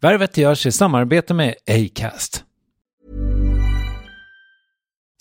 [0.00, 2.44] Värvet görs i samarbete med Acast.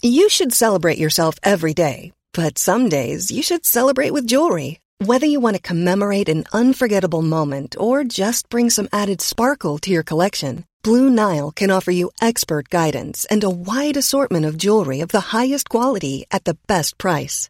[0.03, 4.79] You should celebrate yourself every day, but some days you should celebrate with jewelry.
[4.99, 9.89] Whether you want to commemorate an unforgettable moment or just bring some added sparkle to
[9.89, 15.01] your collection, Blue Nile can offer you expert guidance and a wide assortment of jewelry
[15.01, 17.49] of the highest quality at the best price.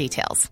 [0.01, 0.51] details.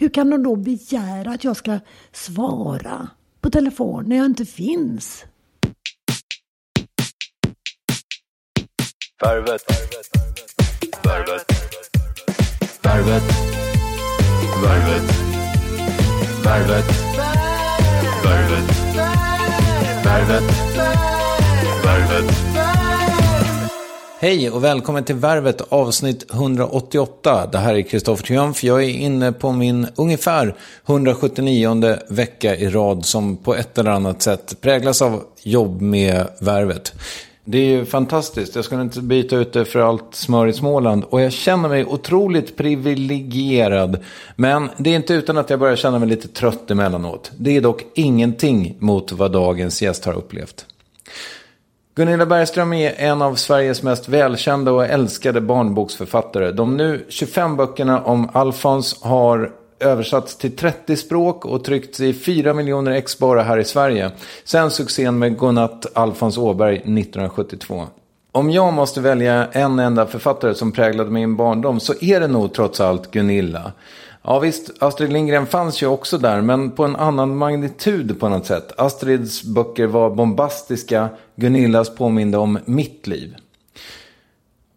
[0.00, 1.78] Hur kan de då begära att jag ska
[2.12, 3.08] svara
[3.40, 5.24] på telefon när jag inte finns?
[9.22, 9.62] Värvet.
[11.02, 11.44] Värvet.
[12.82, 13.22] Värvet.
[14.62, 15.02] Värvet.
[16.44, 16.84] Värvet.
[18.24, 18.64] Värvet.
[20.04, 20.44] Värvet.
[20.64, 20.70] Värvet.
[21.84, 22.89] Värvet.
[24.22, 27.46] Hej och välkommen till Värvet avsnitt 188.
[27.52, 28.64] Det här är Kristoffer Triumf.
[28.64, 30.54] Jag är inne på min ungefär
[30.86, 36.92] 179 vecka i rad som på ett eller annat sätt präglas av jobb med Värvet.
[37.44, 38.54] Det är ju fantastiskt.
[38.54, 41.04] Jag skulle inte byta ut det för allt smör i Småland.
[41.04, 43.98] Och jag känner mig otroligt privilegierad.
[44.36, 47.32] Men det är inte utan att jag börjar känna mig lite trött emellanåt.
[47.36, 50.66] Det är dock ingenting mot vad dagens gäst har upplevt.
[51.94, 56.52] Gunilla Bergström är en av Sveriges mest välkända och älskade barnboksförfattare.
[56.52, 62.54] De nu 25 böckerna om Alfons har översatts till 30 språk och tryckts i 4
[62.54, 64.10] miljoner ex bara här i Sverige.
[64.44, 67.86] Sen succén med Godnatt Alfons Åberg 1972.
[68.32, 72.52] Om jag måste välja en enda författare som präglade min barndom så är det nog
[72.52, 73.72] trots allt Gunilla.
[74.22, 78.46] Ja visst, Astrid Lindgren fanns ju också där, men på en annan magnitud på något
[78.46, 78.72] sätt.
[78.80, 83.36] Astrids böcker var bombastiska, Gunillas påminde om mitt liv.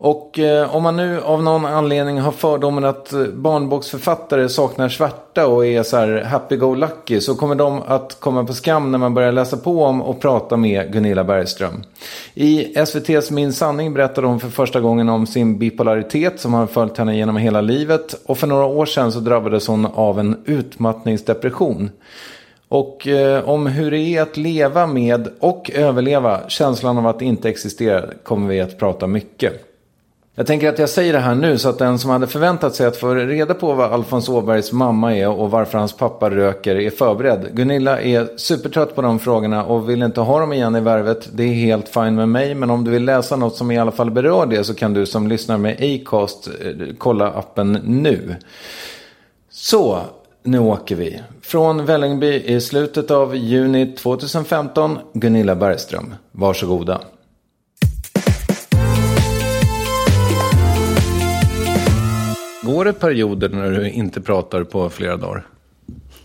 [0.06, 5.48] Och eh, om man nu av någon anledning har fördomen att eh, barnboksförfattare saknar svärta
[5.48, 9.32] och är så här happy-go-lucky så kommer de att komma på skam när man börjar
[9.32, 11.84] läsa på om och prata med Gunilla Bergström.
[12.34, 16.98] I SVTs Min sanning berättade hon för första gången om sin bipolaritet som har följt
[16.98, 21.90] henne genom hela livet och för några år sedan så drabbades hon av en utmattningsdepression.
[22.68, 27.50] Och eh, om hur det är att leva med och överleva känslan av att inte
[27.50, 29.70] existera kommer vi att prata mycket.
[30.36, 32.88] Jag tänker att jag säger det här nu så att den som hade förväntat sig
[32.88, 36.90] att få reda på vad Alfons Åbergs mamma är och varför hans pappa röker är
[36.90, 37.50] förberedd.
[37.52, 41.30] Gunilla är supertrött på de frågorna och vill inte ha dem igen i värvet.
[41.34, 43.92] Det är helt fine med mig men om du vill läsa något som i alla
[43.92, 48.36] fall berör det så kan du som lyssnar med Acast eh, kolla appen nu.
[49.50, 50.00] Så,
[50.44, 51.22] Nu åker vi.
[51.42, 56.16] Från Vällingby i slutet av juni 2015, Gunilla Bergström.
[56.32, 57.02] Varsågoda.
[62.64, 65.48] Går det perioder när du inte pratar på flera dagar?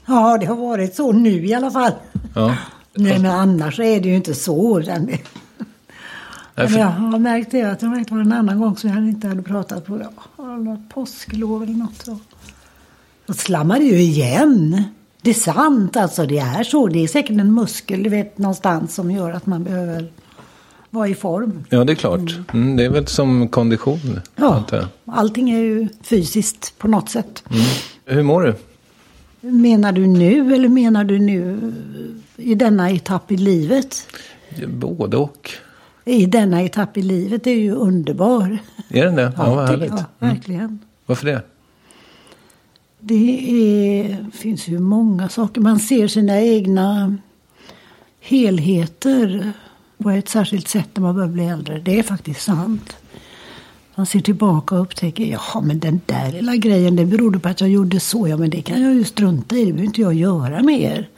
[0.07, 1.93] Ja, det har varit så nu i alla fall.
[2.35, 2.57] Ja.
[2.95, 4.79] Nej, men annars är det ju inte så.
[4.79, 5.05] Den-
[6.55, 9.29] Nej, för- jag har märkt det att det varit en annan gång som jag inte
[9.29, 9.97] hade pratat på.
[10.37, 12.19] Något påsklov eller något så.
[13.35, 14.83] Slammar det ju igen.
[15.23, 16.87] Det är sant alltså, det är så.
[16.87, 20.13] Det är säkert en muskel, du vet, någonstans som gör att man behöver
[20.91, 21.65] vara i form.
[21.69, 22.37] Ja, det är klart.
[22.53, 24.21] Mm, det är väl som kondition.
[24.37, 24.65] Ja,
[25.05, 27.45] allting är ju fysiskt på något sätt.
[28.05, 28.55] Hur mår du?
[29.41, 31.73] Menar du nu eller menar du nu
[32.37, 34.07] i denna etapp i livet?
[34.67, 35.51] Både och.
[36.05, 38.59] I denna etapp i livet är ju underbar.
[38.89, 39.33] Är den det?
[39.37, 40.05] Ja, vad tycker härligt.
[40.19, 40.79] jag, verkligen.
[41.07, 41.43] Varför det?
[43.01, 43.41] Det
[44.01, 45.61] är, finns ju många saker.
[45.61, 47.17] Man ser sina egna
[48.21, 49.53] helheter
[50.03, 51.79] på ett särskilt sätt när man börjar bli äldre.
[51.79, 52.97] Det är faktiskt sant.
[53.95, 57.61] Man ser tillbaka och upptäcker, jaha men den där lilla grejen det berodde på att
[57.61, 58.29] jag gjorde så.
[58.29, 61.09] Ja men det kan jag ju strunta i, det behöver inte jag göra mer.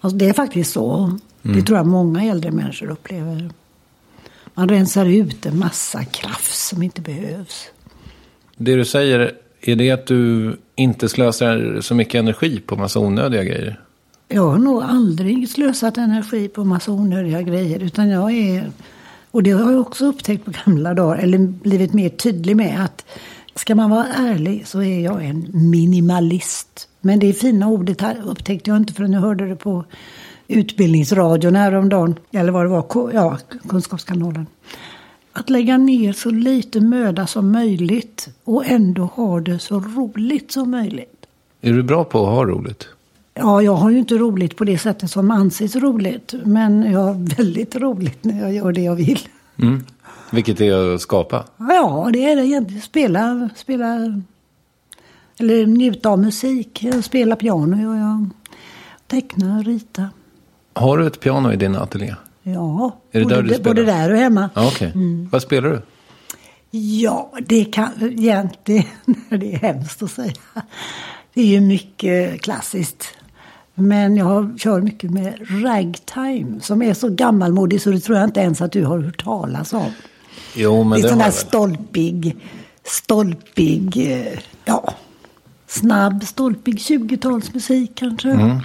[0.00, 1.18] Alltså, det är faktiskt så.
[1.42, 3.50] Det tror jag många äldre människor upplever.
[4.54, 7.66] Man rensar ut en massa krafts som inte behövs.
[8.56, 13.44] Det du säger, är det att du inte slösar så mycket energi på massa onödiga
[13.44, 13.80] grejer?
[14.32, 17.82] Jag har nog aldrig slösat energi på massa onödiga grejer.
[17.82, 18.70] Utan jag är,
[19.30, 23.06] och det har jag också upptäckt på gamla dagar, eller blivit mer tydlig med att
[23.54, 26.88] ska man vara ärlig så är jag en minimalist.
[27.00, 29.84] Men det fina ordet här upptäckte jag inte förrän jag hörde det på
[30.48, 32.14] Utbildningsradion häromdagen.
[32.32, 33.38] Eller vad det var, ja,
[33.68, 34.46] Kunskapskanalen.
[35.32, 40.70] Att lägga ner så lite möda som möjligt och ändå ha det så roligt som
[40.70, 41.26] möjligt.
[41.60, 42.88] Är du bra på att ha roligt?
[43.34, 46.34] Ja, jag har ju inte roligt på det sättet som anses roligt.
[46.44, 49.28] Men jag har väldigt roligt när jag gör det jag vill.
[49.62, 49.84] Mm.
[50.32, 51.44] Vilket är att skapa?
[51.56, 52.82] Ja, det är det egentligen.
[52.82, 54.22] Spela, spela
[55.38, 56.84] eller njuta av musik.
[57.02, 58.30] Spela piano gör jag.
[59.06, 60.08] Teckna, rita.
[60.72, 62.14] Har du ett piano i din ateljé?
[62.42, 63.64] Ja, Är det både, där du spelar?
[63.64, 64.50] både där och hemma.
[64.54, 64.92] Ja, Okej.
[65.30, 65.82] Vad spelar du?
[66.78, 68.84] Ja, det kan egentligen,
[69.28, 70.32] det är hemskt att säga.
[71.34, 73.06] Det är ju mycket klassiskt.
[73.74, 75.34] Men jag kör mycket med
[75.64, 79.24] ragtime som är så gammalmodig så det tror jag inte ens att du har hört
[79.24, 79.92] talas om.
[80.54, 81.32] Jo, men det är sån väl.
[81.32, 82.36] stolpig,
[82.84, 84.94] stolpig, eh, ja,
[85.66, 88.30] snabb, stolpig 20-talsmusik kanske.
[88.30, 88.60] Mm.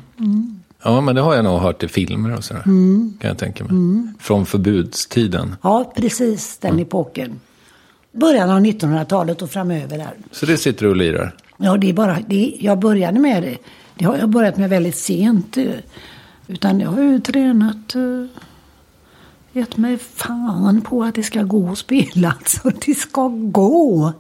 [0.83, 2.63] Ja, men det har jag nog hört i filmer och sådär.
[2.65, 3.17] Mm.
[3.21, 4.07] Kan jag tänka mig.
[4.19, 5.55] Från förbudstiden.
[5.61, 7.39] Ja, precis den epoken.
[8.11, 10.13] Början av 1900-talet och framöver där.
[10.31, 11.35] Så det sitter du och lirar?
[11.57, 13.57] Ja, det är bara, det, jag började med det.
[13.97, 15.57] Det har jag börjat med väldigt sent.
[15.57, 15.65] eh,
[16.47, 18.25] Utan jag har ju tränat, eh,
[19.53, 22.27] gett mig fan på att det ska gå att spela.
[22.39, 24.13] Alltså, det ska gå.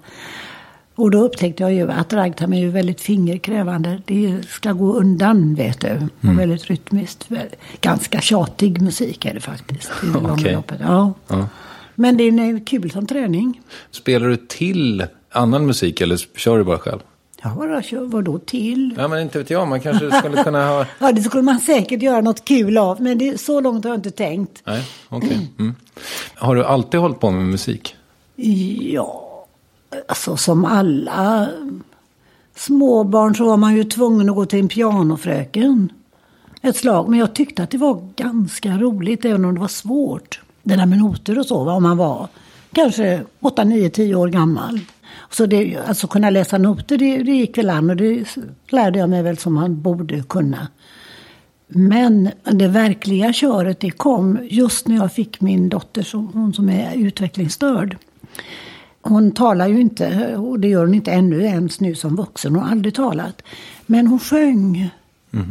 [0.95, 4.01] Och då upptäckte jag ju att ragtime är ju väldigt fingerkrävande.
[4.05, 6.07] Det ska gå undan, vet du.
[6.29, 7.29] Och väldigt rytmiskt.
[7.81, 9.91] Ganska tjatig musik är det faktiskt.
[10.03, 10.53] I det Okej.
[10.53, 10.77] loppet.
[10.81, 11.13] Ja.
[11.27, 11.47] Ja.
[11.95, 13.61] Men det är kul som träning.
[13.91, 16.99] Spelar du till annan musik eller kör du bara själv?
[17.45, 18.95] Ja, vadå, till?
[18.97, 19.67] Ja, men inte vet jag.
[19.67, 20.85] Man kanske skulle kunna ha...
[20.99, 23.01] Ja, det skulle man säkert göra något kul av.
[23.01, 24.61] Men det, så långt har jag inte tänkt.
[24.65, 25.51] Nej, okej.
[25.59, 25.75] Mm.
[26.35, 27.95] Har du alltid hållit på med musik?
[28.35, 29.45] Ja,
[30.07, 31.49] alltså som alla
[32.55, 35.91] småbarn så var man ju tvungen att gå till en pianofröken.
[36.61, 37.09] Ett slag.
[37.09, 40.41] Men jag tyckte att det var ganska roligt även om det var svårt.
[40.63, 42.27] Det där med noter och så, vad man var
[42.75, 44.79] kanske 8, 9, 10 år gammal.
[45.31, 48.37] Så det, alltså kunna läsa noter, det, det gick väl an och det
[48.69, 50.67] lärde jag mig väl som man borde kunna.
[51.67, 56.69] Men det verkliga köret det kom just när jag fick min dotter, som, hon som
[56.69, 57.97] är utvecklingsstörd.
[59.01, 62.55] Hon talar ju inte, och det gör hon inte ännu ens nu som vuxen.
[62.55, 63.41] Hon har aldrig talat.
[63.85, 64.89] Men hon sjöng.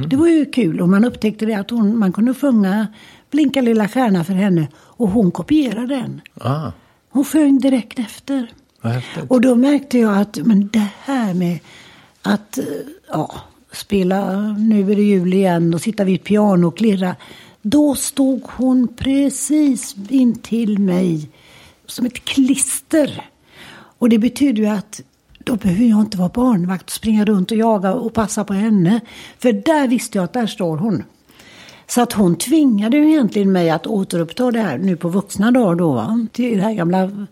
[0.08, 2.86] Det var ju kul och man upptäckte det att hon, man kunde sjunga
[3.30, 6.20] Blinka lilla stjärna för henne och hon kopierade den.
[6.40, 6.70] Ah,
[7.10, 8.52] Hon sjöng direkt efter.
[9.28, 11.58] Och då märkte jag att men det här med
[12.22, 12.64] att eh,
[13.08, 13.34] ja,
[13.72, 17.16] spela Nu är det jul igen och sitta vid ett piano och klirra.
[17.62, 21.28] Då stod hon precis intill mig
[21.86, 23.30] som ett klister.
[23.98, 25.00] Och det betyder ju att
[25.38, 29.00] då behöver jag inte vara barnvakt och springa runt och jaga och passa på henne.
[29.38, 31.02] För där visste jag att där står hon.
[31.86, 35.74] Så att hon tvingade ju egentligen mig att återuppta det här nu på vuxna dagar
[35.74, 35.92] då.
[35.92, 36.26] Va?
[36.32, 37.26] Till det här gamla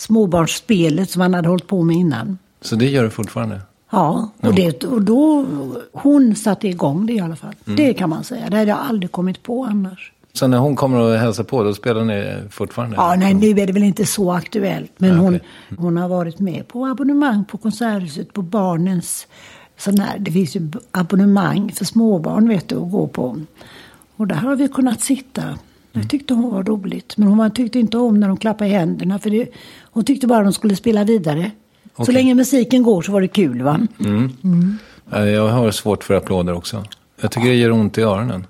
[0.00, 2.38] småbarnsspelet som man hade hållit på med innan.
[2.60, 3.60] Så det gör du fortfarande?
[3.90, 5.46] Ja, och, det, och då,
[5.92, 7.54] hon satte igång det i alla fall.
[7.66, 7.76] Mm.
[7.76, 8.50] Det kan man säga.
[8.50, 10.12] Det hade jag aldrig kommit på annars.
[10.32, 12.96] Så när hon kommer och hälsar på, då spelar ni fortfarande?
[12.96, 14.92] Ja, nej, nu är det väl inte så aktuellt.
[14.96, 15.48] Men Ja, hon, okej.
[15.78, 19.26] hon har varit med på abonnemang på Konserthuset på barnens...
[19.78, 23.36] Sån här, det finns ju abonnemang för småbarn vet du, att gå på.
[24.16, 25.42] Och där har vi kunnat sitta.
[25.92, 27.16] Det tyckte hon var roligt.
[27.16, 29.18] Men hon tyckte inte om när de klappade i händerna.
[29.18, 29.48] För det,
[29.82, 31.50] hon tyckte bara de skulle spela vidare.
[31.96, 32.14] Så Okej.
[32.14, 33.80] länge musiken går så var det kul va?
[35.10, 36.84] Ja, Jag har svårt för applåder också.
[37.20, 38.46] Jag tycker det gör ont i öronen.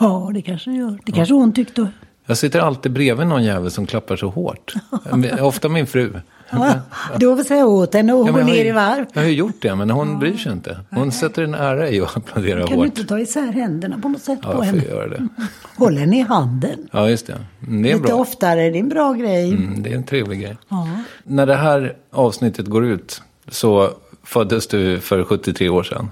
[0.00, 0.98] Ja, det kanske det gör.
[1.04, 1.88] Det kanske hon tyckte.
[2.26, 4.74] Jag sitter alltid bredvid någon jävel som klappar så hårt.
[5.40, 6.12] Ofta min fru.
[6.52, 6.74] Ja,
[7.18, 9.04] då får säga åt henne och Ja, gå men jag, har ner i varv.
[9.12, 10.80] jag har ju gjort det, men hon bryr sig inte.
[10.90, 12.86] Hon sätter en ära i att applådera Kan du hårt.
[12.86, 14.82] inte ta isär händerna på något sätt Ja, på henne?
[14.84, 15.28] göra det.
[15.76, 16.88] Håll henne i handen.
[16.92, 17.38] Ja, just det.
[17.66, 18.14] Mm, Det är Lite bra.
[18.16, 19.50] oftare, det är en bra grej.
[19.50, 20.56] Mm, det är en trevlig grej.
[20.68, 20.88] Ja.
[21.24, 23.90] När det här avsnittet går ut så
[24.24, 26.08] föddes du för 73 år sedan.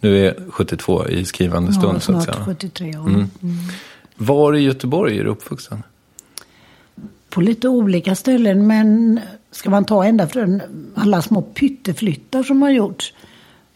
[0.00, 2.36] Nu är 72 i skrivande stund ja, så att säga.
[2.44, 3.08] 73 år.
[3.08, 3.28] Mm.
[4.16, 5.82] Var i Göteborg är du uppvuxen?
[7.30, 9.20] På lite olika ställen, men
[9.54, 10.62] ska man ta ända från
[10.94, 13.12] alla små pytteflyttar som har gjorts?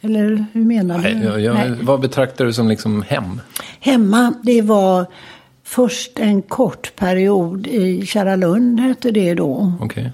[0.00, 1.14] Eller hur menar du?
[1.14, 1.73] Nej, jag, jag, Nej.
[1.82, 3.40] Vad betraktar du som liksom hem?
[3.80, 5.06] Hemma, det var
[5.64, 9.73] först en kort period i Kära hette det då.
[9.80, 10.12] Okej.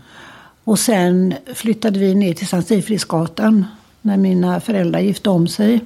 [0.65, 3.67] Och sen flyttade vi ner till Sankt Sigfridsgatan
[4.03, 5.81] när mina föräldrar gifte om sig.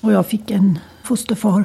[0.00, 1.64] Och jag fick en fosterfar.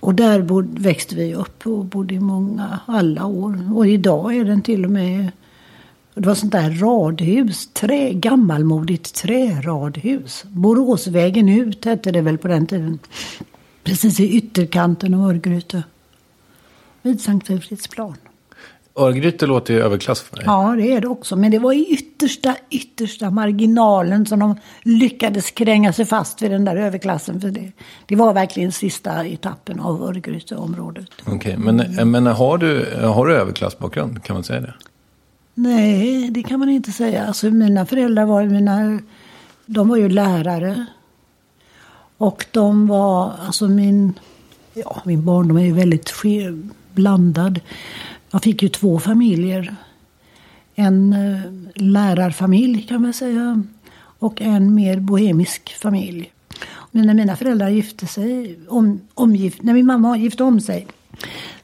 [0.00, 3.76] Och där bod, växte vi upp och bodde i många, alla år.
[3.76, 5.30] Och idag är den till och med,
[6.20, 10.44] det var sånt där radhus, trä, gammalmodigt träradhus.
[10.44, 12.98] Boråsvägen ut hette det väl på den tiden.
[13.84, 15.82] Precis i ytterkanten av Örgryte.
[17.02, 18.16] Vid Sankt Sigfridsplan.
[18.98, 20.44] Örgryte låter ju överklass för mig.
[20.46, 21.36] Ja, det är det också.
[21.36, 26.64] Men det var i yttersta, yttersta marginalen som de lyckades kränga sig fast vid den
[26.64, 27.40] där överklassen.
[27.40, 27.72] För det,
[28.06, 31.06] det var verkligen sista etappen av Örgryteområdet.
[31.26, 34.24] Okej, men, men har, du, har du överklassbakgrund?
[34.24, 34.74] Kan man säga det?
[35.58, 37.26] Nej, det kan man inte säga.
[37.26, 39.00] Alltså, mina föräldrar var ju mina,
[39.66, 40.86] de var ju lärare.
[42.18, 44.14] Och de var, alltså min,
[44.74, 46.12] ja, min barndom är ju väldigt
[46.94, 47.60] blandad.
[48.30, 49.76] Jag fick ju två familjer.
[50.74, 51.40] En eh,
[51.74, 53.62] lärarfamilj kan man säga.
[54.18, 56.32] Och en mer bohemisk familj.
[56.90, 60.86] Men när mina föräldrar gifte sig, om, omgift, när min mamma gifte om sig.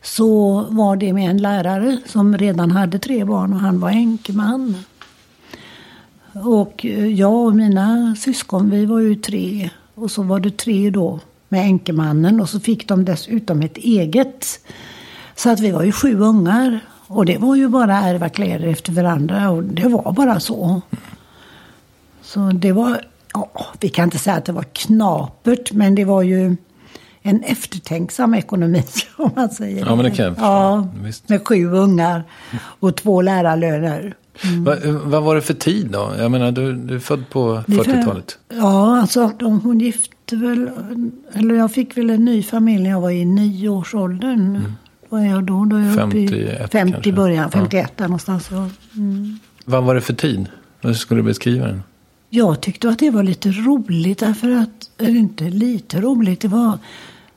[0.02, 4.76] Så var det med en lärare som redan hade tre barn och han var enkeman.
[6.32, 9.70] Och eh, jag och mina syskon, vi var ju tre.
[9.94, 12.40] Och så var det tre då med enkemannen.
[12.40, 14.60] Och så fick de dessutom ett eget.
[15.36, 16.80] Så att vi var ju sju ungar.
[17.06, 19.50] Och det var ju bara ärva kläder efter varandra.
[19.50, 20.80] Och det var bara så.
[22.22, 23.04] Så det var,
[23.34, 25.72] ja, vi kan inte säga att det var knapert.
[25.72, 26.56] Men det var ju
[27.22, 28.82] en eftertänksam ekonomi
[29.16, 30.46] om man säger Ja, men det kan jag förstå.
[30.46, 31.28] Ja, Visst.
[31.28, 32.24] med sju ungar
[32.56, 34.14] och två lärarlöner.
[34.64, 36.12] Va, vad var det för tid då?
[36.18, 38.38] Jag menar, du, du är född på Det är för- 40-talet.
[38.52, 40.70] Ja, alltså de, hon gifte väl,
[41.32, 44.62] eller jag fick väl en ny familj när jag var i nioårsåldern.
[45.08, 45.64] Vad är jag då?
[45.64, 46.92] Då är jag uppe i 51 50 Mm.
[46.92, 47.12] kanske.
[47.12, 47.58] början, Ja.
[47.60, 48.48] 51 där någonstans.
[48.50, 48.68] Ja.
[48.96, 49.38] Mm.
[49.64, 50.46] Vad var det för tid?
[50.80, 51.82] Hur skulle du beskriva den?
[52.30, 56.78] Jag tyckte att det var lite roligt därför att, eller inte lite roligt, det var,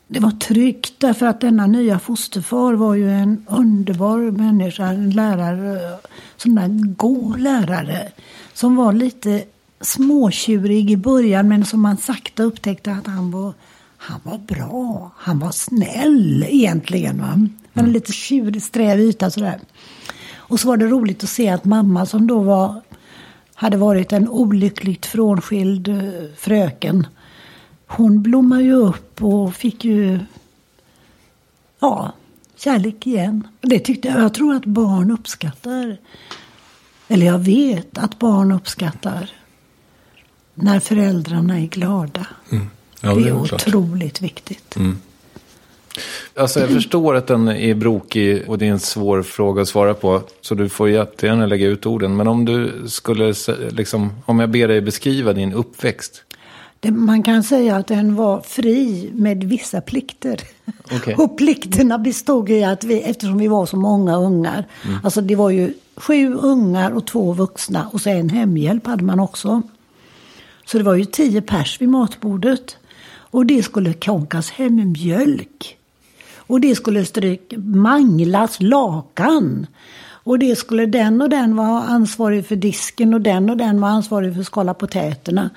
[0.07, 5.97] det var tryggt därför att denna nya fosterfar var ju en underbar människa, en lärare,
[6.37, 8.11] sån där god lärare.
[8.53, 9.43] Som var lite
[9.81, 13.53] småtjurig i början men som man sakta upptäckte att han var,
[13.97, 15.11] han var bra.
[15.17, 17.17] Han var snäll egentligen.
[17.17, 17.25] Va?
[17.25, 19.59] Han hade lite tjurig, sträv yta sådär.
[20.35, 22.81] Och så var det roligt att se att mamma som då var
[23.55, 25.97] hade varit en olyckligt frånskild eh,
[26.37, 27.07] fröken.
[27.87, 30.19] Hon blommade ju upp och fick ju
[31.79, 32.13] ja,
[32.55, 33.47] kärlek igen.
[33.61, 34.21] Det tyckte jag.
[34.21, 35.97] Jag tror att barn uppskattar.
[37.07, 39.29] Eller jag vet att barn uppskattar.
[40.53, 42.27] När föräldrarna är glada.
[43.01, 43.67] Ja, det är klart.
[43.67, 44.75] otroligt viktigt.
[46.35, 49.93] Alltså jag förstår att den är brokig och det är en svår fråga att svara
[49.93, 50.21] på.
[50.41, 52.15] Så du får jättegärna lägga ut orden.
[52.15, 53.33] Men om du skulle,
[53.69, 56.23] liksom, om jag ber dig beskriva din uppväxt.
[56.91, 60.41] Man kan säga att den var fri med vissa plikter.
[60.91, 61.15] Okej.
[61.17, 64.65] Och plikterna bestod i att vi, eftersom vi var så många ungar,
[65.03, 69.19] alltså det var ju sju ungar och två vuxna och så en hemhjälp hade man
[69.19, 69.61] också.
[70.65, 72.77] Så det var ju tio pers vid matbordet.
[73.35, 75.77] Och det skulle konkas hem mjölk.
[76.37, 79.67] Och det skulle stryk, manglas lakan.
[80.25, 83.89] Och det skulle den och den vara ansvarig för disken och den och den var
[83.89, 85.49] ansvarig för att skala potäterna.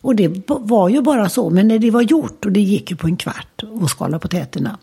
[0.00, 2.96] Och det var ju bara så, men när det var gjort, och det gick ju
[2.96, 4.78] på en kvart att skala potäterna.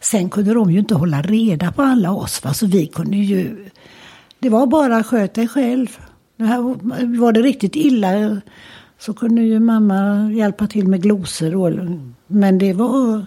[0.00, 2.54] Sen kunde de ju inte hålla reda på alla oss, va?
[2.54, 3.68] så vi kunde ju...
[4.38, 5.98] Det var bara sköt dig själv.
[6.36, 6.60] Det här,
[7.18, 8.40] var det riktigt illa
[8.98, 12.00] så kunde ju mamma hjälpa till med glosor.
[12.26, 13.26] Men det var,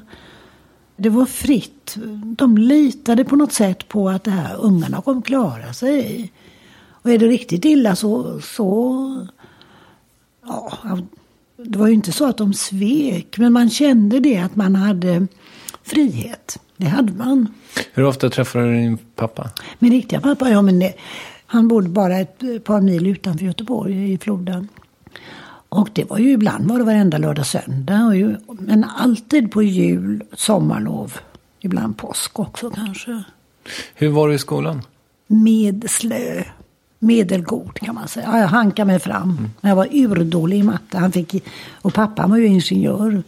[0.98, 1.98] det var fritt.
[2.38, 6.32] De litade på något sätt på att det här ungarna kommer klara sig.
[6.90, 9.28] Och är det riktigt illa så, så
[10.46, 10.74] ja,
[11.58, 15.28] det var ju inte så att de svek, men man kände det att man hade
[15.84, 16.60] frihet.
[16.78, 17.48] Det hade man.
[17.94, 19.50] Hur ofta träffade du din pappa?
[19.80, 20.94] Min riktiga pappa, ja men det,
[21.46, 24.68] han bodde bara ett par mil utanför Göteborg i floden.
[25.70, 28.06] Och det var ju ibland var det varenda lördag söndag.
[28.06, 31.18] Och ju, men alltid på jul, sommarlov,
[31.60, 33.24] ibland påsk också kanske.
[33.96, 34.82] Hur var du i skolan?
[35.28, 36.44] Medslö.
[37.00, 38.30] Medelgod kan man säga.
[38.32, 39.50] Ja, jag hankade mig fram.
[39.62, 40.98] Jag var urdålig i matte.
[40.98, 41.44] Han fick,
[41.82, 43.24] och pappa var ju ingenjör.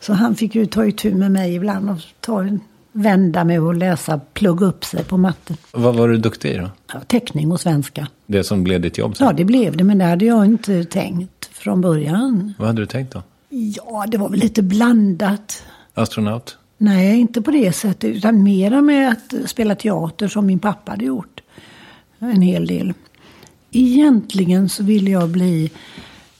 [0.00, 2.60] Så han fick ju ta itu med mig ibland och ta en
[2.92, 5.56] vända mig och läsa, plugga upp sig på matte.
[5.72, 6.70] Vad var du duktig i då?
[6.92, 8.08] Ja, teckning och svenska.
[8.26, 9.26] Det som blev ditt jobb sen?
[9.26, 12.54] Ja, det blev det, men det hade jag inte tänkt från början.
[12.58, 13.22] Vad hade du tänkt då?
[13.48, 15.62] Ja, det var väl lite blandat.
[15.94, 16.58] Astronaut?
[16.78, 21.04] Nej, inte på det sättet, utan mera med att spela teater som min pappa hade
[21.04, 21.40] gjort.
[22.18, 22.92] En hel del.
[23.70, 25.70] Egentligen så ville jag bli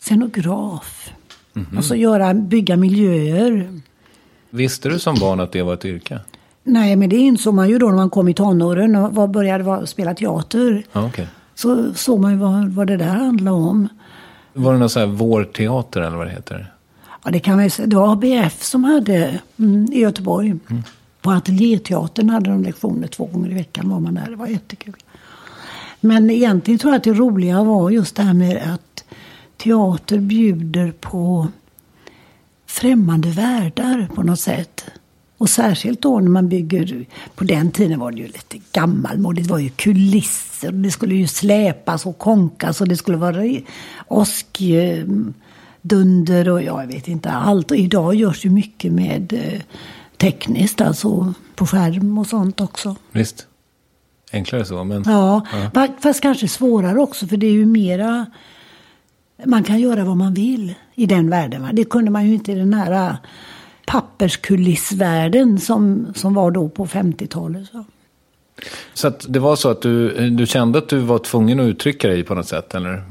[0.00, 1.10] scenograf.
[1.76, 3.80] Alltså göra, bygga miljöer.
[4.50, 6.20] Visste du som barn att det var ett yrke?
[6.64, 9.86] Nej, men det insåg man ju då när man kom i tonåren och var- började
[9.86, 10.84] spela teater.
[10.92, 11.26] Ja, okej.
[11.54, 13.88] Så såg man ju vad, vad det där handlade om.
[14.52, 16.72] Var det någon sån här vårteater eller vad det heter?
[17.24, 17.86] Ja, det kan man ju säga.
[17.86, 20.54] Det var ABF som hade mm, i Göteborg.
[21.22, 24.30] På Ateljéteatern hade de lektioner två gånger i veckan var man där.
[24.30, 24.94] Det var jättekul.
[26.04, 29.04] Men egentligen tror jag att det roliga var just det här med att
[29.56, 31.48] teater bjuder på
[32.66, 34.84] främmande världar på något sätt.
[35.38, 39.52] Och särskilt då när man bygger, på den tiden var det ju lite gammalmodigt, det
[39.52, 43.42] var ju kulisser, och det skulle ju släpas och konkas och det skulle vara
[44.08, 45.28] åskdunder
[46.48, 47.70] och jag vet inte allt.
[47.70, 49.60] Och idag görs ju mycket med eh,
[50.16, 52.96] tekniskt, alltså på skärm och sånt också.
[53.12, 53.46] Visst.
[54.34, 55.02] Enklare så, men...
[55.06, 58.26] Ja, fa- fast kanske svårare också för det är ju mera...
[59.44, 61.62] Man kan göra vad man vill i den världen.
[61.62, 61.68] Va?
[61.72, 63.16] Det kunde man ju inte i den här
[63.86, 67.68] papperskulissvärlden som, som var då på 50-talet.
[67.72, 67.84] Så.
[68.94, 72.24] Så det var så att du, du kände att du var tvungen att uttrycka dig
[72.24, 73.02] på något sätt, eller?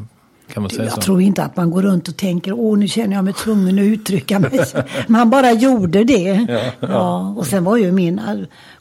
[0.48, 0.96] Kan man säga så?
[0.96, 3.80] Jag tror inte att man går runt och tänker åh nu känner jag mig tvungen
[3.80, 4.60] att uttrycka mig.
[5.08, 6.48] Man bara gjorde det.
[6.80, 8.22] Ja, Och sen var ju min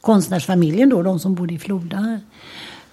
[0.01, 2.19] konstnärsfamiljen då, de som bodde i Floda.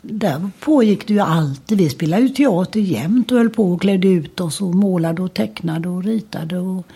[0.03, 1.79] Där pågick det ju alltid.
[1.79, 5.35] Vi spelade ju teater jämt och höll på och klädde ut oss och målade och
[5.35, 6.87] tecknade och ritade och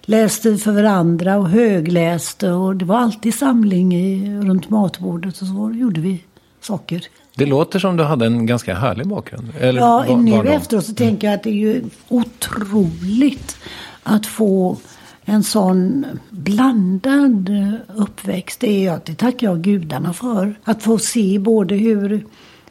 [0.00, 2.50] läste för varandra och högläste.
[2.50, 6.22] Och det var alltid samling i, runt matbordet och så gjorde vi
[6.60, 7.04] saker.
[7.44, 9.48] Det låter som du hade en ganska härlig bakgrund.
[9.60, 13.56] Eller Ja, var- nu var efteråt så tänker jag att det är ju otroligt
[14.02, 14.76] att få
[15.24, 18.60] en sån blandad eh, uppväxt.
[18.60, 20.54] Det, är jag, det tackar jag gudarna för.
[20.64, 22.24] Att få se både hur,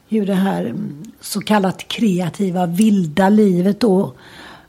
[0.09, 4.13] hur det här mm, så kallat kreativa, vilda livet då,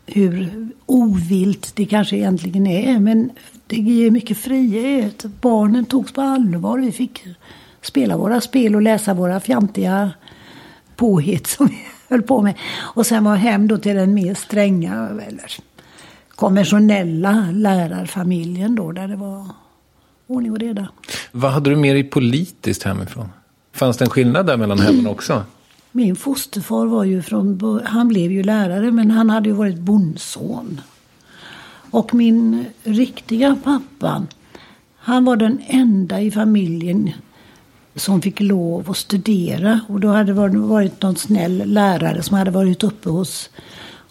[0.07, 2.99] hur ovilt det kanske egentligen är.
[2.99, 3.31] Men
[3.67, 5.25] det ger mycket frihet.
[5.41, 6.79] Barnen togs på allvar.
[6.79, 7.25] Vi fick
[7.83, 10.11] spela våra spel och läsa våra fjantiga
[10.97, 12.55] påhitt som vi höll på med.
[12.79, 15.53] Och sen var hem då till den mer stränga, eller
[16.29, 19.47] konventionella lärarfamiljen då, där det var
[20.27, 20.89] ordning och reda.
[21.33, 23.29] Vad hade du med dig politiskt hemifrån?
[23.73, 25.45] Fanns det en skillnad där mellan hemmen också?
[25.93, 30.81] Min fosterfar var ju från, han blev ju lärare men han hade ju varit bondson.
[31.91, 34.27] Och min riktiga pappa,
[34.97, 37.11] han var den enda i familjen
[37.97, 39.81] som fick lov att studera.
[39.89, 43.51] Och då hade det varit- någon snäll lärare som hade varit uppe hos,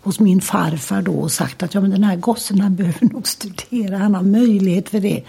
[0.02, 3.28] hos min farfar då och sagt att ja, men den här gossen han behöver nog
[3.28, 5.24] studera, han har möjlighet för det.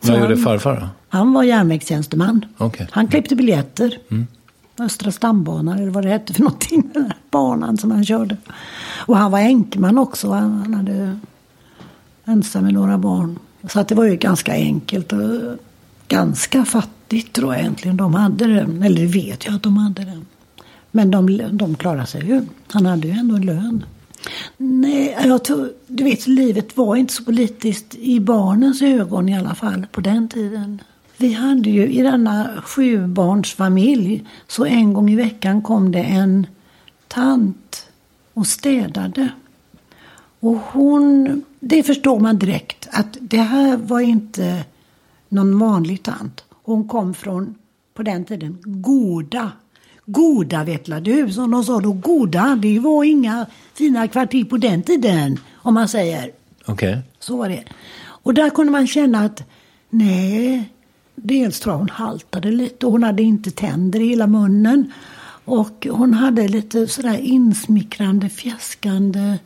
[0.00, 0.88] Så Vad gjorde farfar då?
[1.08, 2.44] Han var järnvägstjänsteman.
[2.58, 2.88] Okej.
[2.90, 3.98] Han klippte biljetter.
[4.80, 6.90] Östra stambanan eller vad det hette för någonting.
[6.94, 8.36] Den där banan som han körde.
[9.06, 10.30] Och han var änkman också.
[10.30, 11.18] Han, han hade
[12.24, 13.38] ensam med några barn.
[13.68, 15.18] Så att det var ju ganska enkelt och
[16.08, 18.82] ganska fattigt det tror jag egentligen de hade den.
[18.82, 20.26] Eller det vet jag att de hade den.
[20.90, 22.42] Men de, de klarade sig ju.
[22.68, 23.84] Han hade ju ändå en lön.
[24.56, 29.54] Nej, jag tror, du vet, livet var inte så politiskt i barnens ögon i alla
[29.54, 30.80] fall på den tiden.
[31.16, 36.46] Vi hade ju i denna sjubarnsfamilj så en gång i veckan kom det en
[37.08, 37.86] tant
[38.34, 39.28] och städade.
[40.40, 44.64] Och hon, det förstår man direkt att det här var inte
[45.28, 46.44] någon vanlig tant.
[46.66, 47.54] Hon kom från,
[47.94, 49.52] på den tiden, Goda.
[50.06, 51.92] Goda vet du, som de sa då.
[51.92, 56.32] Goda, det var inga fina kvarter på den tiden, om man säger.
[56.66, 56.98] Okej.
[57.18, 57.64] Så var det.
[57.98, 59.42] Och där kunde man känna att
[59.90, 60.72] nej,
[61.14, 64.92] dels tror jag hon haltade lite hon hade inte tänder i hela munnen.
[65.44, 69.38] Och hon hade lite sådär insmickrande, fjäskande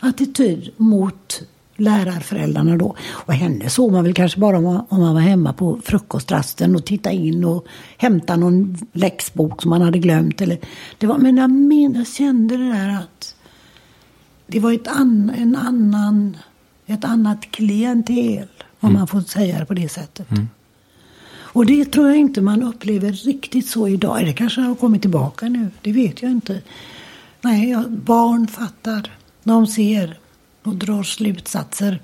[0.00, 1.42] attityd mot
[1.76, 2.96] lärarföräldrarna då.
[3.00, 6.76] Och henne såg man väl kanske bara om man, om man var hemma på frukostrasten
[6.76, 10.40] och tittade in och hämtade någon läxbok som man hade glömt.
[10.40, 10.58] Eller,
[10.98, 13.34] det var, men jag, men, jag kände det där att
[14.46, 16.36] det var ett, an, en annan,
[16.86, 18.48] ett annat klientel,
[18.80, 20.26] om man får säga det på det sättet.
[21.54, 24.26] Och det tror jag inte man upplever riktigt så idag.
[24.26, 26.62] Det kanske har kommit tillbaka nu, det vet jag inte.
[27.40, 29.10] Nej, barn fattar.
[29.42, 30.18] De ser
[30.64, 32.00] och drar slutsatser.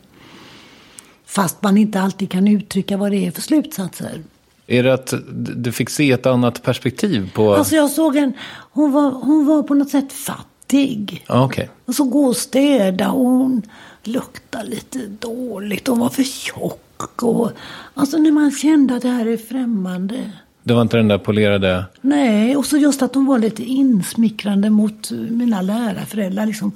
[1.26, 4.22] Fast man inte alltid kan uttrycka vad det är för slutsatser.
[4.66, 5.14] Är det att
[5.56, 7.54] du fick se ett annat perspektiv på...
[7.54, 8.32] Alltså jag såg en,
[8.72, 11.24] hon var, hon var på något sätt fattig.
[11.28, 11.70] Okej.
[11.84, 13.62] Och så gå och städa och hon
[14.02, 17.22] luktade lite dåligt och var för tjock.
[17.22, 17.50] Och,
[17.94, 20.32] alltså när man kände att det här är främmande.
[20.62, 21.84] Det var inte den där polerade...
[22.00, 26.46] Nej, och så just att hon var lite insmickrande mot mina lärarföräldrar.
[26.46, 26.72] Liksom.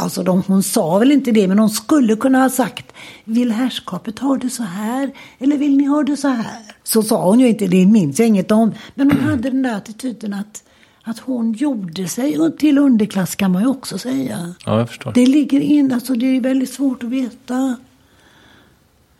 [0.00, 2.92] Alltså de, hon sa väl inte det, men hon skulle kunna ha sagt
[3.24, 5.10] Vill herrskapet ha det så här?
[5.38, 6.60] Eller vill ni ha det så här?
[6.82, 8.72] Så sa hon ju inte, det minns jag inget om.
[8.94, 10.62] Men hon hade den där attityden att,
[11.02, 14.54] att hon gjorde sig till underklass kan man ju också säga.
[14.64, 15.12] Ja, jag förstår.
[15.12, 17.76] Det ligger in, alltså det är väldigt svårt att veta.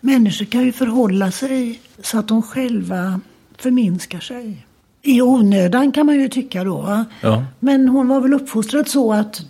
[0.01, 3.21] Människor kan ju förhålla sig så att de själva
[3.59, 4.67] förminskar sig.
[5.03, 7.05] I onödan kan man ju tycka då.
[7.21, 7.45] Ja.
[7.61, 9.43] Men hon var väl uppfostrad så att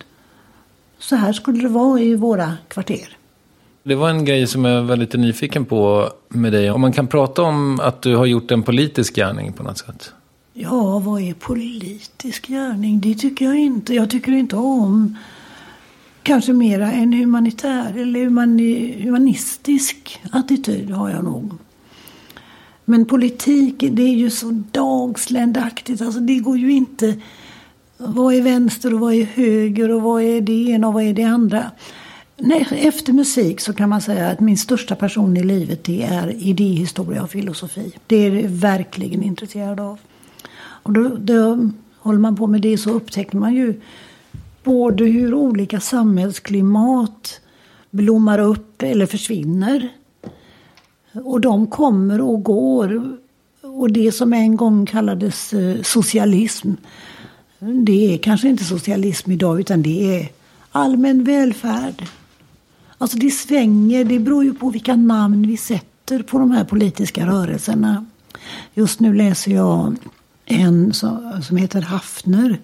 [0.99, 3.17] så här skulle det vara i våra kvarter.
[3.83, 6.71] Det var en grej som jag var lite nyfiken på med dig.
[6.71, 10.13] Om man kan prata om att du har gjort en politisk gärning på något sätt.
[10.55, 13.01] Ja, vad är politisk gärning?
[13.01, 13.95] Det tycker jag inte.
[13.95, 15.17] Jag tycker inte om
[16.23, 21.53] kanske mera en humanitär eller humani, humanistisk attityd har jag nog.
[22.85, 26.03] Men politik, det är ju så dagsländeaktigt.
[26.03, 27.15] Alltså det går ju inte...
[28.01, 31.13] Vad är vänster och vad är höger och vad är det ena och vad är
[31.13, 31.71] det andra?
[32.37, 36.43] Nej, efter musik så kan man säga att min största passion i livet det är
[36.43, 37.93] idéhistoria och filosofi.
[38.07, 39.99] Det är jag verkligen intresserad av.
[40.59, 43.81] Och då, då håller man på med det så upptäcker man ju
[44.65, 47.41] både hur olika samhällsklimat
[47.91, 49.89] blommar upp eller försvinner.
[51.13, 53.17] Och de kommer och går.
[53.61, 56.73] Och det som en gång kallades eh, socialism,
[57.61, 60.29] det är kanske inte socialism idag utan det är
[60.73, 62.07] allmän välfärd.
[62.99, 67.27] Alltså det svänger, det beror ju på vilka namn vi sätter på de här politiska
[67.27, 68.07] rörelserna.
[68.75, 69.97] Just nu läser jag
[70.45, 70.93] en
[71.43, 72.59] som heter Hafner.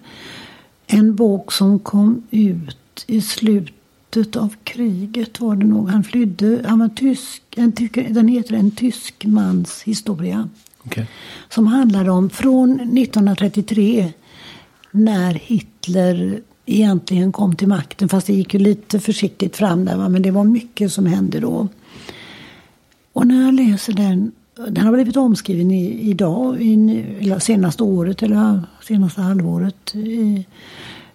[0.87, 5.89] En bok som kom ut i slutet av kriget var det nog.
[5.89, 10.49] Han flydde, han var tysk, en, tysk- den heter En tysk mans historia.
[10.85, 11.07] Okej.
[11.49, 14.13] Som handlar om från 1933
[14.95, 18.09] när Hitler egentligen kom till makten.
[18.09, 19.97] Fast det gick ju lite försiktigt fram där.
[19.97, 20.09] Va?
[20.09, 21.67] Men det var mycket som hände då.
[23.13, 24.31] Och när jag läser den.
[24.69, 26.73] Den har blivit omskriven i, idag, i,
[27.19, 29.95] eller senaste året eller senaste halvåret.
[29.95, 30.45] I,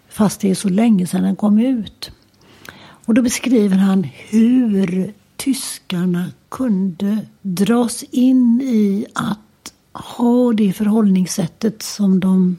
[0.08, 2.10] fast det är så länge sedan den kom ut.
[3.04, 12.20] Och då beskriver han hur tyskarna kunde dras in i att ha det förhållningssättet som
[12.20, 12.56] de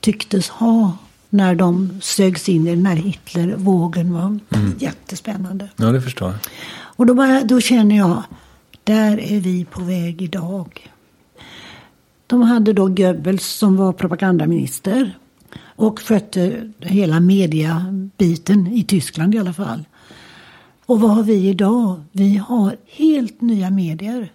[0.00, 0.96] tycktes ha
[1.30, 4.12] när de sögs in i den här Hitlervågen.
[4.12, 4.38] var
[4.78, 5.68] Jättespännande.
[5.76, 6.38] Ja, det förstår jag.
[6.70, 8.22] Och då, bara, då känner jag,
[8.84, 10.90] där är vi på väg idag.
[12.26, 15.18] De hade då Goebbels som var propagandaminister
[15.60, 19.84] och skötte hela mediabiten i Tyskland i alla fall.
[20.86, 22.02] Och vad har vi idag?
[22.12, 24.32] Vi har helt nya medier.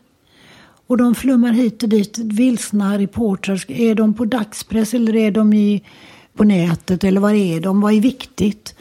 [0.87, 3.71] Och de flummar hit och dit, vilsna reportrar.
[3.71, 5.83] Är de på dagspress eller är de i,
[6.33, 7.03] på nätet?
[7.03, 7.81] Eller vad är de?
[7.81, 8.75] Vad är viktigt?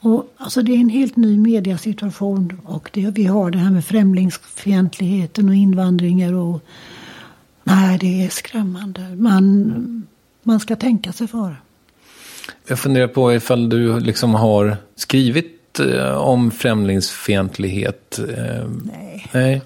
[0.00, 2.60] Och, alltså det är en helt ny mediasituation.
[2.64, 6.32] Och det, vi har det här med främlingsfientligheten och invandringar.
[6.32, 6.60] Och,
[7.64, 9.00] nej, det är skrämmande.
[9.16, 10.06] Man,
[10.42, 11.56] man ska tänka sig för.
[12.66, 18.18] Jag funderar på ifall du liksom har skrivit eh, om främlingsfientlighet.
[18.18, 19.26] Eh, Nej.
[19.32, 19.62] nej.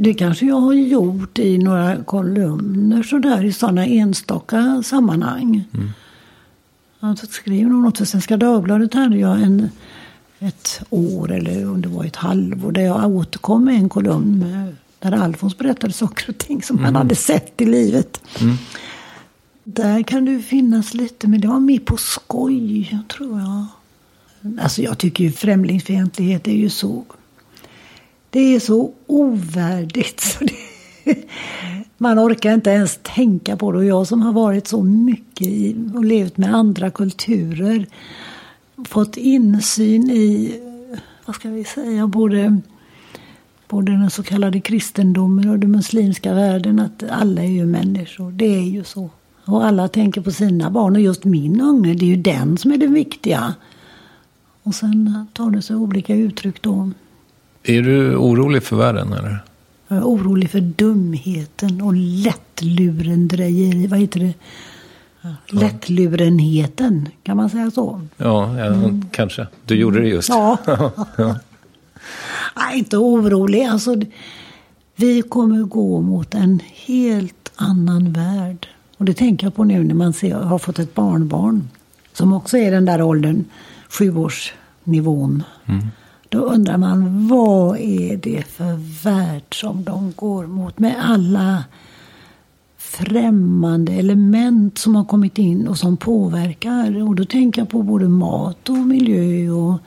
[0.00, 5.64] Det kanske jag har gjort i några kolumner sådär i sådana enstaka sammanhang.
[5.74, 5.90] Mm.
[7.00, 9.68] Jag skrev nog något för Svenska Dagbladet hade jag en,
[10.38, 14.76] ett år eller om det var ett halvår där jag återkom med en kolumn med,
[14.98, 18.20] där Alfons berättade saker och ting som han hade sett i livet.
[19.64, 23.66] Där kan det finnas lite, men det var mer på skoj tror jag.
[24.62, 27.04] Alltså jag tycker ju främlingsfientlighet är ju så
[28.30, 30.20] det är så ovärdigt.
[30.20, 30.54] Så det,
[31.98, 33.78] man orkar inte ens tänka på det.
[33.78, 37.86] Och jag som har varit så mycket i, och levt med andra kulturer.
[38.88, 40.60] Fått insyn i,
[41.26, 42.60] vad ska vi säga, både,
[43.68, 46.78] både den så kallade kristendomen och den muslimska världen.
[46.78, 48.32] Att alla är ju människor.
[48.32, 49.10] Det är ju så.
[49.44, 50.96] Och alla tänker på sina barn.
[50.96, 53.54] Och just min unge, det är ju den som är det viktiga.
[54.62, 56.90] Och sen tar det sig olika uttryck då.
[57.68, 59.38] Är du orolig för världen eller?
[59.88, 63.86] Jag är orolig för dumheten och lättlurendrejeri.
[63.86, 64.34] Vad heter det?
[65.46, 68.00] Lättlurenheten, kan man säga så?
[68.16, 68.74] Ja, ja
[69.10, 69.46] kanske.
[69.64, 70.28] Du gjorde det just.
[70.28, 70.58] Ja.
[72.56, 73.64] Nej, inte orolig.
[73.64, 73.96] Alltså,
[74.96, 78.68] vi kommer gå mot en helt annan värld.
[78.96, 81.68] Och det tänker jag på nu när man ser, har fått ett barnbarn.
[82.12, 83.44] Som också är den där åldern,
[83.88, 85.42] sjuårsnivån.
[86.28, 90.78] Då undrar man, vad är det för värld som de går mot?
[90.78, 91.64] Med alla
[92.78, 97.02] främmande element som har kommit in och som påverkar.
[97.08, 99.78] Och då tänker jag på både mat och miljö och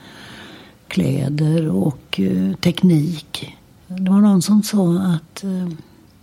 [0.88, 3.56] kläder och eh, teknik.
[3.86, 5.68] Det var någon som sa att eh,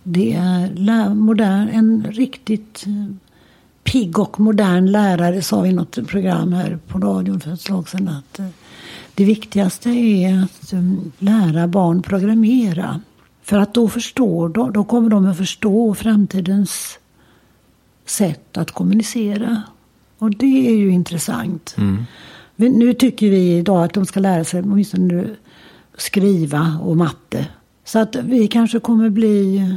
[0.02, 3.14] det är modern, en riktigt eh,
[3.84, 8.08] pigg och modern lärare sa i något program här på radion för ett slag sedan
[8.08, 8.46] att eh,
[9.20, 10.82] det viktigaste är att eh,
[11.18, 13.00] lära barn programmera.
[13.42, 16.98] För att då förstår de, då kommer de att förstå framtidens
[18.06, 19.62] sätt att kommunicera.
[20.18, 21.74] Och det är ju intressant.
[22.56, 25.24] Men nu tycker vi idag att de ska lära sig åtminstone
[25.96, 27.46] skriva och matte.
[27.84, 29.74] Så att vi kanske kommer bli...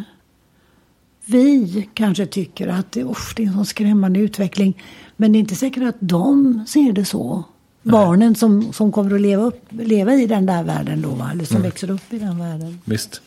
[1.26, 3.04] Vi kanske tycker att det,
[3.36, 4.84] det är en sån skrämmande utveckling.
[5.18, 7.44] Men det är inte säkert att de ser det så.
[7.84, 11.30] Barnen som, som kommer att leva, upp, leva i den där världen då, va?
[11.34, 12.80] eller som växer upp i den världen.
[12.86, 13.22] Visst.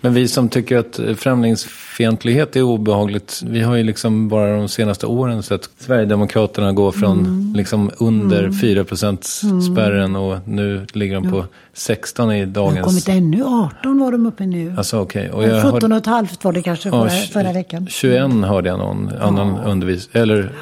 [0.00, 3.42] Men vi som tycker att eh, främlingsfientlighet är obehagligt.
[3.46, 7.52] Vi har ju liksom bara de senaste åren sett Sverigedemokraterna gå från Mm.
[7.56, 13.08] liksom under 4% spärren och nu ligger de på 16 i Det har kommit dagens...
[13.08, 14.74] ännu 18 var de uppe nu.
[14.78, 15.30] Alltså okej.
[15.30, 17.86] Och jag 17 hörde, och ett halvt var det kanske ja, förra, förra veckan.
[17.90, 20.52] 21 hörde jag någon annan undervis, eller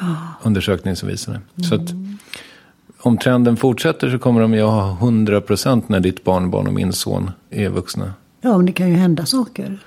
[0.43, 1.41] undersökning som visade.
[1.69, 2.06] Så att Mm.
[3.07, 7.31] Om trenden fortsätter så kommer de ju ha 100% när ditt barnbarn och min son
[7.51, 8.13] är vuxna.
[8.41, 9.79] Ja, men det kan ju hända saker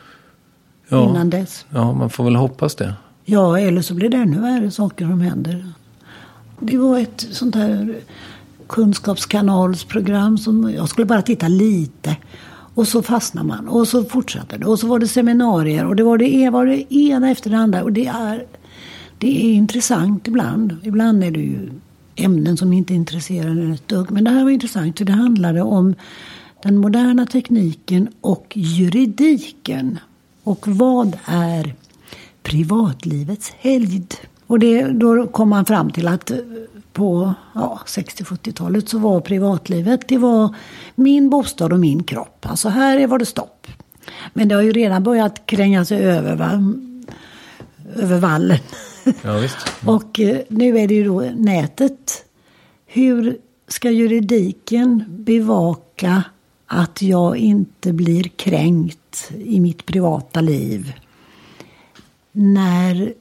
[0.89, 1.65] Ja, innan dess.
[1.69, 2.93] ja man får väl hoppas det.
[3.25, 5.65] Ja, eller så blir det ännu värre saker som händer.
[6.59, 7.95] Det var ett sånt här
[8.67, 12.17] kunskapskanalsprogram som jag skulle bara titta lite.
[12.73, 14.65] Och så fastnar man och så fortsatte det.
[14.65, 17.83] Och så var det seminarier och det var det, var det ena efter det andra.
[17.83, 18.43] Och det är,
[19.17, 20.75] det är intressant ibland.
[20.83, 21.69] Ibland är det ju
[22.23, 24.11] ämnen som inte intresserar en ett dugg.
[24.11, 25.95] Men det här var intressant för det handlade om
[26.63, 29.99] den moderna tekniken och juridiken.
[30.43, 31.75] Och vad är
[32.43, 34.13] privatlivets helgd?
[34.47, 36.37] Och det, då kom man fram till att eh,
[36.93, 40.55] på ja, 60-70-talet så var privatlivet det var
[40.95, 42.45] min bostad och min kropp.
[42.49, 43.67] Alltså här var det stopp.
[44.33, 46.73] Men det har ju redan börjat kränga sig över, va?
[47.95, 48.59] över vallen.
[49.21, 49.57] Ja, visst.
[49.85, 52.25] Och eh, nu är det ju då nätet.
[52.85, 56.23] Hur ska juridiken bevaka
[56.65, 60.93] att jag inte blir kränkt i mitt privata liv?
[62.31, 63.13] När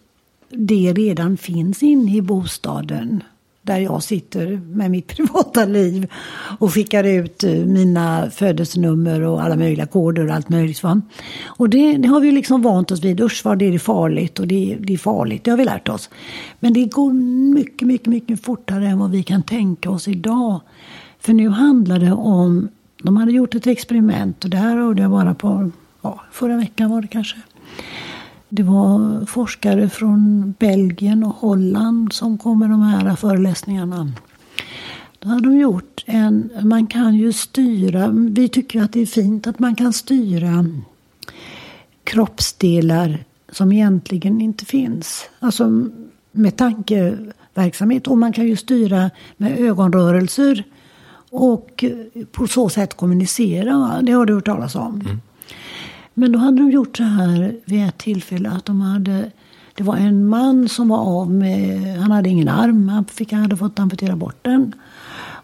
[0.50, 3.22] det redan finns inne i bostaden.
[3.68, 6.10] Där jag sitter med mitt privata liv
[6.58, 10.82] och skickar ut eh, mina födelsenummer och alla möjliga koder och allt möjligt.
[10.82, 11.00] Va?
[11.46, 13.20] Och det, det har vi liksom vant oss vid.
[13.20, 15.44] Usch vad det är farligt och det, det är farligt.
[15.44, 16.10] Det har vi lärt oss.
[16.60, 17.12] Men det går
[17.54, 20.60] mycket, mycket, mycket fortare än vad vi kan tänka oss idag.
[21.20, 22.68] För nu handlar det om,
[23.02, 25.70] de hade gjort ett experiment och det här hörde jag bara på,
[26.02, 27.36] ja, förra veckan var det kanske.
[28.48, 34.12] Det var forskare från Belgien och Holland som kom med de här föreläsningarna.
[35.18, 39.06] Då hade de gjort en, man kan ju styra, vi tycker ju att det är
[39.06, 40.66] fint att man kan styra
[42.04, 45.28] kroppsdelar som egentligen inte finns.
[45.38, 45.88] Alltså
[46.32, 48.06] med tankeverksamhet.
[48.06, 50.64] Och man kan ju styra med ögonrörelser
[51.30, 51.84] och
[52.32, 54.00] på så sätt kommunicera.
[54.02, 55.00] Det har du hört talas om.
[55.00, 55.20] Mm.
[56.18, 59.30] Men då hade de gjort så här vid ett tillfälle att de hade
[59.74, 63.42] det var en man som var av med, han hade ingen arm, han fick, han
[63.42, 64.74] hade fått amputera bort den.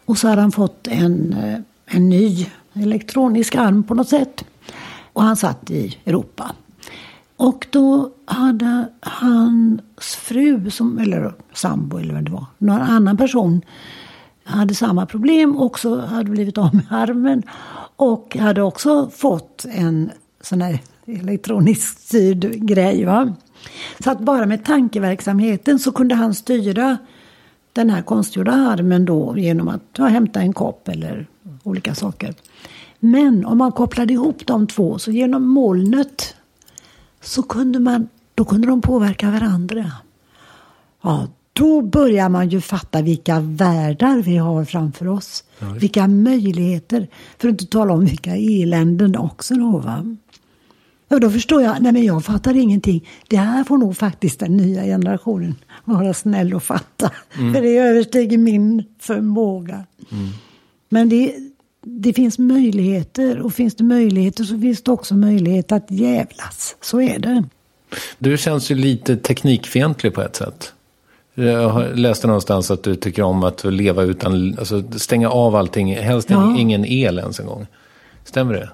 [0.05, 4.45] Och så hade han fått en, eh, en ny elektronisk arm på något sätt.
[5.13, 6.51] Och han satt i Europa.
[7.37, 13.61] Och då hade hans fru, som, eller sambo eller vad det var, någon annan person
[14.43, 17.43] hade samma problem, också hade blivit av med armen
[17.95, 20.11] och hade också fått en
[20.45, 23.05] sån här elektroniskt styrd grej.
[23.05, 23.33] Va?
[23.99, 26.97] Så att bara med tankeverksamheten så kunde han styra
[27.73, 31.27] den här konstgjorda armen då genom att ja, hämta en kopp eller
[31.63, 32.33] olika saker.
[32.99, 36.35] Men om man kopplade ihop de två så genom molnet
[37.21, 39.91] så kunde man, då kunde de påverka varandra.
[41.01, 45.43] Ja, då börjar man ju fatta vilka världar vi har framför oss.
[45.59, 45.67] Ja.
[45.67, 47.07] Vilka möjligheter.
[47.37, 49.77] För att inte tala om vilka eländen också då.
[49.77, 50.15] Va?
[51.07, 53.07] Och då förstår jag, nej men jag fattar ingenting.
[53.27, 57.11] Det här får nog faktiskt den nya generationen vara snäll och fatta.
[57.37, 57.53] Mm.
[57.53, 59.85] För det överstiger min förmåga.
[60.11, 60.29] Mm.
[60.89, 61.35] Men det,
[61.81, 66.75] det finns möjligheter och finns det möjligheter så finns det också möjlighet att jävlas.
[66.81, 67.43] Så är det.
[68.17, 70.73] Du känns ju lite teknikfientlig på ett sätt.
[71.33, 76.29] Jag läste någonstans att du tycker om att leva utan, alltså stänga av allting, helst
[76.29, 76.57] ja.
[76.57, 77.67] ingen el ens en gång.
[78.23, 78.69] Stämmer det?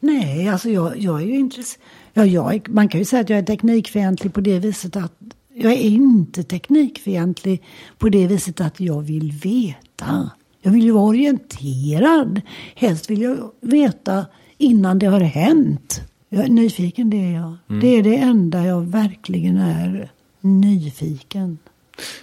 [0.00, 1.82] Nej, alltså jag, jag är ju intresserad.
[2.12, 5.12] Ja, jag, man kan ju säga att jag är teknikfientlig på det viset att
[5.54, 7.62] jag är inte teknikfientlig
[7.98, 10.30] på det viset att jag vill veta.
[10.62, 12.40] Jag vill ju vara orienterad.
[12.74, 14.26] Helst vill jag veta
[14.58, 16.00] innan det har hänt.
[16.28, 17.56] Jag är nyfiken, det är jag.
[17.68, 17.80] Mm.
[17.80, 20.10] Det är det enda jag verkligen är
[20.40, 21.58] nyfiken.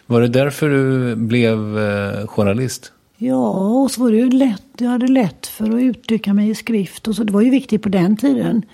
[0.05, 2.91] Var det därför du blev eh, journalist?
[3.17, 4.63] Ja, och så var det ju lätt.
[4.77, 7.07] Jag hade lätt för att uttrycka mig i skrift.
[7.07, 8.65] Och så, det var ju viktigt på den tiden.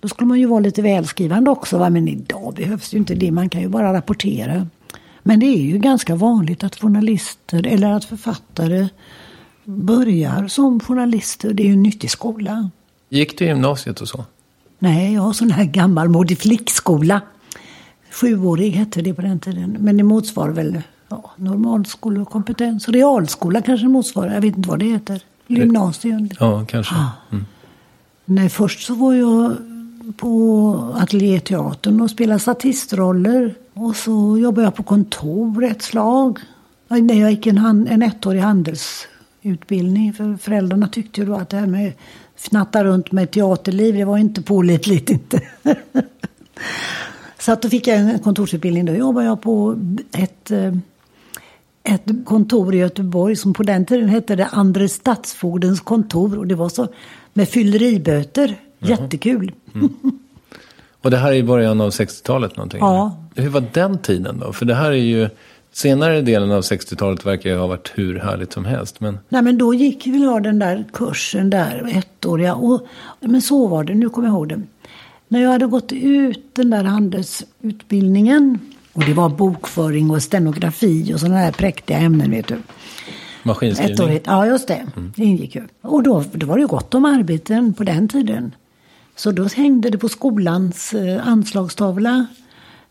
[0.00, 1.78] Då skulle man ju vara lite välskrivande också.
[1.78, 1.90] Va?
[1.90, 3.30] Men idag behövs ju inte det.
[3.30, 4.66] Man kan ju bara rapportera.
[5.22, 8.88] Men det är ju ganska vanligt att journalister eller att författare
[9.64, 11.52] börjar som journalister.
[11.52, 12.70] Det är ju en nyttig skola.
[13.08, 14.24] Gick du i gymnasiet och så?
[14.78, 17.20] Nej, jag har sån här gammalmodig flickskola.
[18.12, 19.76] Sjuårig hette det på den tiden.
[19.80, 22.88] Men det motsvarar väl ja, normalskolekompetens.
[22.88, 25.22] Realskola kanske motsvarar, jag vet inte vad det heter.
[25.46, 26.28] Gymnasium.
[26.40, 26.94] Ja, kanske.
[27.30, 27.44] Mm.
[28.24, 29.56] Nej, först så var jag
[30.16, 33.54] på Ateljéteatern och spelade statistroller.
[33.74, 36.38] Och så jobbade jag på kontor ett slag.
[36.88, 40.12] När jag gick en, hand, en ettårig handelsutbildning.
[40.12, 41.92] För föräldrarna tyckte ju då att det här med
[42.36, 45.42] fnatta runt med teaterliv, det var inte pålitligt inte.
[47.38, 48.86] så att då fick jag en kontorsutbildning.
[48.86, 49.78] Då jobbade jag på
[50.12, 50.74] ett eh,
[51.84, 56.38] ett kontor i Göteborg som på den tiden hette det Andre stadsfogdens kontor.
[56.38, 56.88] Och det var så
[57.32, 58.44] med fylleriböter.
[58.44, 58.90] Mm.
[58.90, 59.52] Jättekul.
[59.74, 59.88] Mm.
[61.02, 62.80] Och det här är i början av 60-talet någonting?
[62.80, 63.16] Ja.
[63.34, 64.52] Hur var den tiden då?
[64.52, 65.28] För det här är ju...
[65.72, 69.00] Senare delen av 60-talet verkar ju ha varit hur härligt som helst.
[69.00, 69.18] Men...
[69.28, 72.54] Nej men då gick vi ha den där kursen där, ettåriga.
[72.54, 72.86] Och,
[73.20, 74.62] men så var det, nu kommer jag ihåg det.
[75.28, 78.58] När jag hade gått ut den där handelsutbildningen
[78.92, 82.56] och det var bokföring och stenografi och sådana där präktiga ämnen, vet du.
[83.42, 83.94] Maskinskrivning?
[83.94, 84.26] Ettårigt.
[84.26, 84.86] Ja, just det.
[84.96, 85.12] Mm.
[85.16, 85.62] Det ingick ju.
[85.82, 88.54] Och då, då var det ju gott om arbeten på den tiden.
[89.16, 92.26] Så då hängde det på skolans eh, anslagstavla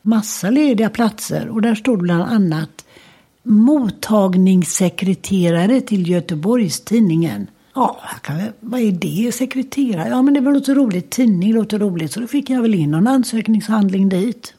[0.01, 1.49] massa lediga platser.
[1.49, 2.85] Och där stod bland annat
[3.43, 7.47] mottagningssekreterare till Göteborgs-Tidningen.
[7.75, 9.31] Ja, kan, vad är det?
[9.31, 10.09] Sekreterare?
[10.09, 11.09] Ja, men det var något roligt.
[11.09, 12.11] Tidning låter roligt.
[12.11, 14.53] Så då fick jag väl in någon ansökningshandling dit.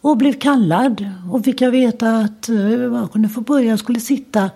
[0.00, 1.10] Och blev kallad.
[1.30, 3.70] Och fick jag veta att eh, jag kunde få börja.
[3.70, 4.50] Jag skulle sitta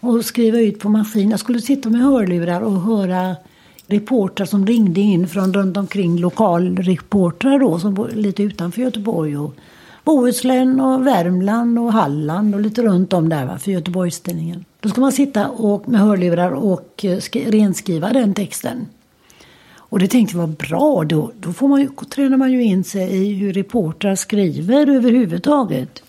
[0.00, 1.30] och skriva ut på maskin.
[1.30, 3.36] Jag skulle sitta med hörlurar och höra
[3.86, 9.36] reportrar som ringde in från runt omkring lokalreportrar då, som lite utanför Göteborg.
[9.36, 9.54] Och
[10.04, 14.64] Bohuslän och Värmland och Halland och lite runt om där va, för Göteborgstidningen.
[14.80, 17.18] Då ska man sitta och, med hörlurar och eh,
[17.50, 18.86] renskriva den texten.
[19.92, 21.04] Och det tänkte jag var bra.
[21.04, 26.02] Då, då får man ju, tränar man ju in sig i hur reportrar skriver överhuvudtaget.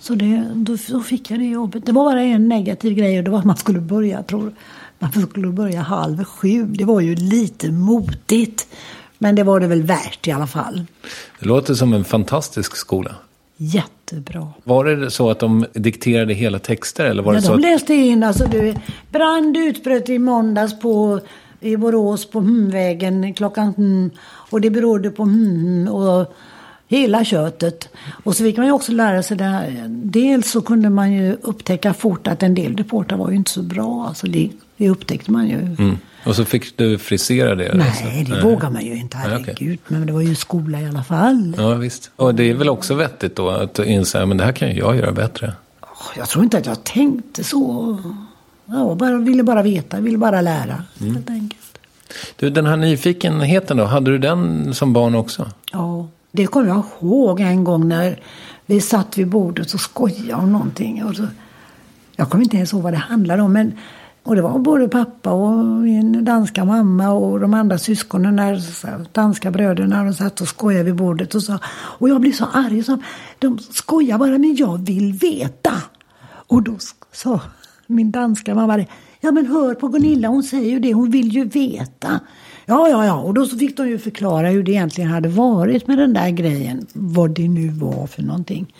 [0.00, 1.86] Så det, då, då fick jag det jobbet.
[1.86, 4.52] Det var bara en negativ grej och det var att man skulle börja, tror,
[4.98, 6.66] man skulle börja halv sju.
[6.66, 8.68] Det var ju lite motigt.
[9.18, 10.84] Men det var det väl värt i alla fall.
[11.40, 13.14] Det låter som en fantastisk skola.
[13.56, 14.48] Jättebra.
[14.64, 17.04] Var det så att de dikterade hela texter?
[17.04, 17.60] Eller var ja, det så de att...
[17.60, 18.22] läste in.
[18.22, 18.74] Alltså, du,
[19.10, 21.20] brand utbröt i måndags på
[21.60, 22.40] i Borås på
[22.70, 26.34] vägen klockan hmm, och det berodde på hmm, och
[26.88, 27.88] hela köttet.
[28.24, 29.84] Och så fick man ju också lära sig det här.
[29.88, 33.62] Dels så kunde man ju upptäcka fort att en del reportrar var ju inte så
[33.62, 34.06] bra.
[34.08, 35.58] Alltså det Det upptäckte man ju.
[35.58, 35.98] Mm.
[36.24, 37.74] Och så fick du frisera det?
[37.74, 38.34] Nej, alltså.
[38.34, 39.18] det vågar man ju inte.
[39.18, 39.78] Nej, Herregud.
[39.88, 41.54] Men det var ju skola i alla fall.
[41.58, 42.10] Ja, visst.
[42.16, 44.96] Och det är väl också vettigt då att inse att det här kan ju jag
[44.96, 45.52] göra bättre.
[46.16, 47.98] Jag tror inte att jag tänkte så.
[48.70, 50.82] Jag bara, ville bara veta, ville bara lära.
[51.00, 51.14] Mm.
[51.14, 51.78] Helt enkelt.
[52.36, 55.50] Du, den här nyfikenheten då, hade du den som barn också?
[55.72, 58.20] Ja, det kommer jag ihåg en gång när
[58.66, 61.04] vi satt vid bordet och skojade om någonting.
[61.04, 61.26] Och så,
[62.16, 63.52] jag kommer inte ens ihåg vad det handlade om.
[63.52, 63.72] Men,
[64.22, 68.62] och det var både pappa och min danska mamma och de andra syskonen, där,
[69.12, 71.34] danska bröderna, de satt och skojade vid bordet.
[71.34, 72.82] Och, så, och jag blev så arg.
[72.84, 72.98] Så,
[73.38, 75.82] de skojar bara, men jag vill veta.
[76.30, 76.76] Och då
[77.12, 77.40] sa
[77.88, 78.86] min danska mamma det.
[79.20, 82.20] Ja men hör på Gunilla, hon säger ju det, hon vill ju veta.
[82.66, 83.20] Ja, ja, ja.
[83.20, 86.30] Och då så fick de ju förklara hur det egentligen hade varit med den där
[86.30, 86.86] grejen.
[86.92, 88.74] Vad det nu var för någonting.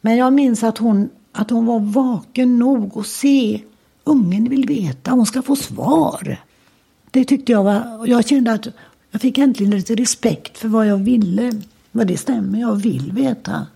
[0.00, 3.60] Men jag minns att hon, att hon var vaken nog att se.
[4.04, 6.38] Ungen vill veta, hon ska få svar.
[7.10, 8.66] Det tyckte jag var, jag kände att
[9.10, 11.52] jag fick äntligen lite respekt för vad jag ville.
[11.92, 13.66] Vad det stämmer, jag vill veta.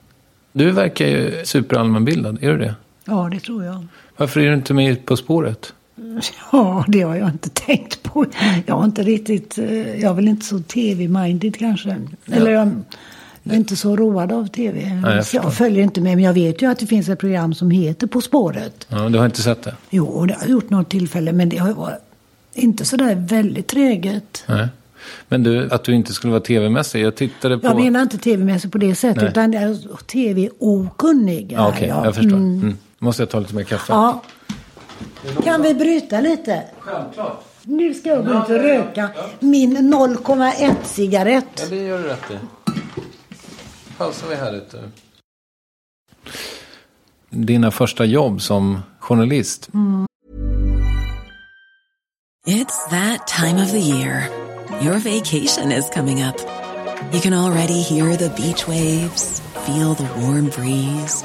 [0.52, 2.74] Du verkar ju superallmänbildad, är du det?
[3.04, 3.86] Ja, det tror jag.
[4.20, 5.72] Varför är du inte med På spåret?
[6.52, 8.26] Ja, det har jag inte tänkt på.
[8.66, 11.96] Jag har inte riktigt, eh, jag är väl inte så tv-minded kanske.
[12.26, 12.70] Eller jag,
[13.42, 15.00] jag är inte så road av tv.
[15.04, 17.54] jag jag, jag följer inte med, men jag vet ju att det finns ett program
[17.54, 18.86] som heter På spåret.
[18.88, 19.74] Ja, du har inte sett det?
[19.90, 21.98] Jo, det har jag gjort något tillfälle, men det har varit
[22.54, 24.44] inte så där väldigt träget.
[24.46, 24.68] Nej.
[25.28, 27.02] Men du, att du inte skulle vara tv-mässig.
[27.02, 27.66] Jag tittade på...
[27.66, 29.50] Jag menar inte tv-mässigt på det sättet, Nej.
[29.52, 31.52] utan tv-okunnig.
[31.52, 32.06] Ja, Okej, jag.
[32.06, 32.36] jag förstår.
[32.36, 32.60] Mm.
[32.60, 32.76] Mm.
[33.02, 33.92] Måste jag ta lite mer kaffe?
[33.92, 34.22] Ja.
[35.44, 36.64] Kan vi bryta lite?
[36.78, 37.44] Självklart.
[37.62, 41.44] Nu ska jag gå ut och röka min 0,1 cigarett.
[41.56, 42.38] Ja, det gör du rätt i.
[43.98, 44.90] Pausar vi här lite.
[47.30, 49.68] Dina första jobb som journalist.
[52.46, 54.28] It's that time of the year.
[54.82, 56.36] Your vacation is coming up.
[57.12, 61.24] You can already hear the beach waves, feel the warm breeze,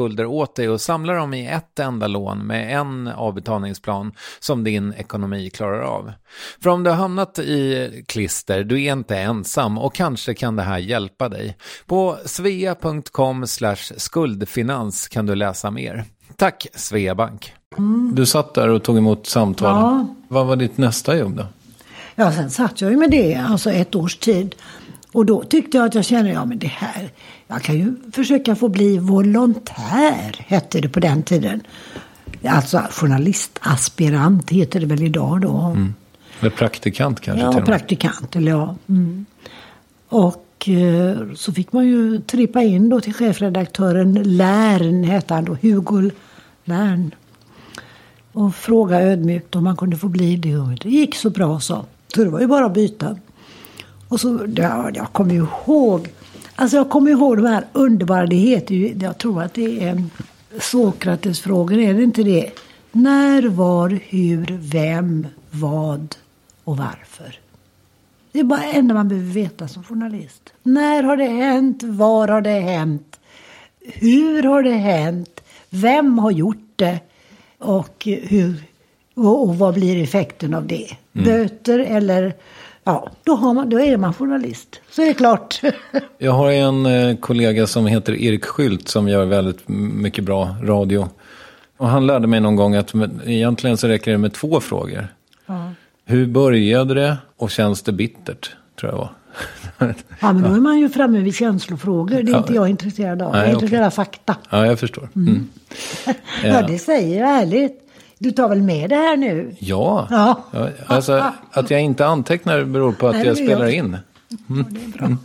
[0.25, 5.49] åt dig och samlar dem i ett enda lån med en avbetalningsplan som din ekonomi
[5.49, 6.11] klarar av.
[6.63, 10.63] För om du har hamnat i klister, du är inte ensam och kanske kan det
[10.63, 11.57] här hjälpa dig.
[11.85, 13.45] På svea.com
[13.97, 16.05] skuldfinans kan du läsa mer.
[16.35, 17.53] Tack Sveabank!
[18.13, 19.69] Du satt där och tog emot samtal.
[19.69, 20.07] Ja.
[20.27, 21.45] Vad var ditt nästa jobb då?
[22.15, 24.55] Ja, sen satt jag ju med det, alltså ett års tid.
[25.11, 27.09] Och då tyckte jag att jag kände, ja men det här,
[27.47, 31.61] jag kan ju försöka få bli volontär, hette det på den tiden.
[32.45, 35.77] Alltså journalistaspirant heter det väl idag då.
[36.39, 38.75] Eller praktikant kanske Ja, praktikant, eller ja.
[38.89, 39.25] Mm.
[40.09, 45.57] Och eh, så fick man ju trippa in då till chefredaktören Lärn, hette han då,
[45.61, 46.11] Hugo
[46.63, 47.15] Lärn.
[48.31, 50.57] Och fråga ödmjukt om man kunde få bli det.
[50.57, 51.85] Och det gick så bra så.
[52.15, 53.17] Så det var ju bara att byta.
[54.11, 56.09] Och så, ja, jag kommer ihåg,
[56.55, 60.03] alltså jag kommer ihåg de här underbara, det heter ju, jag tror att det är
[60.59, 62.51] Sokrates-frågor, är det inte det?
[62.91, 66.15] När, var, hur, vem, vad
[66.63, 67.39] och varför.
[68.31, 70.53] Det är bara det enda man behöver veta som journalist.
[70.63, 71.83] När har det hänt?
[71.83, 73.19] Var har det hänt?
[73.79, 75.41] Hur har det hänt?
[75.69, 76.99] Vem har gjort det?
[77.57, 78.63] Och, hur,
[79.13, 80.87] och, och vad blir effekten av det?
[81.11, 82.33] Böter eller...
[82.83, 84.81] Ja, då, har man, då är man journalist.
[84.91, 85.61] Så är det klart.
[86.17, 91.09] Jag har en eh, kollega som heter Erik Skylt som gör väldigt mycket bra radio.
[91.77, 95.07] Och han lärde mig någon gång att med, egentligen så räcker det med två frågor.
[96.05, 98.51] Hur började det och känns det bittert?
[98.79, 99.09] Tror jag var.
[100.19, 102.23] Ja, men då är man ju framme vid känslofrågor.
[102.23, 103.31] Det är inte jag intresserad av.
[103.31, 103.87] Nej, jag är intresserad okej.
[103.87, 104.35] av fakta.
[104.49, 105.09] ja, jag förstår.
[105.15, 105.47] Mm.
[106.43, 107.80] Ja, det säger jag ärligt.
[108.21, 109.55] Du tar väl med det här nu?
[109.59, 110.07] Ja,
[110.51, 110.69] Ja.
[110.87, 113.73] Alltså att jag inte antecknar beror på att Nej, jag spelar jag.
[113.73, 113.97] in.
[114.27, 115.17] Ja, det är bra.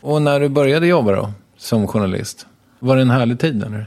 [0.00, 2.46] Och när du började jobba då, som journalist,
[2.78, 3.86] var det en härlig tid eller?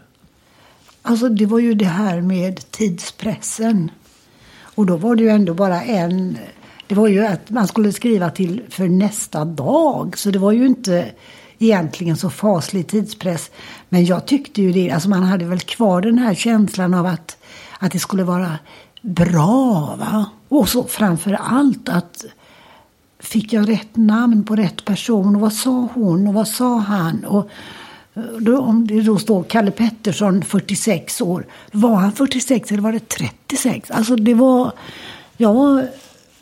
[1.02, 3.92] Alltså det var ju det här med tidspressen.
[4.76, 6.38] Och då var det ju ändå bara en...
[6.88, 10.18] Det var ju att man skulle skriva till för nästa dag.
[10.18, 11.06] Så det var ju inte
[11.60, 13.52] egentligen så faslig tidspress.
[13.90, 14.92] Men jag tyckte ju det.
[14.92, 17.38] Alltså man hade väl kvar den här känslan av att,
[17.80, 18.60] att det skulle vara
[19.02, 19.96] bra.
[20.00, 20.26] Va?
[20.50, 22.26] Och så framför allt att
[23.20, 27.26] fick jag rätt namn på rätt person och vad sa hon och vad sa han?
[27.26, 27.50] Och
[28.14, 32.92] eh, då, om det då står Kalle Pettersson 46 år, var han 46 eller var
[32.92, 33.92] det 36?
[33.92, 34.72] Alltså det var,
[35.38, 35.88] jag var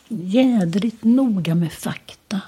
[0.08, 2.42] jädrigt noga med fakta.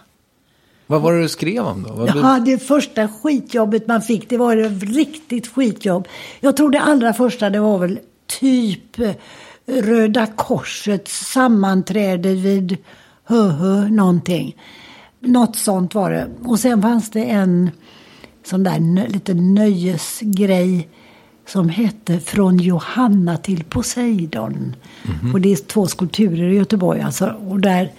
[0.88, 1.94] Vad var det du skrev om då?
[1.94, 6.08] Vad Ja, det första skitjobbet man fick, det var ett riktigt skitjobb.
[6.40, 9.00] Jag tror det allra första, det var väl typ
[9.66, 12.78] Röda Korsets sammanträde vid
[13.24, 14.56] hö, hö, någonting.
[15.20, 16.28] Något sånt var det.
[16.44, 17.72] Och sen fanns det en
[18.46, 20.90] sån där nö, lite nöjesgrej
[21.48, 24.76] som hette Från Johanna till Poseidon.
[25.34, 27.02] Och det är två skulpturer i Göteborg.
[27.02, 27.92] Alltså, och där,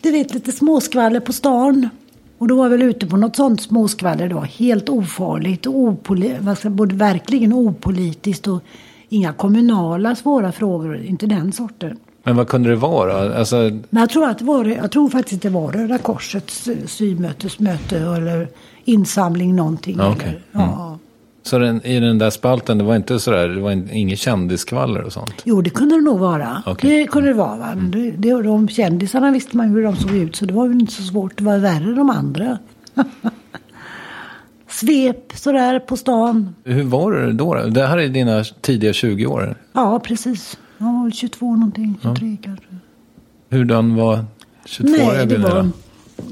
[0.00, 1.88] du vet, lite småskvaller på stan.
[2.38, 4.28] Och då var jag väl ute på något sånt småskvaller.
[4.28, 8.62] Var helt ofarligt och opoli- både verkligen opolitiskt och
[9.12, 10.96] inga kommunala svåra frågor.
[11.04, 11.96] Inte den sorten.
[12.24, 13.38] Men vad kunde det vara?
[13.38, 13.56] Alltså,
[13.90, 17.98] Men jag tror, att det var, jag tror faktiskt det var Röda Korsets eh, symötesmöte
[17.98, 18.48] eller
[18.84, 20.00] insamling någonting.
[20.00, 20.28] Okej.
[20.28, 20.98] Eller, ja.
[21.42, 25.02] så den, i den där spalten, det var inte sådär, det var in- inget kändisskvaller
[25.02, 25.34] och sånt?
[25.44, 26.62] Jo, det kunde det nog vara.
[26.66, 26.96] Okej.
[27.00, 27.56] Det kunde det vara.
[27.56, 27.72] Va?
[27.74, 30.66] Men Det, det, de kändisarna visste man ju hur de såg ut, så det var
[30.66, 31.38] ju inte så svårt.
[31.38, 32.58] Det var värre de andra.
[34.82, 36.54] Svep sådär på stan.
[36.64, 37.54] Hur var det då?
[37.54, 39.54] Det här är dina tidiga 20 år.
[39.72, 40.58] Ja, precis.
[40.78, 42.66] Jag var väl 22 någonting, 23 kanske.
[43.50, 44.24] Hurdan var
[44.64, 45.68] 22 Nej, år det var...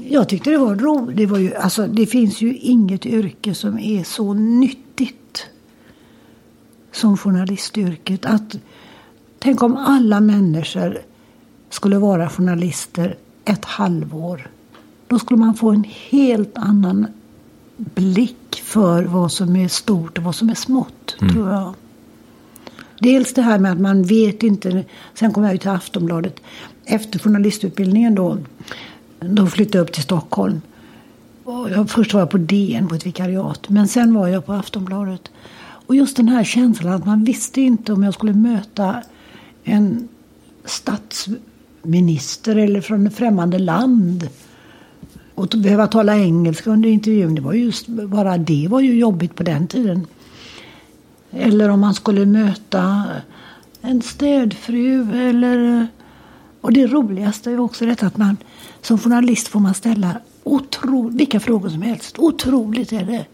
[0.09, 1.17] Jag tyckte det var roligt.
[1.17, 5.47] Det, var ju, alltså, det finns ju inget yrke som är så nyttigt
[6.91, 8.25] som journalistyrket.
[8.25, 8.55] Att,
[9.39, 10.97] tänk om alla människor
[11.69, 14.49] skulle vara journalister ett halvår.
[15.07, 17.07] Då skulle man få en helt annan
[17.95, 21.73] blick för vad som är stort och vad som är smått, tror jag.
[22.99, 24.83] Dels det här med att man vet inte.
[25.13, 26.39] Sen kom jag ju till Aftonbladet.
[26.85, 28.37] Efter journalistutbildningen då.
[29.19, 30.61] Då flyttade jag upp till Stockholm.
[31.45, 33.69] Jag, först var jag på DN på ett vikariat.
[33.69, 35.31] Men sen var jag på Aftonbladet.
[35.61, 39.03] Och just den här känslan att man visste inte om jag skulle möta
[39.63, 40.07] en
[40.65, 44.29] statsminister eller från ett främmande land.
[45.41, 47.35] Och behöva tala engelska under intervjun.
[47.35, 50.07] Det var just, bara det var ju jobbigt på den tiden.
[51.31, 53.03] Eller om man skulle möta
[53.81, 55.87] en städfru eller...
[56.61, 58.37] Och det roligaste är också detta att man
[58.81, 62.19] som journalist får man ställa otro, vilka frågor som helst.
[62.19, 63.25] Otroligt är det.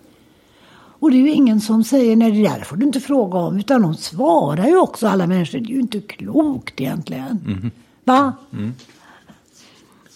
[1.00, 3.58] Och det är ju ingen som säger nej det där får du inte fråga om.
[3.58, 5.60] Utan de svarar ju också alla människor.
[5.60, 7.72] Det är ju inte klokt egentligen.
[8.04, 8.34] Va?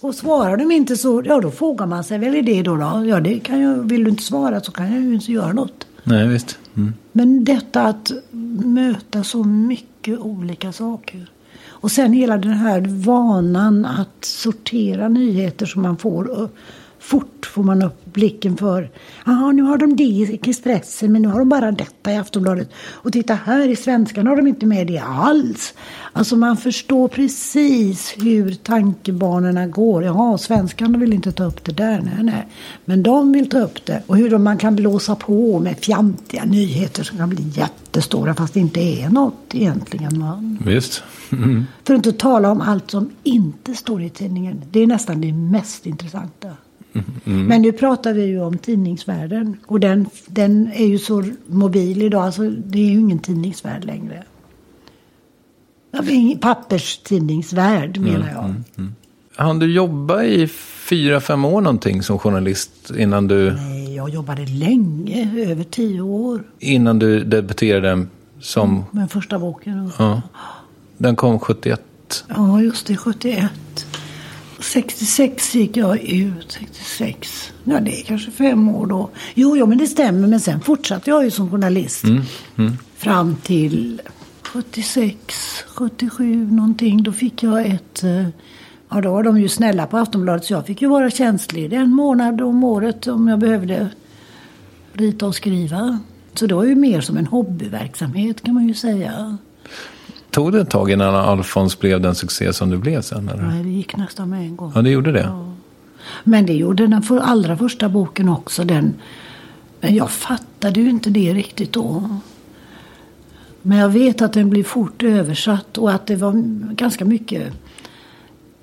[0.02, 2.76] Och svarar de inte så, ja då frågar man sig väl i det då.
[2.76, 3.06] då.
[3.06, 5.88] Ja, det kan jag, vill du inte svara så kan jag ju inte göra något.
[6.04, 6.58] Nej, visst.
[7.12, 8.12] Men detta att
[8.66, 11.32] möta så mycket olika saker.
[11.68, 16.50] Och sen hela den här vanan att sortera nyheter som man får.
[17.02, 18.90] Fort får man upp blicken för.
[19.26, 22.70] Ja, nu har de det i Expressen, men nu har de bara detta i Aftonbladet.
[22.76, 25.74] Och titta här, i Svenskan har de inte med det alls.
[26.14, 30.04] Alltså man förstår precis hur tankebanorna går.
[30.04, 32.48] Jaha, Svenskan vill inte ta upp det där, nej, nej.
[32.86, 34.04] Men de vill ta upp det.
[34.08, 38.54] Och hur de, man kan blåsa på med fjantiga nyheter som kan bli jättestora fast
[38.54, 40.20] det inte är något egentligen.
[40.20, 40.58] Man.
[40.66, 41.04] Visst.
[41.84, 44.62] För att inte tala om allt som inte står i tidningen.
[44.72, 46.48] Det är nästan det mest intressanta.
[47.24, 49.58] Men nu pratar vi ju om tidningsvärlden.
[49.66, 52.24] Och den, den är ju så mobil idag.
[52.24, 54.24] Alltså, det är ju ingen tidningsvärld längre.
[55.92, 58.54] Ja, det är ingen Papperstidningsvärld menar jag.
[59.36, 64.46] Han du jobba i fyra, fem år någonting som journalist innan du, Nej, jag jobbade
[64.46, 66.44] länge, över tio år.
[66.60, 68.06] innan du debuterade
[68.40, 68.84] som...
[68.92, 69.92] Med första boken.
[70.00, 70.22] Ja.
[70.98, 71.82] Den kom 71.
[72.28, 73.52] Ja, just det, 71.
[74.62, 77.54] 66 gick jag ut, 66.
[77.64, 79.10] Ja, det är kanske fem år då.
[79.34, 80.28] Jo, jo, men det stämmer.
[80.28, 82.04] Men sen fortsatte jag ju som journalist.
[82.98, 84.02] Fram till
[84.44, 85.16] 76,
[85.68, 87.04] 77 någonting.
[87.04, 88.04] Då fick jag ett...
[88.04, 88.26] eh,
[88.94, 91.90] Ja, då var de ju snälla på Aftonbladet så jag fick ju vara tjänstledig en
[91.94, 93.90] månad om året om jag behövde
[94.94, 96.00] rita och skriva.
[96.34, 99.38] Så det var ju mer som en hobbyverksamhet kan man ju säga.
[100.32, 103.30] Tog det ett tag innan Alfons blev den succé som du blev sen?
[103.30, 103.44] Eller?
[103.44, 104.72] Nej, det gick nästan med en gång.
[104.76, 105.20] Ja, det gjorde det.
[105.20, 105.54] Ja.
[106.24, 108.64] Men det gjorde den för allra första boken också.
[108.64, 108.94] Den.
[109.80, 112.20] Men jag fattade ju inte det riktigt då.
[113.62, 116.34] Men jag vet att den blev fort översatt och att det var
[116.74, 117.54] ganska mycket.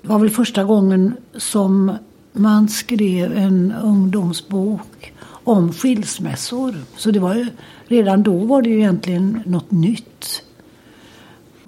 [0.01, 1.91] Det var väl första gången som
[2.31, 5.13] man skrev en ungdomsbok
[5.43, 6.75] om skilsmässor.
[6.97, 7.47] Så det var ju,
[7.87, 10.43] redan då var det ju egentligen något nytt.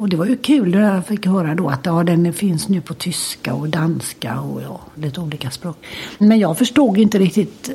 [0.01, 2.81] Och det var ju kul när jag fick höra då att ja, den finns nu
[2.81, 5.77] på tyska och danska och ja, lite olika språk.
[6.17, 7.71] Men jag förstod inte riktigt.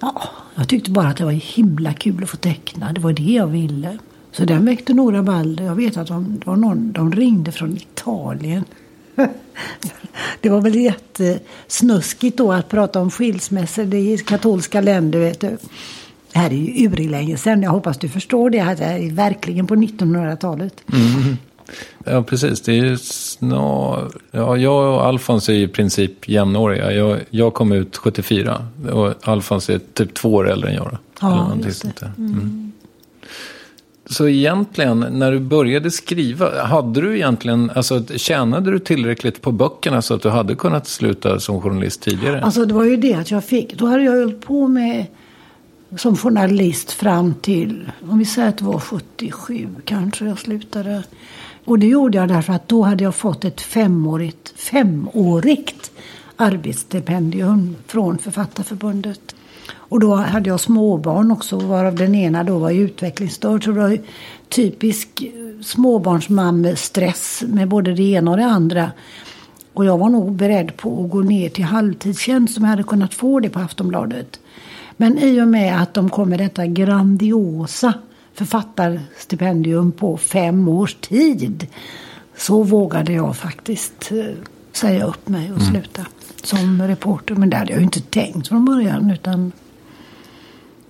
[0.00, 0.22] Ja,
[0.54, 2.92] jag tyckte bara att det var himla kul att få teckna.
[2.92, 3.98] Det var det jag ville.
[4.30, 5.64] Så den väckte några rabalder.
[5.64, 8.64] Jag vet att de, det var någon, de ringde från Italien.
[10.40, 13.94] Det var väl jättesnuskigt då att prata om skilsmässor.
[13.94, 15.56] I katolska länder, vet du.
[16.32, 17.62] Det här är ju urlänge sedan.
[17.62, 18.58] Jag hoppas du förstår det.
[18.58, 20.84] Det här är verkligen på 1900-talet.
[22.04, 22.60] Ja, precis.
[22.60, 24.10] Det är snar...
[24.30, 26.92] ja, jag och Alfons är i princip jämnåriga.
[26.92, 30.98] Jag, jag kom ut 74 och Alfons är typ två år äldre än jag.
[31.20, 31.92] Ja, just det.
[32.00, 32.12] där.
[32.18, 32.72] Mm.
[34.06, 40.02] Så egentligen, när du började skriva, hade du egentligen, alltså tjänade du tillräckligt på böckerna
[40.02, 42.42] så att du hade kunnat sluta som journalist tidigare?
[42.42, 43.78] Alltså det var ju det att jag fick.
[43.78, 45.06] Då hade jag hållit på med
[45.96, 51.02] som journalist fram till, om vi säger att det var 77 kanske jag slutade.
[51.64, 55.90] Och det gjorde jag därför att då hade jag fått ett femårigt, femårigt
[56.36, 59.34] arbetsstipendium från Författarförbundet.
[59.72, 63.64] Och då hade jag småbarn också, varav den ena då var utvecklingsstörd.
[63.64, 63.98] Så det var ju
[64.48, 65.22] typisk
[65.62, 68.90] småbarnsmammestress med både det ena och det andra.
[69.72, 73.14] Och jag var nog beredd på att gå ner till halvtidstjänst om jag hade kunnat
[73.14, 74.40] få det på Aftonbladet.
[74.96, 77.94] Men i och med att de kom med detta grandiosa
[78.34, 81.66] författarstipendium på fem års tid
[82.36, 84.24] så vågade jag faktiskt eh,
[84.72, 86.06] säga upp mig och sluta
[86.42, 87.34] som reporter.
[87.34, 89.52] Men det hade jag ju inte tänkt från början utan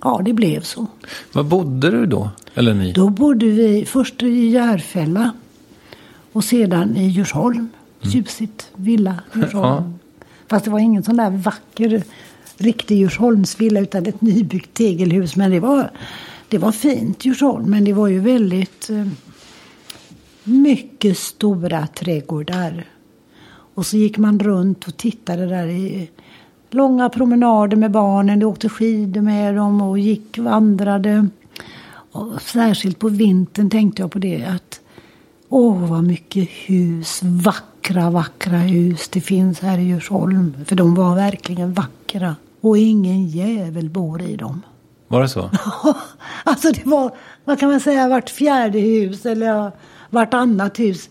[0.01, 0.87] ja, det blev så.
[1.31, 2.29] Var bodde du då?
[2.53, 2.91] Eller ni?
[2.91, 5.31] Då bodde vi först i Järfälla
[6.31, 7.69] och sedan i Djursholm.
[8.11, 9.93] Tjusigt villa Djursholm.
[10.47, 12.03] Fast det var ingen sån där vacker
[12.57, 15.35] riktig Djursholmsvilla utan ett nybyggt tegelhus.
[15.35, 15.91] Men det var,
[16.49, 17.65] det var fint Djursholm.
[17.65, 19.07] Men det var ju väldigt eh,
[20.43, 22.85] mycket stora trädgårdar.
[23.75, 26.09] Och så gick man runt och tittade där i
[26.69, 28.39] långa promenader med barnen.
[28.39, 31.27] De åkte skidor med dem och gick vandrade.
[32.11, 34.45] Och särskilt på vintern tänkte jag på det.
[34.45, 34.79] att
[35.49, 37.21] Åh, vad mycket hus.
[37.83, 40.55] Vackra, vackra hus det finns här i Djursholm.
[40.65, 42.35] För de var verkligen vackra.
[42.61, 44.61] Och ingen jävel bor i dem.
[45.07, 45.49] Var det så?
[46.43, 47.15] alltså det var,
[47.45, 49.71] vad kan man säga, vart fjärde hus eller
[50.09, 51.09] vartannat hus.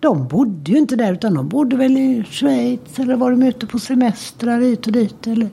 [0.00, 3.66] De bodde ju inte där utan de bodde väl i Schweiz eller var de ute
[3.66, 5.26] på semestrar hit och dit.
[5.26, 5.48] Eller...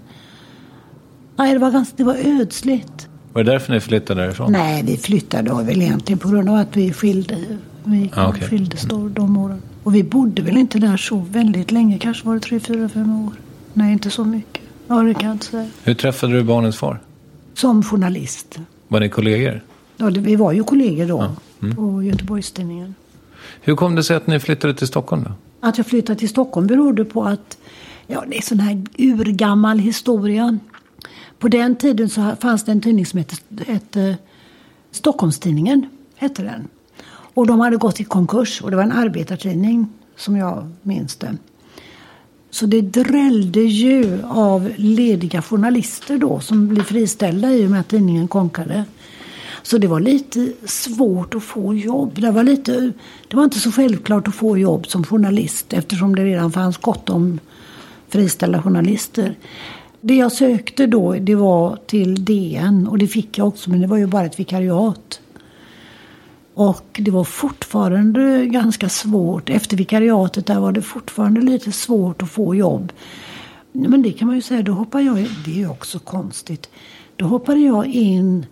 [1.36, 3.08] Nej, det var, ganska, det var ödsligt.
[3.34, 4.52] Var det därför ni flyttade därifrån?
[4.52, 7.38] Nej, vi flyttade väl egentligen på grund av att vi skilde,
[7.84, 8.48] vi Ah, okej.
[8.48, 9.62] skildes då, de åren.
[9.84, 11.98] Och vi bodde väl inte där så väldigt länge.
[11.98, 13.34] Kanske var det tre, fyra, fem år.
[13.74, 14.64] Nej, inte så mycket.
[14.88, 15.70] Ja, det kan jag inte säga.
[15.84, 17.00] Hur träffade du barnens far?
[17.54, 18.60] Som journalist.
[18.88, 19.62] Var ni kollegor?
[19.98, 21.32] Ja, det, vi var ju kollegor då
[21.76, 22.96] på Göteborgstidningen.
[23.62, 25.32] Hur kom det sig att ni flyttade till Stockholm då?
[25.68, 27.58] Att jag flyttade till Stockholm berodde på att,
[28.08, 30.60] ja det är sån här urgammal historia.
[31.40, 33.36] På den tiden så fanns det en tidning som hette,
[33.68, 34.18] hette
[34.92, 35.86] Stockholmstidningen.
[36.16, 36.68] Hette den.
[37.34, 41.38] Och de hade gått i konkurs och det var en arbetartidning som jag minns det.
[42.50, 47.88] Så det drällde ju av lediga journalister då som blev friställda i och med att
[47.88, 48.86] tidningen konkade.
[49.64, 52.12] Så det var lite svårt att få jobb.
[52.16, 52.92] Det var, lite,
[53.28, 57.10] det var inte så självklart att få jobb som journalist eftersom det redan fanns gott
[57.10, 57.40] om
[58.10, 59.36] friställda journalister.
[60.02, 63.88] Det jag sökte då det var till DN och det fick jag också men det
[63.88, 65.21] var ju bara ett vikariat.
[66.70, 69.50] Och det var fortfarande ganska svårt.
[69.50, 72.92] Efter vikariatet där var det fortfarande lite svårt att få jobb.
[73.72, 76.70] Men det kan man ju säga, då hoppade jag, det är också konstigt.
[77.16, 78.46] Då hoppade jag in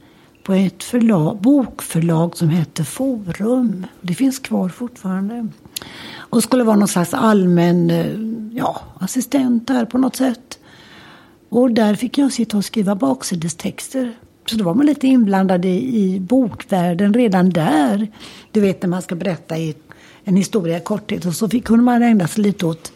[0.43, 3.85] på ett förlag, bokförlag som hette Forum.
[4.01, 5.47] Det finns kvar fortfarande.
[6.15, 10.59] Och skulle vara någon slags allmän eh, ja, assistent där på något sätt.
[11.49, 14.13] Och där fick jag sitta och skriva baksidestexter.
[14.49, 18.07] Så då var man lite inblandad i, i bokvärlden redan där.
[18.51, 19.75] Du vet när man ska berätta i
[20.23, 21.25] en historia i korthet.
[21.25, 22.91] Och så fick, kunde man ägna sig lite åt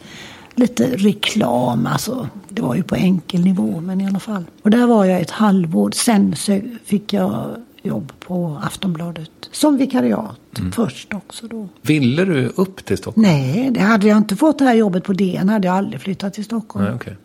[0.54, 1.86] lite reklam.
[1.86, 4.44] Alltså, det var ju på enkel nivå, men i alla fall.
[4.62, 5.90] Och där var jag ett halvår.
[5.90, 9.30] Sen så fick jag jobb på Aftonbladet.
[9.52, 10.40] Som vikariat
[10.74, 11.68] först också då.
[11.82, 13.26] Ville du upp till Stockholm?
[13.26, 16.34] Nej, det hade jag inte fått det här jobbet på DN hade jag aldrig flyttat
[16.34, 16.84] till Stockholm.
[16.84, 17.16] Nej, okej.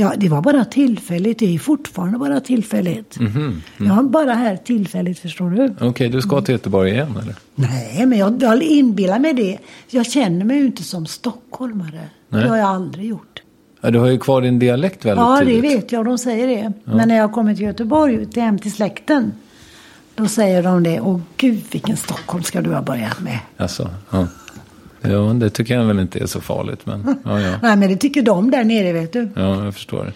[0.00, 0.10] Mm.
[0.12, 1.38] Ja, det var bara tillfälligt.
[1.38, 3.18] Det är fortfarande bara tillfälligt.
[3.20, 5.74] Mhm, Jag är bara här tillfälligt, förstår du.
[5.80, 7.34] Okej, du ska till Göteborg igen eller?
[7.54, 9.58] Nej, men jag, jag inbillar mig det.
[9.90, 12.00] Jag känner mig ju inte som stockholmare.
[12.28, 12.42] Nej.
[12.42, 13.42] Det har jag aldrig gjort.
[13.80, 15.64] Ja, du har ju kvar din dialekt väldigt Ja, det tydligt.
[15.72, 16.04] vet jag.
[16.04, 16.72] De säger det.
[16.84, 19.32] Men när jag kommer till Göteborg, till hem till släkten.
[20.14, 21.00] Då säger de det.
[21.00, 23.38] Åh gud, vilken Stockholm ska du ha börjat med.
[23.56, 24.26] Alltså, ja.
[25.02, 26.86] Ja, det tycker jag väl inte är så farligt.
[26.86, 27.54] Men, ja, ja.
[27.62, 29.28] Nej, men det tycker de där nere, vet du.
[29.36, 30.12] ja, jag förstår.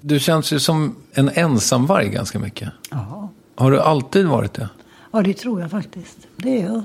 [0.00, 2.68] Du känns ju som en ensamvarg ganska mycket.
[2.90, 3.30] Ja.
[3.56, 4.68] Har du alltid varit det?
[5.12, 6.18] ja, det tror jag faktiskt.
[6.36, 6.82] Det är jag.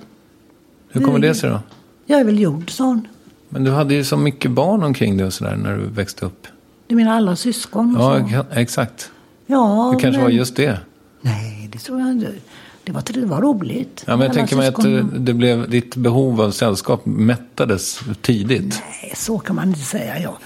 [0.92, 1.60] Hur kommer det sig då?
[2.06, 3.08] Jag är väl gjord sån.
[3.50, 6.48] Men du hade ju så mycket barn omkring dig och sådär när du växte upp.
[6.88, 8.26] Du menar alla syskon och Ja, så?
[8.26, 9.12] exa- exakt.
[9.46, 10.22] ja Det kanske men...
[10.22, 10.80] var just det.
[11.22, 12.32] Nej, det tror jag inte.
[12.86, 14.04] Det var, det var roligt.
[14.08, 18.82] Ja, men jag tänker mig att det blev, ditt behov av sällskap mättades tidigt.
[19.02, 20.20] Nej, så kan man inte säga.
[20.20, 20.38] Ja.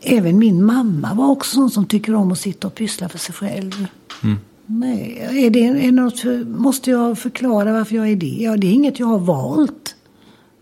[0.00, 3.34] Även min mamma var också sån som tycker om att sitta och pyssla för sig
[3.34, 3.86] själv.
[4.22, 4.38] Mm.
[4.66, 8.36] Nej, är det, är något för, måste jag förklara varför jag är det?
[8.40, 9.96] Ja, det är inget jag har valt.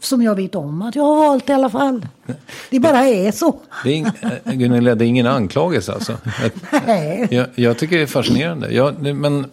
[0.01, 2.07] Som jag vet om att jag har valt i alla fall.
[2.71, 3.61] Det bara är så.
[3.85, 4.13] Det är ing-
[4.45, 6.17] eh, Gunilla, det är ingen anklagelse alltså.
[6.87, 7.29] Nej.
[7.31, 8.71] jag, jag tycker det är fascinerande.
[8.75, 9.47] Jag, men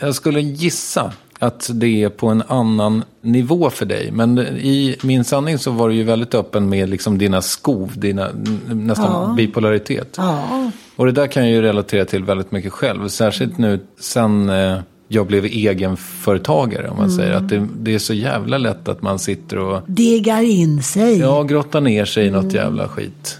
[0.00, 4.10] jag skulle gissa att det är på en annan nivå för dig.
[4.12, 8.28] Men i min sanning så var du ju väldigt öppen med liksom dina skov, dina
[8.68, 9.34] nästan Ja.
[9.36, 10.14] bipolaritet.
[10.16, 13.08] Ja, Och det där kan jag ju relatera till väldigt mycket själv.
[13.08, 14.78] Särskilt nu sen eh,
[15.08, 16.88] jag blev egenföretagare.
[16.88, 17.16] Om man Mm.
[17.16, 21.18] säger att det, det är så jävla lätt att man sitter och degar in sig.
[21.18, 23.38] ja, grottar ner sig i något jävla skit.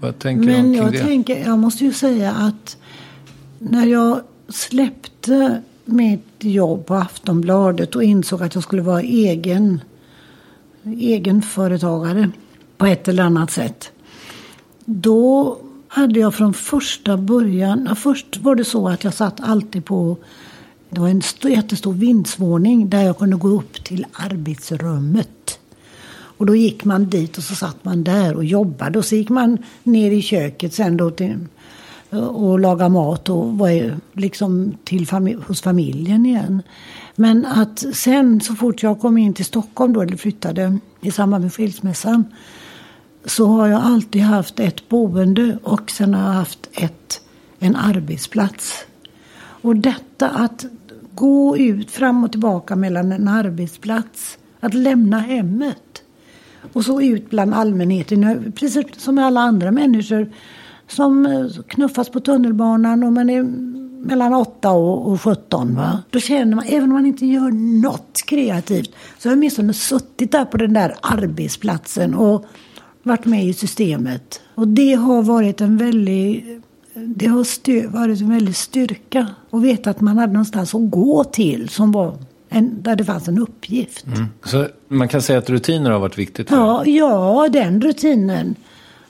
[0.00, 0.70] Vad tänker du Mm.
[0.70, 0.98] Men omkring jag det?
[1.08, 2.76] tänker, jag måste ju säga att
[3.58, 9.80] när jag släppte mitt jobb på Aftonbladet och insåg att jag skulle vara egen,
[10.84, 12.30] egenföretagare
[12.76, 13.92] på ett eller annat sätt.
[14.84, 20.16] Då hade jag från första början, först var det så att jag satt alltid på,
[20.90, 25.58] det var en jättestor vindsvåning där jag kunde gå upp till arbetsrummet.
[26.38, 28.98] Och då gick man dit och så satt man där och jobbade.
[28.98, 31.46] Och så gick man ner i köket sen då till,
[32.10, 36.62] och laga mat och var liksom till fami- hos familjen igen.
[37.14, 41.42] Men att sen så fort jag kom in till Stockholm då, eller flyttade i samband
[41.42, 42.24] med skilsmässan.
[43.24, 47.20] Så har jag alltid haft ett boende och sen har jag haft ett,
[47.58, 48.86] en arbetsplats.
[49.38, 50.64] Och detta att
[51.14, 56.02] gå ut fram och tillbaka mellan en arbetsplats, att lämna hemmet
[56.72, 60.32] och så ut bland allmänheten, precis som med alla andra människor
[60.88, 63.42] som eh, knuffas på tunnelbanan och man är
[64.06, 65.74] mellan 8 och, och 17.
[65.74, 66.02] Va?
[66.10, 67.50] Då känner man, även om man inte gör
[67.82, 72.46] något kreativt, så har jag åtminstone suttit där på den där arbetsplatsen och
[73.02, 74.40] varit med i systemet.
[74.54, 76.44] Och det har varit en väldig
[76.94, 81.68] det har varit en väldig styrka att veta att man hade någonstans att gå till
[81.68, 82.16] som var
[82.48, 84.06] en, där det fanns en uppgift.
[84.44, 86.48] Så man kan säga att rutiner har varit viktigt.
[86.48, 86.56] för.
[86.56, 88.54] Ja, ja, den rutinen.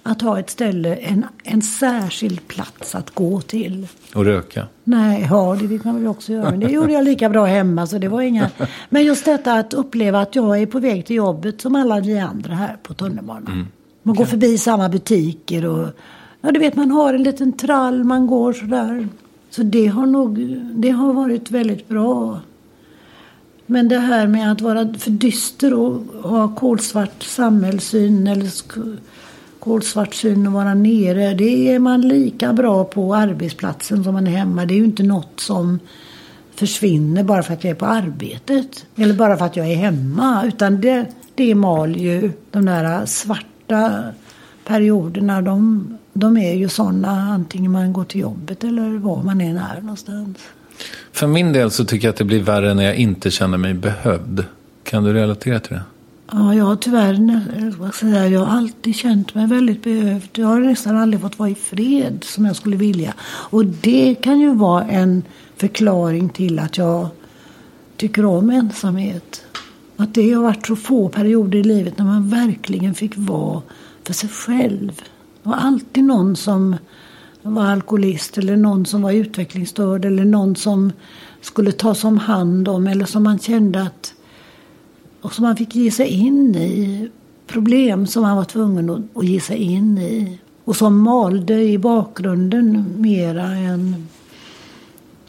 [0.07, 3.89] Att ha ett ställe, en, en särskild plats att gå till.
[4.15, 4.67] Och röka.
[4.85, 6.51] Nej, ja det vill man väl också göra.
[6.51, 8.51] Men det gjorde jag lika bra hemma så det var inga...
[8.89, 12.19] Men just detta att uppleva att jag är på väg till jobbet som alla vi
[12.19, 13.69] andra här på tunnelbanan.
[14.03, 15.89] Man går förbi samma butiker och...
[16.41, 19.09] Ja, du vet man har en liten trall, man går sådär.
[19.51, 20.39] Så det har nog...
[20.75, 22.41] Det har varit väldigt bra.
[23.67, 28.47] Men det här med att vara för dyster och ha kolsvart samhällssyn eller
[29.67, 31.35] kolsvart syn och vara nere.
[31.35, 34.67] Det är man lika bra på arbetsplatsen som man är hemma.
[34.67, 35.79] Det är ju inte något som
[36.55, 38.87] försvinner bara för att jag är på arbetet.
[38.97, 40.45] Eller bara för att jag är hemma.
[40.47, 44.03] Utan det, det mal ju de där svarta
[44.65, 45.43] perioderna.
[45.43, 49.81] De, de är ju sådana antingen man går till jobbet eller var man än är
[49.81, 50.39] någonstans.
[51.13, 53.75] För min del så tycker jag att det blir värre när jag inte känner mig
[53.75, 54.45] behövd.
[54.85, 55.83] Kan du relatera till det?
[56.33, 57.43] Ja, jag har tyvärr
[57.79, 60.29] vad ska jag, säga, jag har alltid känt mig väldigt behövd.
[60.33, 63.15] Jag har nästan aldrig fått vara i fred som jag skulle vilja.
[63.25, 65.23] Och det kan ju vara en
[65.57, 67.09] förklaring till att jag
[67.97, 69.43] tycker om ensamhet.
[69.97, 73.63] Att det har varit så få perioder i livet när man verkligen fick vara
[74.05, 75.03] för sig själv.
[75.43, 76.77] Det var alltid någon som
[77.43, 80.93] var alkoholist eller någon som var utvecklingsstörd eller någon som
[81.41, 84.16] skulle tas om hand om eller som man kände att
[85.21, 87.09] och som man fick ge sig in i.
[87.47, 90.39] Problem som man var tvungen att, att ge sig in i.
[90.65, 94.07] Och som malde i bakgrunden mera än...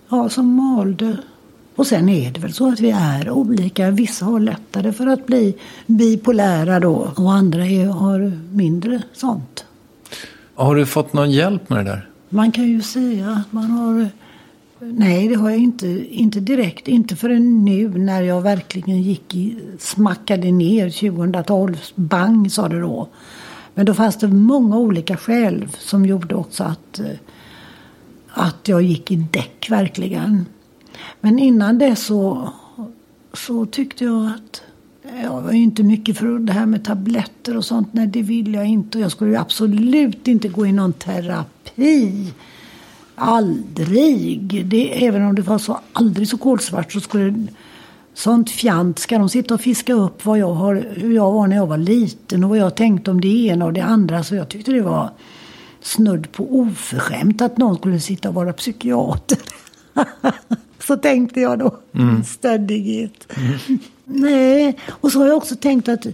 [0.10, 1.18] Ja, som malde.
[1.76, 3.92] Och sen är det väl så att vi är olika.
[3.92, 7.12] Vissa har lättare för att bli bipolära då.
[7.16, 9.66] Och andra är, har mindre sånt.
[10.56, 12.10] Har du fått någon hjälp med det där?
[12.30, 14.10] Man kan ju säga att man har...
[14.80, 16.88] Nej, det har jag inte, inte direkt.
[16.88, 21.78] Inte förrän nu när jag verkligen gick i, smackade ner 2012.
[21.96, 23.10] Bang sa det då.
[23.74, 27.06] Men då fanns det många olika skäl som gjorde också att, eh,
[28.30, 30.46] att jag gick i däck verkligen.
[31.22, 32.50] Men innan det så,
[33.34, 34.62] så tyckte jag att
[35.04, 37.88] eh, jag var ju inte mycket för det här med tabletter och sånt.
[37.92, 38.98] Nej, det ville jag inte.
[38.98, 42.34] Och jag skulle ju absolut inte gå i någon terapi.
[43.20, 44.66] Aldrig.
[44.66, 47.48] Det, även om det var så aldrig så kolsvart så skulle
[48.14, 49.00] sånt fjant.
[49.00, 51.78] Ska de sitta och fiska upp vad jag har, hur jag var när jag var
[51.78, 54.24] liten och vad jag tänkte om det ena och det andra.
[54.24, 55.12] Så jag tyckte det var
[55.82, 59.38] snudd på oförskämt att någon skulle sitta och vara psykiater.
[60.88, 61.78] så tänkte jag då.
[61.94, 62.24] Mm.
[62.24, 63.34] Stöddighet.
[64.04, 66.08] Nej, och så har jag också tänkt att,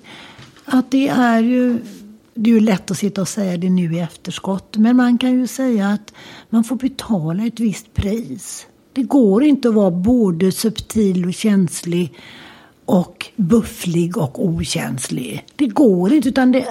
[0.66, 1.80] att det är ju
[2.34, 4.78] det är ju lätt att sitta och säga det nu i efterskott.
[4.78, 6.14] Men man kan ju säga att
[6.50, 8.68] man får betala ett visst pris.
[8.94, 12.14] Det går inte att vara både subtil och känslig
[12.86, 15.46] och bufflig och okänslig.
[15.56, 16.30] Det går inte.
[16.30, 16.68] utan det,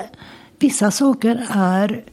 [0.58, 2.04] Vissa saker är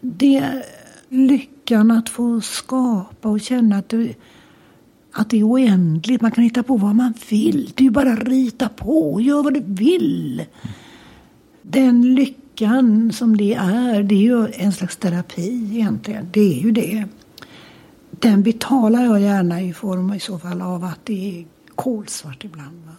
[0.00, 0.64] det är
[1.08, 4.14] lyckan att få skapa och känna att det,
[5.12, 6.20] att det är oändligt.
[6.20, 7.72] Man kan hitta på vad man vill.
[7.74, 9.20] Det är ju bara att rita på.
[9.20, 10.44] Gör vad du vill.
[11.62, 12.47] Den lyckan
[13.12, 16.28] som det är, det är ju en slags terapi egentligen.
[16.32, 17.04] Det är ju det.
[18.10, 22.84] Den betalar jag gärna i form i så fall av att det är kolsvart ibland.
[22.86, 22.92] Va?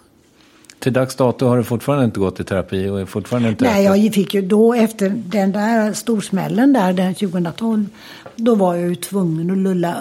[0.80, 3.66] Till dags dato har du fortfarande inte gått i terapi och är fortfarande inte...
[3.66, 7.86] Nej, jag fick ju då efter den där storsmällen där, den 2012,
[8.36, 9.95] då var jag ju tvungen att lulla.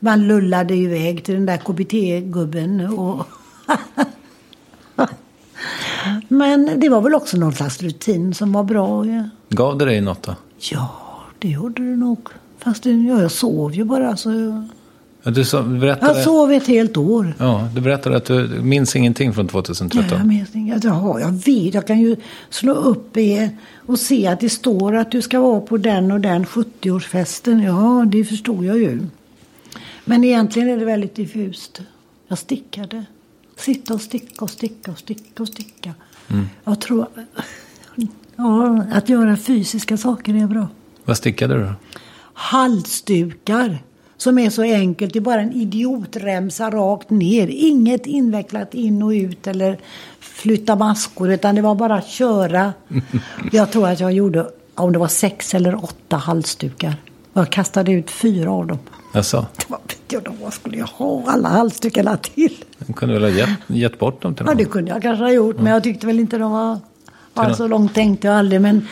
[0.00, 3.26] Man lullade iväg till den där KBT-gubben och...
[6.28, 9.06] Men det var väl också någon slags rutin som var bra.
[9.06, 10.34] Ja, Gav det dig något då?
[10.72, 10.88] ja
[11.38, 12.28] det gjorde det nog.
[12.58, 14.16] Fast det, ja, jag sov ju bara.
[14.16, 14.62] Så jag,
[15.22, 17.34] Ja, Du, du, berättade, jag sov ett helt år.
[17.38, 20.08] ja, du berättade att du minns ingenting från 2013.
[20.10, 20.84] Nej, jag minns inget.
[20.84, 21.74] Jaha, jag vet.
[21.74, 22.16] Jag kan ju
[22.50, 23.50] slå upp er
[23.86, 27.64] och se att det står att du ska vara på den och den 70-årsfesten.
[27.64, 29.06] Ja, det förstod jag ju.
[30.04, 31.80] Men egentligen är det väldigt diffust.
[32.28, 33.04] Jag stickade.
[33.56, 35.94] Sitta och sticka och sticka och sticka och sticka.
[36.64, 37.06] Jag tror...
[38.36, 40.68] Ja, att göra fysiska saker är bra.
[41.04, 41.74] Vad stickade du då?
[42.34, 43.78] halsdukar.
[44.16, 45.12] Som är så enkelt.
[45.12, 47.48] Det är bara en idiotremsa rakt ner.
[47.50, 49.78] Inget invecklat in och ut eller
[50.20, 51.32] flytta maskor.
[51.32, 52.72] Utan det var bara att köra.
[53.52, 56.94] Jag tror att jag gjorde, om det var sex eller åtta halsdukar.
[57.32, 58.78] Jag kastade ut fyra av dem.
[59.14, 59.46] Jaså?
[59.68, 62.64] Var, ja, då skulle jag ha alla halsdukarna till?
[62.78, 64.56] Du kunde väl ha gett, gett bort dem till Ja, någon?
[64.56, 65.56] det kunde jag kanske ha gjort.
[65.60, 66.78] Men jag tyckte väl inte de var...
[67.34, 68.60] Ja, så långt tänkte jag aldrig.
[68.60, 68.88] Men,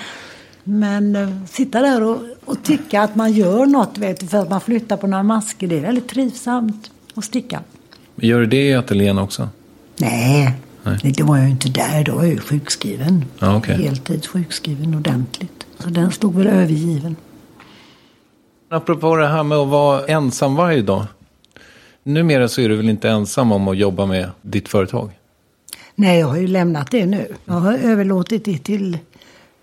[0.64, 4.50] men eh, sitta där och, och tycka att man gör något vet du, för att
[4.50, 5.66] man flyttar på några masker.
[5.66, 7.60] Det är väldigt trivsamt att sticka.
[8.16, 9.48] Gör du det i ateljén också?
[9.98, 10.52] Nej,
[11.02, 12.04] det var jag ju inte där.
[12.04, 13.24] Då var jag ju sjukskriven.
[13.38, 13.82] Ja, okej.
[13.82, 15.66] Heltid sjukskriven ordentligt.
[15.78, 17.16] Så den stod väl övergiven.
[18.72, 21.04] Apropå det här med att vara ensam varje dag.
[22.02, 25.10] Numera så är du väl inte ensam om att jobba med ditt företag?
[25.94, 27.26] Nej, jag har ju lämnat det nu.
[27.44, 28.98] Jag har överlåtit det till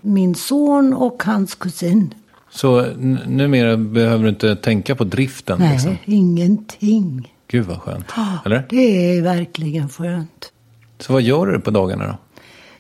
[0.02, 2.14] min son och hans kusin.
[2.50, 2.82] Så
[3.26, 5.60] numera behöver du inte tänka på driften?
[5.60, 5.98] Nej, Liksom.
[6.06, 7.34] ingenting.
[7.48, 8.06] Gud vad skönt.
[8.46, 8.66] Eller?
[8.70, 10.52] Det är verkligen skönt.
[11.00, 12.18] Så vad gör du på dagarna då?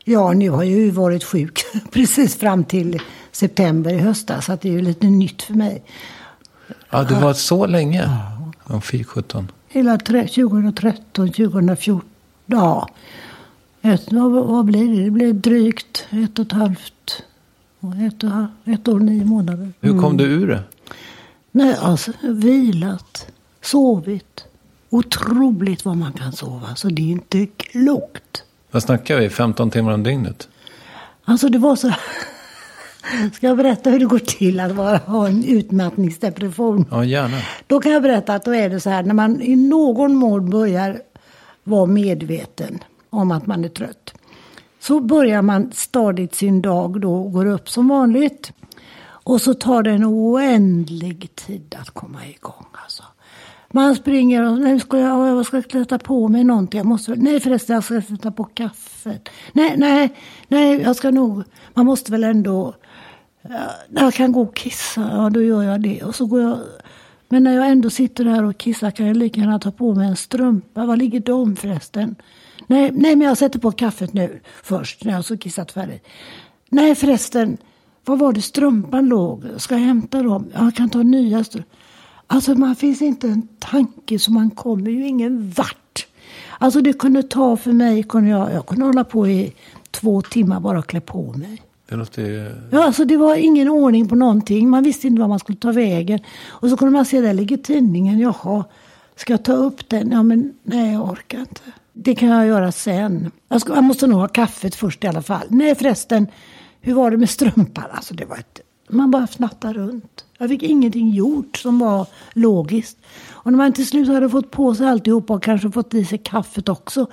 [0.03, 1.59] Ja, nu har jag ju varit sjuk
[1.91, 3.01] precis fram till
[3.31, 4.45] september i höstas.
[4.45, 5.83] Så det är ju lite nytt för mig.
[6.89, 8.09] Ja, du var så länge?
[8.69, 9.51] Ja, fy sjutton.
[9.67, 12.01] Hela tre- 2013, 2014.
[12.45, 12.89] Ja,
[13.81, 15.03] ett, vad, vad blir det?
[15.03, 17.23] Det blir drygt ett och ett halvt.
[18.07, 18.29] Ett, och,
[18.73, 19.71] ett år och nio månader.
[19.81, 20.63] Hur kom du ur det?
[21.51, 23.27] Nej, alltså vilat,
[23.61, 24.45] sovit.
[24.89, 26.75] Otroligt vad man kan sova.
[26.75, 28.43] Så det är inte klokt.
[28.71, 29.29] Vad snackar vi?
[29.29, 30.47] 15 timmar om dygnet?
[31.25, 31.91] Alltså det var så
[33.33, 36.85] Ska jag berätta hur det går till att vara, ha en utmattningsdepression?
[36.91, 37.37] Ja, gärna.
[37.67, 40.49] Då kan jag berätta att då är det så här när man i någon mån
[40.49, 41.01] börjar
[41.63, 42.79] vara medveten
[43.09, 44.13] om att man är trött.
[44.79, 48.51] Så börjar man stadigt sin dag då och går upp som vanligt.
[49.01, 52.65] Och så tar det en oändlig tid att komma igång.
[52.83, 53.03] Alltså.
[53.71, 56.77] Man springer och nu ska jag, jag ska sätta på mig någonting.
[56.77, 59.29] Jag måste, nej förresten, jag ska sätta på kaffet.
[59.53, 60.15] Nej, nej,
[60.47, 61.43] nej, jag ska nog,
[61.73, 62.75] man måste väl ändå,
[63.89, 66.03] när jag kan gå och kissa, ja då gör jag det.
[66.03, 66.59] Och så går jag,
[67.29, 70.07] men när jag ändå sitter där och kissar kan jag lika gärna ta på mig
[70.07, 70.85] en strumpa.
[70.85, 72.15] Var ligger de förresten?
[72.67, 76.07] Nej, nej men jag sätter på kaffet nu först när jag har så kissat färdigt.
[76.69, 77.57] Nej förresten,
[78.05, 79.45] var var det strumpan låg?
[79.57, 80.51] Ska jag hämta dem?
[80.53, 81.73] Jag kan ta nya strumpor.
[82.27, 86.07] Alltså man finns inte en tanke så man kommer ju ingen vart.
[86.59, 89.53] Alltså det kunde ta för mig, kunde jag, jag kunde hålla på i
[89.91, 91.61] två timmar bara och klä på mig.
[91.89, 92.55] Det låter.
[92.71, 94.69] Ja, alltså det var ingen ordning på någonting.
[94.69, 96.19] Man visste inte var man skulle ta vägen.
[96.47, 98.19] Och så kunde man se, där ligger tidningen.
[98.19, 98.63] Jaha,
[99.15, 100.11] ska jag ta upp den?
[100.11, 101.61] Ja, men nej, jag orkar inte.
[101.93, 103.31] Det kan jag göra sen.
[103.47, 105.45] Jag, ska, jag måste nog ha kaffet först i alla fall.
[105.49, 106.27] Nej, förresten,
[106.81, 107.85] hur var det med strumpan?
[107.91, 110.25] Alltså det var ett, man bara fnattade runt.
[110.37, 112.97] Jag fick ingenting gjort som var logiskt.
[113.29, 116.17] Och när man till slut hade fått på sig alltihopa och kanske fått i sig
[116.17, 117.07] kaffet också.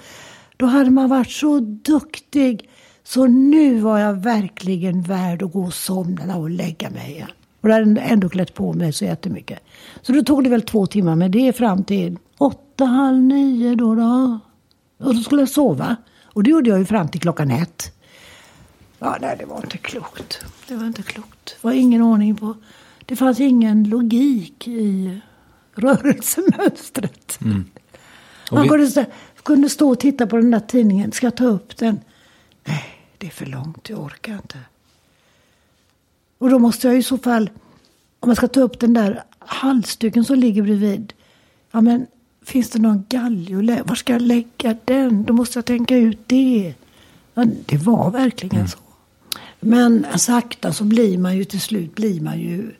[0.57, 2.69] Då hade man varit så duktig.
[3.07, 7.29] Så nu var jag verkligen värd att gå och somna och lägga mig igen.
[7.61, 9.59] Och då hade ändå klätt på mig så jättemycket.
[10.03, 13.95] Så då tog det väl två timmar med det fram till åtta, halv nio då.
[13.95, 14.39] då.
[14.99, 15.97] Och då skulle jag sova.
[16.25, 17.93] Och det gjorde jag ju fram till klockan ett.
[18.99, 20.45] Ja, nej, det var inte klokt.
[20.69, 21.57] Det var inte klokt.
[21.63, 22.55] Det var ingen ordning på...
[23.07, 25.21] Det fanns ingen logik i
[25.75, 27.39] rörelsemönstret.
[28.51, 29.05] Och Man vi- kunde, stå,
[29.43, 31.13] kunde stå och titta på den där tidningen.
[31.13, 32.01] Ska jag ta upp den?
[32.65, 32.85] Nej,
[33.27, 33.89] det är för långt.
[33.91, 34.59] Jag orkar inte.
[36.39, 37.51] Och då måste jag i så fall,
[38.21, 41.13] om jag ska ta upp den där halsduken som ligger bredvid.
[41.71, 42.07] Ja, men
[42.45, 43.83] finns det någon galge?
[43.83, 45.25] Var ska jag lägga den?
[45.25, 46.75] Då måste jag tänka ut det.
[47.35, 48.79] Ja, det var verkligen så.
[49.61, 52.75] Men sakta så blir man ju till slut blir man ju...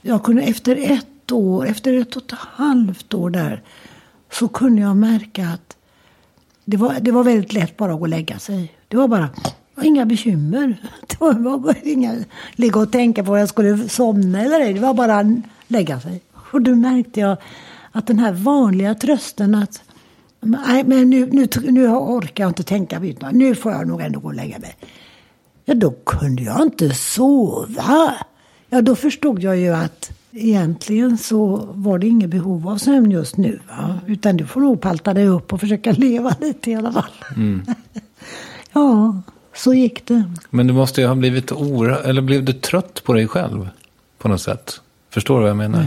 [0.00, 3.62] Jag kunde efter ett år, efter ett och ett halvt år där,
[4.32, 5.76] så kunde jag märka att
[6.64, 8.72] det var, det var väldigt lätt bara att gå och lägga sig.
[8.88, 9.28] Det var bara
[9.76, 10.76] var inga bekymmer.
[11.06, 12.14] Det var, bara inga
[12.52, 14.72] ligga och tänka på om jag skulle somna eller ej.
[14.72, 16.20] Det var bara lägga sig.
[16.52, 17.36] Och då märkte jag
[17.92, 19.82] att den här vanliga trösten att
[20.40, 23.32] nej, men nu, nu, nu orkar jag inte tänka det.
[23.32, 24.76] Nu får jag nog ändå gå och lägga mig.
[25.64, 28.14] Ja, då kunde jag inte sova.
[28.68, 33.36] Ja, då förstod jag ju att egentligen så var det inget behov av sömn just
[33.36, 33.60] nu.
[33.68, 34.00] Va?
[34.06, 37.10] Utan du får nog palta dig upp och försöka leva lite i alla fall.
[38.72, 39.22] ja,
[39.56, 40.24] så gick det.
[40.50, 41.98] Men du måste ju ha blivit ora...
[41.98, 43.68] Eller blev du trött på dig själv?
[44.18, 44.80] På något sätt.
[45.10, 45.86] Förstår du vad jag menar?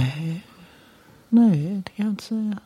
[1.29, 2.57] Nej, det kan jag inte säga.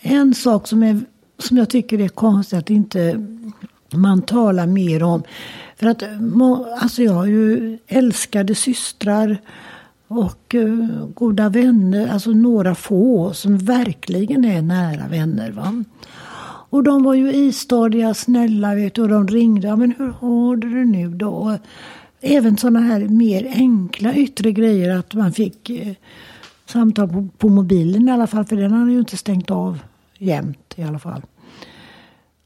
[0.00, 1.00] En sak som, är,
[1.38, 3.26] som jag tycker är konstigt att inte
[3.90, 5.22] man talar mer om.
[5.76, 6.02] För att
[6.80, 9.38] alltså jag har ju älskade systrar
[10.08, 12.08] och eh, goda vänner.
[12.08, 15.50] Alltså några få som verkligen är nära vänner.
[15.50, 15.84] Va?
[16.74, 19.02] Och de var ju istadiga, snälla vet du.
[19.02, 19.76] Och de ringde.
[19.76, 21.28] Men hur har du det nu då?
[21.28, 21.58] Och
[22.20, 24.98] Även sådana här mer enkla yttre grejer.
[24.98, 25.94] Att man fick eh,
[26.66, 28.44] samtal på, på mobilen i alla fall.
[28.44, 29.78] För den hade ju inte stängt av
[30.18, 31.22] jämt i alla fall.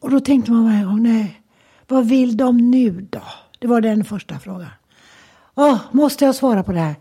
[0.01, 1.41] Och då tänkte man varje gång, nej,
[1.89, 3.23] vad vill de nu då?
[3.59, 4.71] Det var den första frågan.
[5.55, 6.97] Åh, måste jag svara på det här?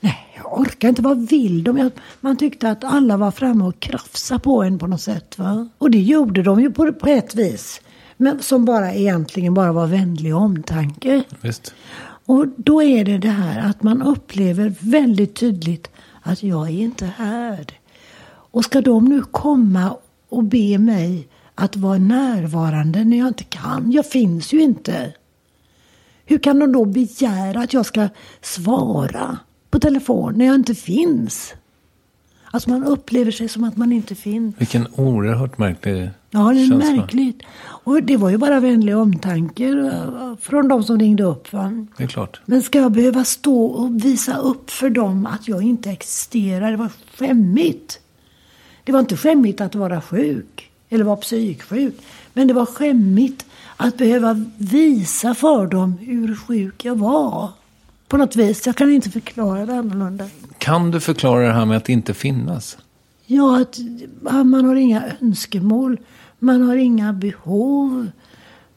[0.00, 1.02] Nej, jag orkar inte.
[1.02, 1.90] Vad vill de?
[2.20, 5.38] Man tyckte att alla var framme och krafsade på en på något sätt.
[5.38, 5.68] Va?
[5.78, 7.80] Och det gjorde de ju på, på ett vis.
[8.16, 11.22] Men som bara egentligen bara var vänlig omtanke.
[11.40, 11.74] Visst.
[12.26, 15.90] Och då är det det här att man upplever väldigt tydligt
[16.22, 17.66] att jag är inte här.
[18.50, 19.96] Och ska de nu komma
[20.28, 23.92] och be mig att vara närvarande när jag inte kan?
[23.92, 25.12] Jag finns ju inte.
[26.24, 28.08] Hur kan de då begära att jag ska
[28.40, 29.38] svara
[29.70, 31.54] på telefon när jag inte finns?
[32.50, 34.54] Alltså man upplever sig som att man inte finns.
[34.58, 36.92] Vilken oerhört märklig Ja, det är känsla.
[36.96, 37.42] märkligt.
[37.60, 41.52] Och det var ju bara vänliga omtanker eh, från de som ringde upp.
[41.52, 41.86] Va?
[41.96, 42.40] Det är klart.
[42.44, 46.70] Men ska jag behöva stå och visa upp för dem att jag inte existerar?
[46.70, 48.00] Det var skämmigt.
[48.84, 51.94] Det var inte skämmigt att vara sjuk eller vara psyksjuk.
[52.32, 53.46] Men det var skämmigt
[53.76, 57.50] att behöva visa för dem hur sjuk jag var.
[58.08, 58.66] På något vis.
[58.66, 60.28] Jag kan inte förklara det annorlunda.
[60.58, 62.78] Kan du förklara det här med att inte finnas?
[63.26, 63.78] Ja, att
[64.44, 66.00] man har inga önskemål.
[66.38, 68.10] Man har inga behov.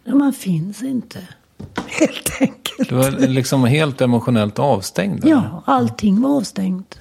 [0.05, 1.19] Man finns inte.
[1.87, 2.89] Helt enkelt.
[2.89, 5.21] Du var liksom helt emotionellt avstängd.
[5.21, 5.29] där.
[5.29, 6.99] Ja, allting var avstängt.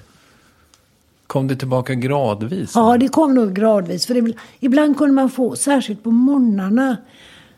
[1.27, 2.71] Kom det tillbaka gradvis?
[2.75, 4.05] Ja, det kom nog gradvis.
[4.05, 6.97] För ibland, ibland kunde man få, särskilt på morgnarna,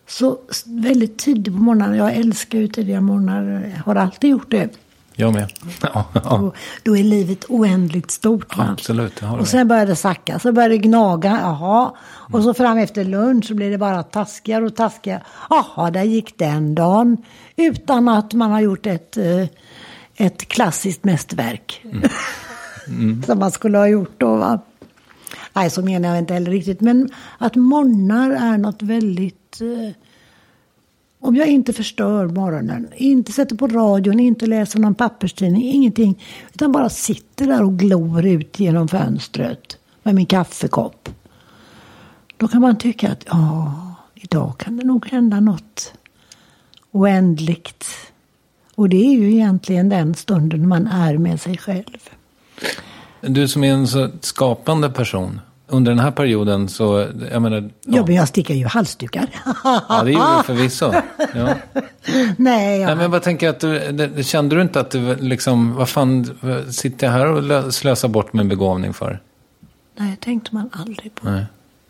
[0.08, 1.98] så väldigt tidigt på morgnarna.
[1.98, 4.70] Jag älskar ju tidiga morgnar, har alltid gjort det.
[5.16, 5.52] Jag med.
[5.82, 6.22] Ja, ja.
[6.24, 8.58] Då, då är livet oändligt stort.
[8.58, 8.68] Va?
[8.72, 11.94] Absolut, Och sen började det sacka, så började det gnaga, jaha.
[12.04, 15.22] Och så fram efter lunch så blir det bara taskigare och taskigare.
[15.50, 17.18] Jaha, där gick den dagen.
[17.56, 19.48] Utan att man har gjort ett, eh,
[20.16, 21.86] ett klassiskt mästerverk.
[23.26, 24.60] Som man skulle ha gjort då va.
[25.54, 26.82] Nej, så menar jag inte heller riktigt.
[26.82, 29.43] Men att morgnar är något väldigt...
[29.62, 29.92] Eh,
[31.20, 36.24] om jag inte förstör morgonen, inte sätter på radion, inte läser någon papperstidning, ingenting.
[36.54, 41.10] Utan bara sitter där och glor ut genom fönstret med min kaffekopp.
[42.38, 43.74] Då kan man tycka att ja,
[44.16, 45.94] idag kan det nog hända något
[46.92, 47.86] oändligt.
[48.76, 52.10] Och det är ju egentligen den stunden man är med sig själv.
[53.22, 55.40] Du som är en så skapande person.
[55.68, 57.62] Under den här perioden så, jag menar...
[57.62, 59.28] Ja, Ja, men jag stickar ju halsdukar.
[59.64, 60.94] ja det gjorde du förvisso.
[61.36, 61.56] Ja.
[62.38, 65.16] Nej, jag, Nej, men bara tänker att du, det, det, kände du inte att du
[65.16, 66.30] liksom, vad fan
[66.72, 69.20] sitter jag här och lö- slösar bort min begåvning för?
[69.98, 71.30] nej, tänkte man aldrig på.
[71.30, 71.46] Nej.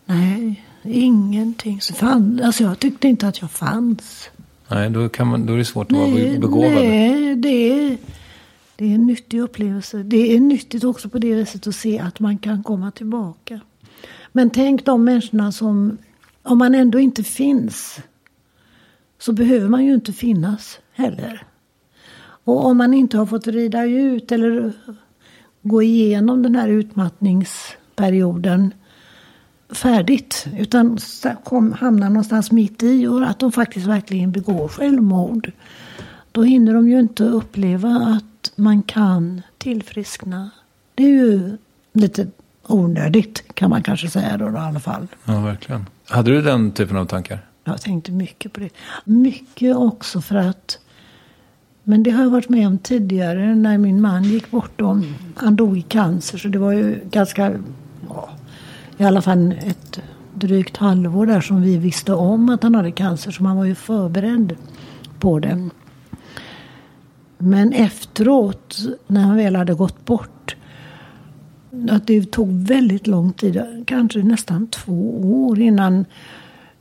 [0.06, 1.80] Nej, ingenting.
[1.80, 4.30] Så fan, alltså jag tyckte inte att jag fanns.
[4.68, 6.70] Nej, då, kan man, då är det svårt att vara Nej, begåvad.
[6.72, 7.96] nej det, är,
[8.76, 10.02] det är en nyttig upplevelse.
[10.02, 13.60] Det är nyttigt också på det viset att se att man kan komma tillbaka.
[14.32, 15.98] Men tänk de människorna som,
[16.42, 18.00] om man ändå inte finns,
[19.18, 21.46] så behöver man ju inte finnas heller.
[22.44, 24.72] Och om man inte har fått rida ut eller
[25.62, 28.74] gå igenom den här utmattningsperioden
[29.68, 30.46] färdigt.
[30.58, 30.98] Utan
[31.44, 35.52] kom, hamnar någonstans mitt i och att de faktiskt verkligen begår självmord.
[36.32, 40.50] Då hinner de ju inte uppleva att man kan tillfriskna.
[40.94, 41.56] Det är ju
[41.92, 42.26] lite
[42.66, 45.06] onödigt kan man kanske säga då, i alla fall.
[45.24, 45.86] Ja, verkligen.
[46.08, 47.46] Hade du den typen av tankar?
[47.64, 48.70] Jag tänkte mycket på det.
[49.04, 50.78] Mycket också för att
[51.86, 54.70] men det har jag varit med om tidigare när min man gick bort.
[54.76, 55.00] Då.
[55.34, 57.52] Han dog i cancer så det var ju ganska,
[58.08, 58.30] ja,
[58.96, 60.00] i alla fall ett
[60.34, 63.30] drygt halvår där som vi visste om att han hade cancer.
[63.30, 64.56] Så man var ju förberedd
[65.18, 65.68] på det.
[67.44, 70.56] Men efteråt, när han väl hade gått bort,
[71.90, 76.04] att det tog väldigt lång tid, kanske nästan två år innan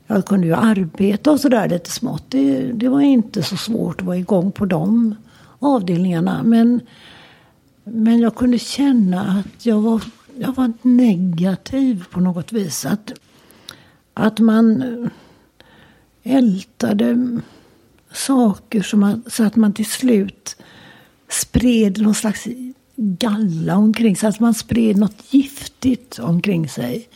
[0.08, 2.24] jag kunde ju arbeta och sådär lite smått.
[2.30, 5.16] Det, det var inte så svårt att vara igång på de
[5.60, 6.44] avdelningarna.
[6.44, 6.82] Men,
[7.84, 10.02] men jag kunde känna att jag var,
[10.38, 12.86] jag var negativ på något vis.
[12.86, 13.14] Att,
[14.14, 17.40] att man eh, ältade
[18.14, 20.56] saker som att, så att man till slut
[21.30, 22.48] spred någon slags
[22.96, 24.30] galla omkring sig.
[24.30, 27.08] Att man spred något giftigt omkring sig.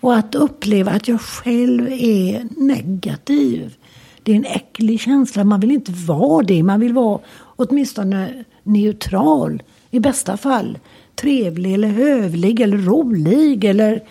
[0.00, 3.74] Och att uppleva att jag själv är negativ.
[4.22, 5.44] Det är en äcklig känsla.
[5.44, 6.62] Man vill inte vara det.
[6.62, 7.20] Man vill vara
[7.56, 9.62] åtminstone neutral.
[9.90, 10.78] I bästa fall
[11.14, 14.02] trevlig eller hövlig eller rolig eller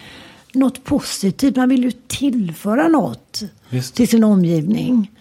[0.53, 1.55] något positivt.
[1.55, 3.95] Man vill ju tillföra något Visst.
[3.95, 5.11] till sin omgivning.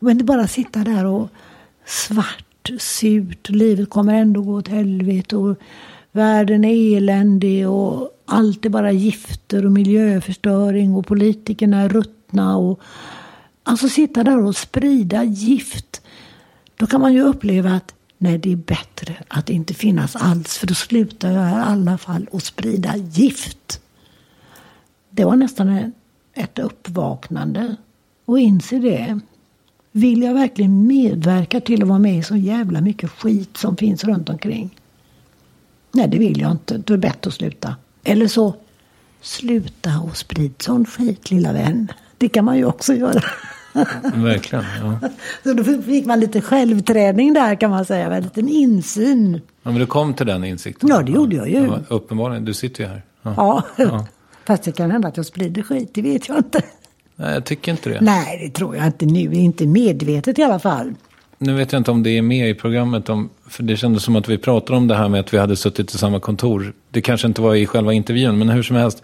[0.00, 1.28] Men inte bara sitta där och
[1.84, 3.48] svart, surt.
[3.48, 5.56] Livet kommer ändå gå åt helvete och
[6.12, 12.56] världen är eländig och allt är bara gifter och miljöförstöring och politikerna är ruttna.
[12.56, 12.80] Och,
[13.62, 16.02] alltså sitta där och sprida gift.
[16.76, 20.58] Då kan man ju uppleva att nej, det är bättre att inte finnas alls.
[20.58, 23.80] För då slutar jag i alla fall att sprida gift.
[25.10, 25.92] Det var nästan
[26.34, 27.76] ett uppvaknande.
[28.24, 29.20] Och inse det.
[29.92, 34.04] Vill jag verkligen medverka till att vara med i så jävla mycket skit som finns
[34.04, 34.70] runt omkring?
[35.92, 36.78] Nej, det vill jag inte.
[36.78, 37.76] Då är det bättre att sluta.
[38.04, 38.54] Eller så,
[39.20, 41.92] sluta och sprid sån skit lilla vän.
[42.18, 43.22] Det kan man ju också göra.
[44.14, 44.64] Verkligen.
[44.82, 45.08] Ja.
[45.42, 48.16] Så då fick man lite självträning där kan man säga.
[48.16, 49.40] En liten insyn.
[49.62, 50.88] ja, men du kom till den insikten.
[50.88, 51.66] Ja, det gjorde jag ju.
[51.66, 53.02] Ja, uppenbarligen, du sitter ju här.
[53.22, 53.34] Ja.
[53.36, 53.64] Ja.
[53.76, 54.06] Ja.
[54.44, 56.62] Fast det kan hända att jag sprider skit, det vet jag inte.
[57.20, 58.00] Nej, jag tycker inte det.
[58.00, 59.20] Nej, det tror jag inte nu.
[59.20, 60.94] Inte medvetet i alla fall.
[61.38, 63.08] Nu vet jag inte om det är med i programmet.
[63.08, 65.56] Om, för det kändes som att vi pratade om det här med att vi hade
[65.56, 66.72] suttit i samma kontor.
[66.90, 69.02] Det kanske inte var i själva intervjun, men hur som helst.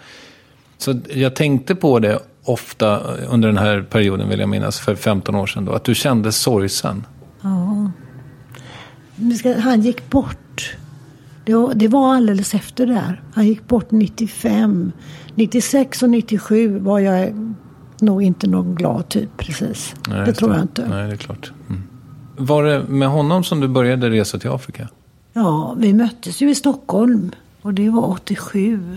[0.79, 5.35] Så jag tänkte på det ofta under den här perioden, vill jag minnas, för 15
[5.35, 5.65] år sedan.
[5.65, 7.05] Då, att du kände sorgsen.
[7.41, 7.91] Ja.
[9.59, 10.77] Han gick bort.
[11.45, 13.23] Det var, det var alldeles efter där.
[13.35, 14.93] Han gick bort 95.
[15.35, 17.33] 96 och 97 var jag
[18.01, 19.95] nog inte någon glad typ precis.
[20.09, 20.89] Nej, det tror jag inte.
[20.89, 21.53] Nej, det är klart.
[21.69, 21.83] Mm.
[22.37, 24.89] Var det med honom som du började resa till Afrika?
[25.33, 27.31] Ja, vi möttes ju i Stockholm
[27.63, 28.97] och det var 87.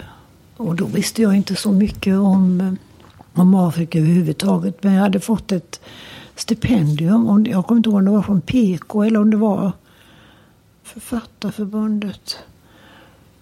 [0.58, 2.78] Och då visste jag inte så mycket om,
[3.34, 4.84] om Afrika överhuvudtaget.
[4.84, 5.82] Men jag hade fått ett
[6.36, 7.28] stipendium.
[7.28, 9.72] Om, jag kommer inte ihåg om det var från PK eller om det var
[10.84, 12.38] Författarförbundet.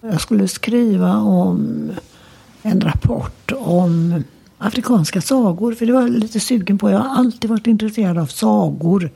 [0.00, 1.90] Jag skulle skriva om
[2.62, 4.24] en rapport om
[4.58, 5.72] afrikanska sagor.
[5.72, 6.90] För det var jag lite sugen på.
[6.90, 9.10] Jag har alltid varit intresserad av sagor.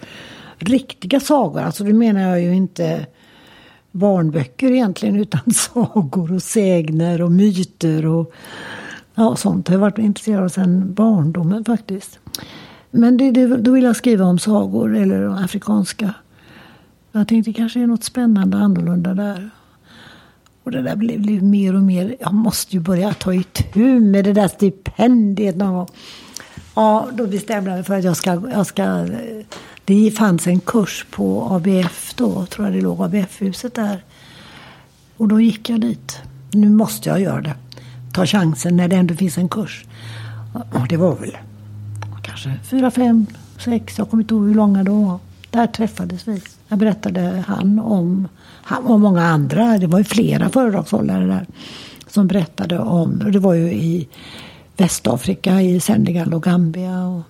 [0.58, 1.60] Riktiga sagor.
[1.60, 3.06] Alltså det menar jag ju inte
[3.90, 5.16] barnböcker egentligen.
[5.16, 8.32] Utan sagor och sägner och myter och
[9.14, 9.68] ja, sånt.
[9.68, 12.18] har jag varit intresserad av sedan barndomen faktiskt.
[12.90, 16.14] Men det, det, då vill jag skriva om sagor eller afrikanska.
[17.12, 19.50] Jag tänkte det kanske är något spännande annorlunda där.
[20.64, 24.24] Och det där blev, blev mer och mer, jag måste ju börja ta itu med
[24.24, 25.88] det där stipendiet någon gång.
[26.74, 29.06] Ja, då bestämde jag mig för att jag ska, jag ska,
[29.84, 34.04] det fanns en kurs på ABF då, tror jag det låg ABF-huset där.
[35.16, 36.18] Och då gick jag dit.
[36.52, 37.54] Nu måste jag göra det.
[38.12, 39.84] Ta chansen när det ändå finns en kurs.
[40.52, 41.36] Och det var väl
[42.22, 43.26] kanske fyra, fem,
[43.58, 45.18] sex, jag kommer inte ihåg hur långa de var.
[45.50, 46.42] Där träffades vi.
[46.68, 48.28] Jag berättade han om,
[48.62, 51.46] han och många andra, det var ju flera föredragshållare där,
[52.06, 54.08] som berättade om, och det var ju i
[54.76, 57.22] Västafrika, i Senegal och Gambia och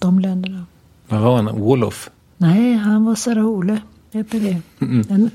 [0.00, 0.66] de länderna.
[1.08, 1.60] Vad var han?
[1.60, 2.10] Wolof?
[2.36, 3.80] Nej, han var Sarahole,
[4.12, 4.60] heter det.
[5.08, 5.30] En,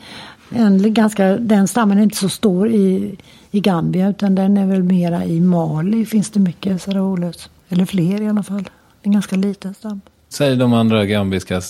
[0.49, 3.18] en ganska, den stammen är inte så stor i,
[3.51, 7.49] i Gambia utan den är väl mera i Mali finns det mycket Saraholes.
[7.69, 8.69] Eller fler i alla fall.
[9.01, 10.01] En ganska liten stam.
[10.33, 11.61] Säg de andra gambiska.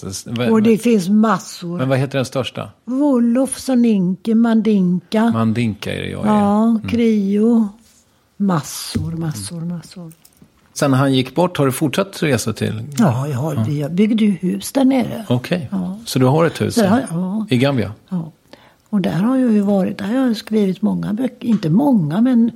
[0.51, 1.77] Och det finns massor.
[1.77, 2.69] Men vad heter den största?
[2.85, 5.29] Wolof, Soninke, Mandinka.
[5.31, 6.29] Mandinka är det jag är.
[6.29, 7.67] Ja, Krio.
[8.38, 10.11] Massor, massor, massor.
[10.73, 12.83] Sen när han gick bort, har du fortsatt resa till?
[12.97, 15.25] Ja, jag, har, jag byggde ju hus där nere.
[15.29, 15.69] Okej,
[16.05, 17.07] så du har ett hus Så, här?
[17.11, 17.45] ja.
[17.49, 17.91] i Gambia?
[18.09, 18.31] Ja.
[18.89, 21.47] Och där har jag ju varit, där har jag skrivit många böcker.
[21.47, 22.51] Inte många, men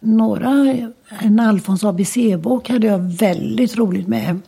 [0.00, 0.76] några.
[1.18, 4.40] En Alfons ABC-bok hade jag väldigt roligt med.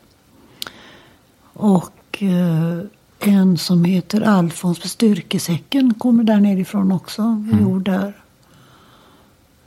[1.61, 2.79] Och eh,
[3.21, 7.45] en som heter Alfons på styrkesäcken kommer där nerifrån också.
[7.61, 8.13] Gjord där.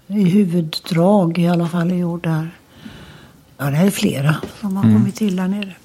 [0.07, 2.49] I huvuddrag i alla fall är gjord där.
[3.57, 5.75] Ja, det är flera som har kommit till där nere.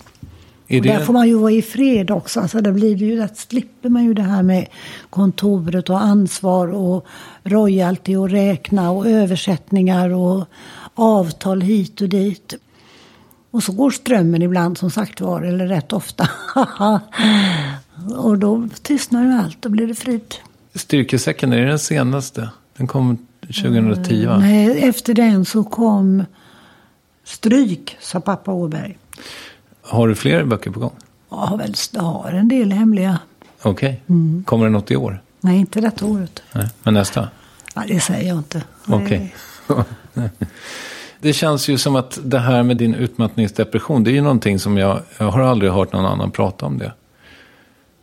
[0.69, 2.41] Och där det, får man ju vara i fred också.
[2.41, 4.67] Alltså där blir det ju, där slipper man ju det här med
[5.11, 7.07] kontoret och ansvar och
[7.43, 10.49] royalty och räkna och översättningar och
[10.95, 12.55] avtal hit och dit.
[13.51, 16.29] Och så går strömmen ibland som sagt var, eller rätt ofta.
[18.17, 20.35] och då tystnar ju allt, då blir det frid.
[20.75, 22.51] styrkesäcken, är det den senaste?
[22.77, 24.39] Den kom 2010 va?
[24.39, 26.25] Nej, efter den så kom
[27.25, 28.99] Stryk, sa pappa Åberg.
[29.83, 30.95] Har du fler böcker på gång?
[31.31, 33.19] Jag har väl jag har en del hemliga.
[33.63, 34.03] Okej.
[34.07, 34.45] Mm.
[34.47, 35.23] Kommer det något i år?
[35.41, 36.43] Nej, inte detta året.
[36.53, 36.69] Nej.
[36.83, 37.29] Men nästa?
[37.77, 38.63] Nej, det säger jag inte.
[38.87, 39.35] Okej.
[41.21, 44.79] det känns ju som att det här med din utmattningsdepression, det är ju någonting som
[44.79, 46.93] jag, jag har aldrig hört någon annan prata om det.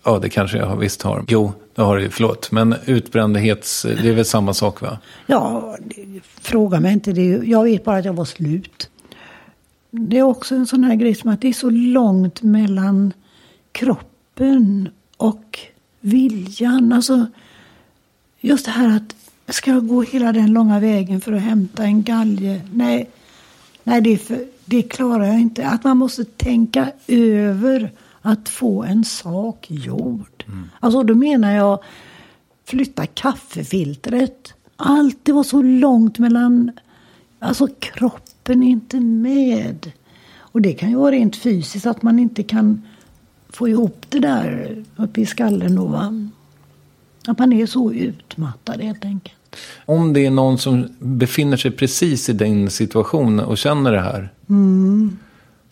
[0.04, 1.26] Ja, det kanske jag visst har.
[1.28, 2.52] Jo, det har du ju, förlåt.
[2.52, 4.98] Men utbrändhets, det är väl samma sak va?
[5.28, 5.78] Ja,
[6.42, 7.14] fråga mig inte.
[7.14, 8.90] Det, jag vet bara att jag var slut.
[9.92, 13.14] Det är också en sån här grej som att det är så långt mellan
[13.72, 15.60] kroppen och
[16.00, 16.94] viljan.
[16.94, 17.26] Alltså,
[18.42, 19.16] just det här att
[19.54, 22.62] ska jag gå hela den långa vägen för att hämta en galge?
[22.74, 23.10] Nej,
[23.84, 25.68] nej det, för, det klarar jag inte.
[25.68, 27.92] Att man måste tänka över
[28.22, 30.46] att få en sak gjord.
[30.80, 31.80] Alltså då menar jag
[32.66, 34.54] flytta kaffefiltret.
[34.76, 36.72] Allt det var så långt mellan...
[37.40, 39.92] Alltså kroppen är inte med.
[40.38, 42.82] Och det kan ju vara rent fysiskt att man inte kan
[43.50, 45.86] få ihop det där uppe i skallen då.
[45.86, 46.30] Va?
[47.28, 49.35] Att man är så utmattad helt enkelt.
[49.86, 54.30] Om det är någon som befinner sig precis i din situation och känner det här.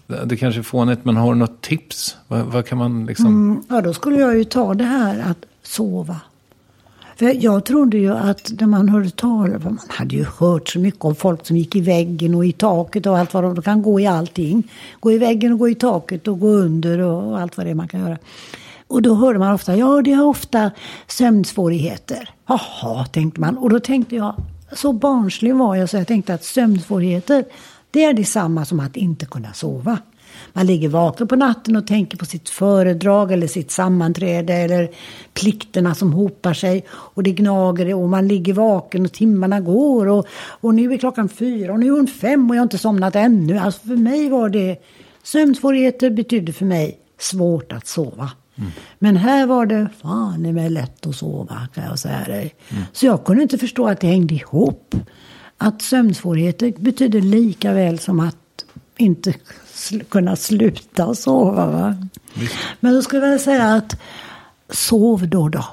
[0.07, 2.17] Det, det kanske är fånigt, men har du något tips?
[2.27, 3.25] Vad, vad kan man liksom...
[3.25, 6.17] Mm, ja, då skulle jag ju ta det här att sova.
[7.15, 11.05] För jag trodde ju att när man hörde talas man hade ju hört så mycket
[11.05, 13.81] om folk som gick i väggen och i taket och allt vad de, de kan
[13.81, 14.71] gå i allting.
[14.99, 17.75] Gå i väggen och gå i taket och gå under och allt vad det är
[17.75, 18.17] man kan göra.
[18.93, 20.71] Och då hörde man ofta, ja det är ofta
[21.07, 22.29] sömnsvårigheter.
[22.47, 23.57] Jaha, tänkte man.
[23.57, 24.35] Och då tänkte jag,
[24.71, 27.45] så barnslig var jag så jag tänkte att sömnsvårigheter,
[27.91, 29.97] det är detsamma som att inte kunna sova.
[30.53, 34.89] Man ligger vaken på natten och tänker på sitt föredrag eller sitt sammanträde eller
[35.33, 40.27] plikterna som hopar sig och det gnager och man ligger vaken och timmarna går och,
[40.61, 43.15] och nu är klockan fyra och nu är hon fem och jag har inte somnat
[43.15, 43.57] ännu.
[43.57, 44.77] Alltså för mig var det,
[45.23, 48.31] sömnsvårigheter betydde för mig svårt att sova.
[48.99, 52.55] Men här var det fan är mig lätt att sova kan jag säga dig.
[52.93, 54.95] Så jag kunde inte förstå att det hängde ihop.
[55.57, 58.35] Att sömnsvårigheter betyder lika väl som att
[58.97, 59.33] inte
[59.73, 61.67] sl- kunna sluta sova.
[61.67, 62.07] Va?
[62.79, 63.99] Men då skulle jag säga att
[64.69, 65.65] sov då då.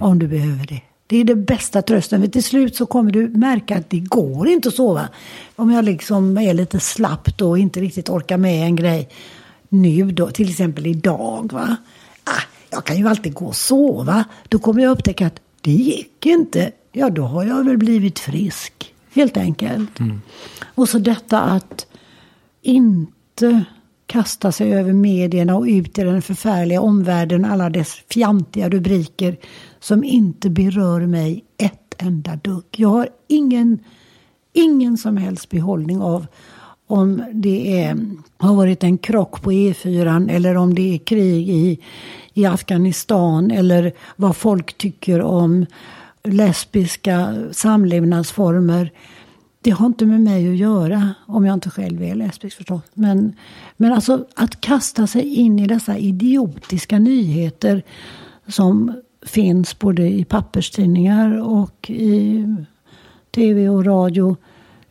[0.00, 0.80] Om du behöver det.
[1.06, 2.20] Det är det bästa trösten.
[2.20, 5.08] För till slut så kommer du märka att det går inte att sova.
[5.56, 9.08] Om jag liksom är lite slapp då och inte riktigt orkar med en grej.
[9.68, 11.52] Nu då, till exempel idag.
[11.52, 11.76] Va?
[12.24, 14.24] Ah, jag kan ju alltid gå och sova.
[14.48, 16.72] Då kommer jag upptäcka att det gick inte.
[16.92, 18.94] Ja, då har jag väl blivit frisk.
[19.14, 19.90] Helt enkelt.
[20.74, 21.86] Och så detta att
[22.62, 23.64] inte
[24.06, 29.36] kasta sig över medierna och ut i den förfärliga omvärlden, alla dess fjantiga rubriker
[29.80, 32.64] som inte berör mig ett enda dugg.
[32.76, 33.78] Jag har ingen,
[34.52, 36.26] ingen som helst behållning av
[36.92, 38.06] om det är,
[38.36, 41.78] har varit en krock på E4 eller om det är krig i,
[42.34, 45.66] i Afghanistan eller vad folk tycker om
[46.24, 48.92] lesbiska samlevnadsformer.
[49.60, 52.82] Det har inte med mig att göra, om jag inte själv är lesbisk förstås.
[52.94, 53.36] Men,
[53.76, 57.82] men alltså att kasta sig in i dessa idiotiska nyheter
[58.48, 58.92] som
[59.26, 62.46] finns både i papperstidningar och i
[63.34, 64.36] tv och radio.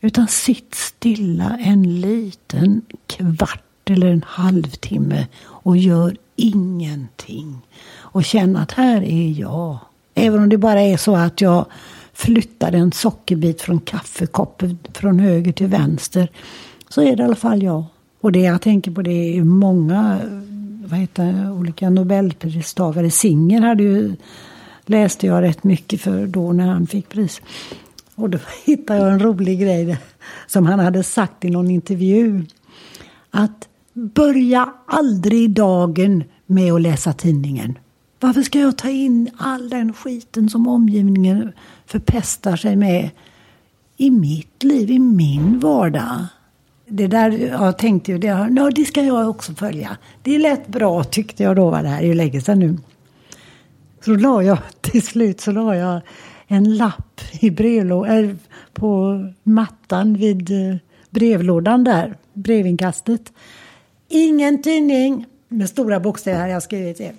[0.04, 7.58] Utan sitt stilla en liten kvart eller en halvtimme och gör ingenting.
[7.98, 9.78] Och känn att här är jag.
[10.14, 11.66] Även om det bara är så att jag
[12.12, 16.30] flyttar en sockerbit från kaffekoppen från höger till vänster.
[16.88, 17.84] Så är det i alla fall jag.
[18.20, 20.20] Och det jag tänker på det är många
[20.84, 23.10] vad heter, olika nobelpristagare.
[23.10, 24.16] Singer hade ju,
[24.86, 27.40] läste jag rätt mycket för då när han fick pris.
[28.14, 29.98] Och då hittade jag en rolig grej
[30.46, 32.44] som han hade sagt i någon intervju.
[33.30, 37.78] Att börja aldrig dagen med att läsa tidningen.
[38.20, 41.52] Varför ska jag ta in all den skiten som omgivningen
[41.86, 43.10] förpestar sig med
[43.96, 46.26] i mitt liv, i min vardag?
[46.86, 49.96] Det där jag tänkte ju, det, det ska jag också följa.
[50.22, 52.78] Det lät bra tyckte jag då, var det här är ju länge sedan nu.
[54.04, 56.00] Så då la jag, till slut så la jag
[56.52, 58.38] en lapp i brevlådan,
[58.72, 60.76] på mattan vid eh,
[61.10, 63.32] brevlådan där, brevinkastet.
[64.08, 67.12] Ingen tidning, med stora bokstäver har jag skrivit det.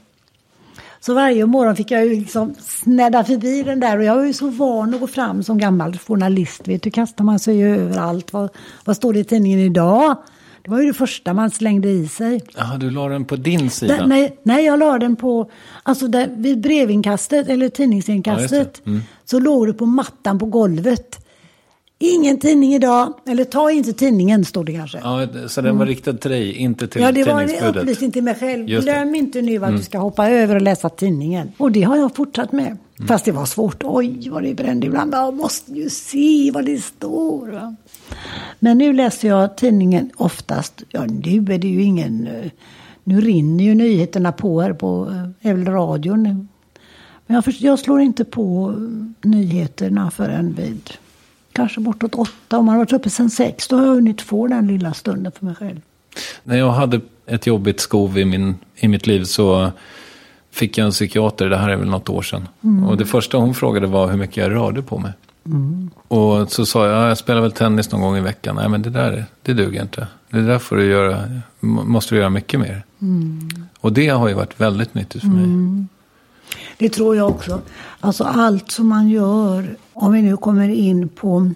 [0.99, 4.33] Så varje morgon fick jag ju liksom snädda förbi den där och jag var ju
[4.33, 6.67] så van att gå fram som gammal journalist.
[6.67, 8.33] Vet du, kastar man sig ju överallt.
[8.33, 8.49] Vad,
[8.85, 10.17] vad står det i tidningen idag?
[10.63, 12.41] Det var ju det första man slängde i sig.
[12.57, 13.97] Jaha, du la den på din sida?
[13.97, 15.51] Där, nej, nej, jag la den på,
[15.83, 18.81] alltså där, vid brevinkastet eller Ja, tidningsinkastet.
[18.85, 19.01] Mm.
[19.25, 21.19] Så låg det på mattan på golvet.
[21.99, 24.97] Ingen tidning idag, eller ta inte tidningen stod det kanske.
[25.03, 27.15] Ja, så den var riktad till dig, inte till Mm.
[27.15, 27.81] Ja, det var en tidningsbudet?
[27.81, 28.69] upplysning till mig själv.
[28.69, 28.81] Mm.
[28.81, 31.51] Glöm inte nu att du ska hoppa över och läsa tidningen.
[31.57, 32.65] Och det har jag fortsatt med.
[32.67, 33.07] Mm.
[33.07, 33.83] Fast det var svårt.
[33.83, 35.13] Oj, vad det brände ibland.
[35.13, 37.47] Jag måste ju se vad det står.
[37.47, 37.75] Va?
[38.59, 40.83] Men nu läser jag tidningen oftast.
[40.89, 42.27] Ja, nu är det ju ingen...
[42.27, 42.51] eh,
[43.03, 45.07] Nu rinner ju nyheterna på här på
[45.41, 46.47] eh, är väl radion.
[47.27, 48.75] Men jag, jag slår inte på
[49.21, 50.89] nyheterna förrän vid
[51.51, 52.57] kanske bortåt åtta.
[52.57, 55.31] Om man har varit uppe sen sex, då har jag hunnit få den lilla stunden
[55.31, 55.81] för mig själv.
[56.43, 59.71] När jag hade ett jobbigt skov i, min, i mitt liv så
[60.51, 62.47] fick jag en psykiater, det här är väl något år sedan.
[62.87, 65.11] Och det första hon frågade var hur mycket jag rörde på mig.
[66.07, 68.55] Och så sa jag, ja, jag spelar väl tennis någon gång i veckan.
[68.55, 70.07] Nej men det där, det duger inte.
[70.29, 71.23] Det där får du göra,
[71.59, 72.83] må- måste du göra mycket mer.
[73.79, 75.45] Och det har ju varit väldigt nyttigt för mig.
[76.83, 77.61] Det tror jag också.
[77.99, 81.51] Alltså allt som man gör, om vi nu kommer in på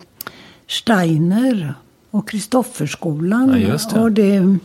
[0.68, 1.74] Steiner
[2.12, 3.62] och Kristofferskolan.
[3.62, 4.00] Ja, det.
[4.00, 4.58] Och det,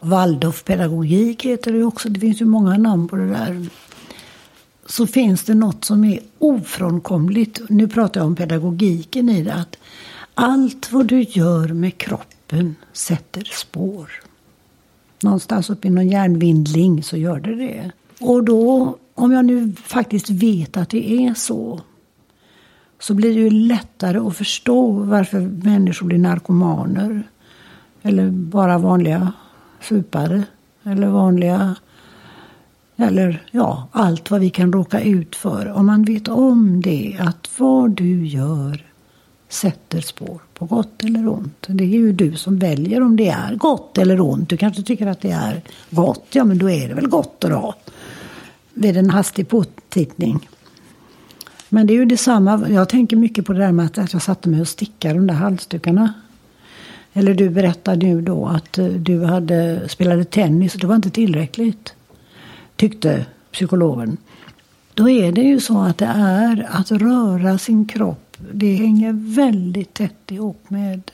[0.00, 2.08] Waldorfpedagogik heter det också.
[2.08, 3.66] Det finns ju många namn på det där.
[4.86, 7.60] Så finns det något som är ofrånkomligt.
[7.68, 9.54] Nu pratar jag om pedagogiken i det.
[9.54, 9.76] Att
[10.34, 14.10] allt vad du gör med kroppen sätter spår.
[15.22, 17.90] Någonstans uppe i någon hjärnvindling så gör det det.
[18.20, 21.80] Och då, om jag nu faktiskt vet att det är så
[23.02, 27.22] så blir det ju lättare att förstå varför människor blir narkomaner.
[28.02, 29.32] Eller bara vanliga
[29.80, 30.42] supare.
[30.84, 31.76] Eller vanliga...
[32.96, 35.72] Eller ja, allt vad vi kan råka ut för.
[35.72, 38.86] Om man vet om det, att vad du gör
[39.48, 41.66] sätter spår på gott eller ont.
[41.66, 44.48] Det är ju du som väljer om det är gott eller ont.
[44.48, 46.26] Du kanske tycker att det är gott.
[46.32, 47.74] Ja, men då är det väl gott då.
[48.74, 50.48] Vid en hastig påtittning.
[51.68, 52.68] Men det är ju detsamma.
[52.68, 55.34] Jag tänker mycket på det där med att jag satte mig och stickade de där
[55.34, 56.14] halsdukarna.
[57.12, 61.10] Eller du berättade nu då att eh, du hade spelade tennis och det var inte
[61.10, 61.94] tillräckligt.
[62.76, 64.16] Tyckte psykologen.
[64.94, 68.36] Då är det ju så att det är att röra sin kropp.
[68.52, 71.10] Det hänger väldigt tätt ihop med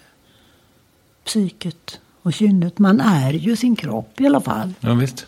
[1.25, 2.79] psyket och kynnet.
[2.79, 4.75] Man är ju sin kropp i alla fall.
[4.81, 5.27] Ja, visst.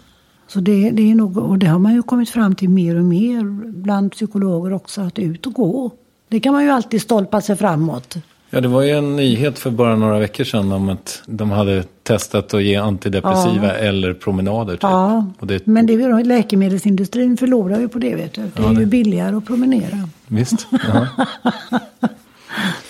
[0.53, 3.05] Så det, det, är nog, och det har man ju kommit fram till mer och
[3.05, 5.91] mer bland psykologer också, att ut och gå.
[6.29, 8.17] Det kan man ju alltid stolpa sig framåt.
[8.51, 11.83] Ja, det var ju en nyhet för bara några veckor sedan om att de hade
[12.03, 13.73] testat att ge antidepressiva Ja.
[13.73, 14.73] eller promenader.
[14.73, 14.83] Typ.
[14.83, 18.15] Ja, det, men det är ju, läkemedelsindustrin förlorar ju på det.
[18.15, 18.41] Vet du.
[18.43, 20.09] Det är Ja, det- ju billigare att promenera.
[20.27, 20.67] Visst.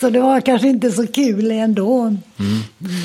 [0.01, 2.17] Så det var kanske inte så kul ändå.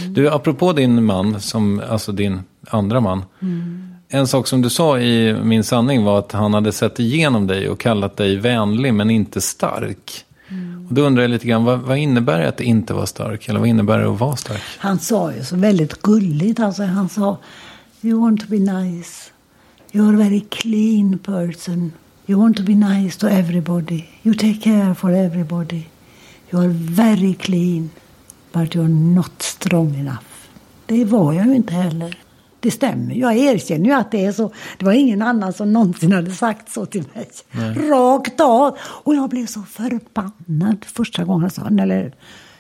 [0.10, 3.24] Du, apropå din man, som, alltså din andra man.
[3.42, 3.95] Mm.
[4.16, 7.70] En sak som du sa i Min sanning var att han hade sett igenom dig
[7.70, 10.26] och kallat dig vänlig men inte stark.
[10.50, 10.88] Mm.
[10.88, 13.50] Och då undrar jag lite grann, vad, vad innebär det att inte vara stark?
[13.50, 14.62] Eller vad innebär det att vara stark?
[14.78, 16.60] Han sa ju så väldigt gulligt.
[16.60, 17.38] Alltså, han sa
[18.02, 19.32] You want to be nice.
[19.92, 21.92] You are a very clean person.
[22.26, 24.04] You want to be nice to everybody.
[24.24, 25.84] You take care for everybody.
[26.52, 27.90] You are very clean.
[28.52, 30.26] But you're not strong enough.
[30.86, 32.25] Det var jag ju inte heller.
[32.66, 33.16] Det stämmer.
[33.16, 34.52] Jag erkänner ju att det är så.
[34.78, 37.30] Det var ingen annan som någonsin hade sagt så till mig.
[37.90, 38.78] Rakt av.
[38.82, 42.14] Och jag blev så förbannad första gången eller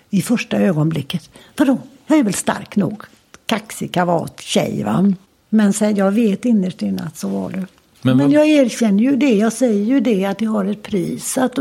[0.10, 1.30] i första ögonblicket.
[1.58, 1.78] Vadå?
[2.08, 3.04] Jag är väl stark nog.
[3.46, 5.14] Kaxig, kavat, tjej va.
[5.50, 7.66] Men sen, jag vet innerst inne att så var det.
[8.02, 9.34] Men Men, jag erkänner ju det.
[9.34, 11.38] Jag säger ju det att det har ett pris.
[11.38, 11.60] Att,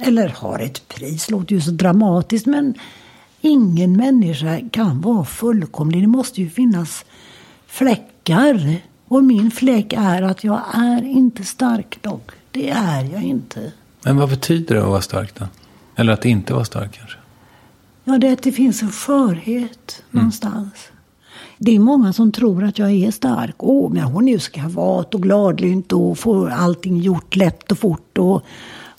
[0.00, 2.46] eller har ett pris, låter ju så dramatiskt.
[2.46, 2.74] Men
[3.40, 6.02] ingen människa kan vara fullkomlig.
[6.02, 7.04] Det måste ju finnas
[7.70, 8.76] fläckar.
[9.08, 12.20] Och min fläck är att jag är inte stark nog.
[12.50, 13.72] Det är jag inte.
[14.02, 15.46] Men vad betyder det att vara stark då?
[15.96, 17.16] Eller att inte vara stark kanske?
[18.04, 20.72] Ja, det är att det finns en skörhet någonstans.
[21.58, 23.54] Det är många som tror att jag är stark.
[23.58, 28.18] Åh, men hon är ju skavat och gladlynt och får allting gjort lätt och fort.
[28.18, 28.42] Och,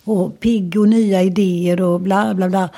[0.04, 2.70] och pigg och nya idéer och bla bla bla.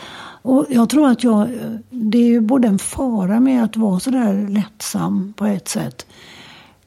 [0.43, 1.49] Och jag tror att jag,
[1.89, 6.05] det är ju både en fara med att vara sådär lättsam på ett sätt.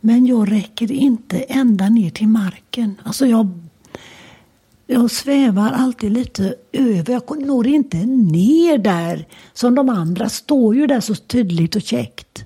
[0.01, 3.01] Men jag räcker inte ända ner till marken.
[3.05, 3.49] Alltså jag
[4.87, 7.13] jag svävar alltid lite över.
[7.13, 10.29] Jag når inte ner där som de andra.
[10.29, 12.45] Står ju där så tydligt och käckt.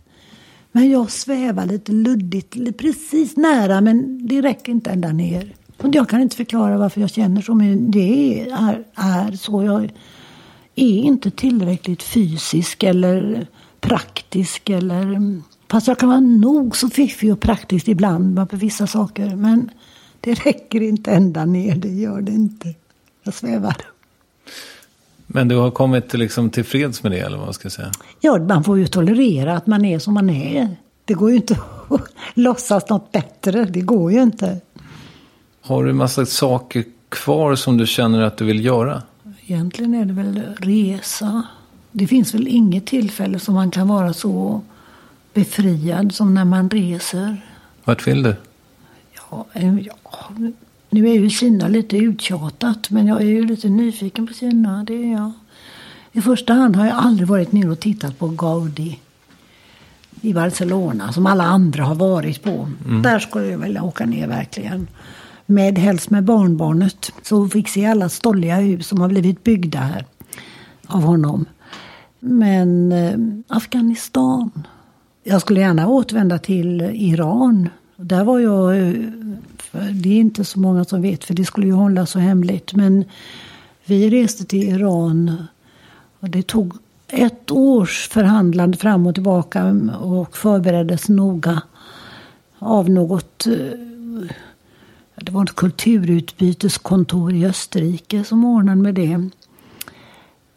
[0.73, 5.55] Men jag svävar lite luddigt, precis nära men det räcker inte ända ner.
[5.77, 9.65] Och jag kan inte förklara varför jag känner så men det är, är så.
[9.65, 9.91] Jag
[10.81, 13.47] är inte tillräckligt fysisk eller
[13.81, 15.41] praktisk eller...
[15.69, 19.37] Fast jag kan vara nog så fiffig och praktisk ibland på vissa saker.
[19.37, 19.71] Men
[20.21, 22.75] det räcker inte ända ner, det gör det inte.
[23.23, 23.77] Jag svävar.
[25.27, 27.91] Men du har kommit liksom till freds med det, eller vad man ska säga?
[28.21, 30.77] Ja, man får ju tolerera att man är som man är.
[31.05, 31.55] Det går ju inte
[31.89, 32.01] att
[32.35, 33.65] låtsas något bättre.
[33.65, 34.61] Det går ju inte.
[35.61, 39.03] Har du en massa saker kvar som du känner att du vill göra?
[39.51, 41.43] Egentligen är det väl resa.
[41.93, 44.61] Det finns väl inget tillfälle som man kan vara så
[45.35, 47.47] befriad som när man reser.
[47.85, 48.35] Vart vill du?
[49.31, 50.31] Ja, eh, ja,
[50.91, 54.85] nu är ju Kina lite uttjatat, men jag är ju lite nyfiken på Kina.
[54.85, 55.33] Det är jag.
[56.13, 58.99] I första hand har jag aldrig varit nere och tittat på Gaudi
[60.21, 62.71] i Barcelona, som alla andra har varit på.
[63.03, 64.89] Där skulle jag vilja åka ner verkligen.
[65.51, 67.13] Med, helst med barnbarnet.
[67.23, 70.05] Så fick se alla stolliga hus som har blivit byggda här
[70.87, 71.45] av honom.
[72.21, 73.19] Men eh,
[73.57, 74.67] Afghanistan.
[75.25, 77.69] Jag skulle gärna återvända till Iran.
[77.97, 78.95] Där var jag, eh,
[79.93, 82.75] det är inte så många som vet för det skulle ju hållas så hemligt.
[82.75, 83.05] Men
[83.85, 85.45] vi reste till Iran
[86.21, 86.75] och det tog
[87.09, 91.63] ett års förhandlande fram och tillbaka och förbereddes noga
[92.59, 93.55] av något eh,
[95.23, 99.31] det var ett kulturutbyteskontor i Österrike som ordnade med det.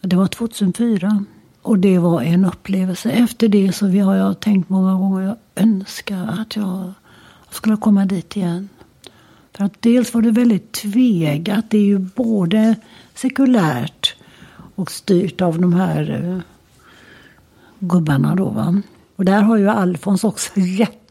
[0.02, 1.26] Det var 2004.
[1.62, 3.12] Och det var en upplevelse.
[3.12, 6.94] Efter det så har jag tänkt många gånger, jag önskar att jag
[7.50, 8.70] skulle komma dit igen.
[9.54, 11.70] För att dels var det väldigt tvegat.
[11.70, 12.76] Det är ju både
[13.14, 14.16] sekulärt
[14.76, 16.40] och styrt av de här eh,
[17.80, 18.50] gubbarna då.
[18.50, 18.82] Va?
[19.16, 20.52] Och där har ju Alfons också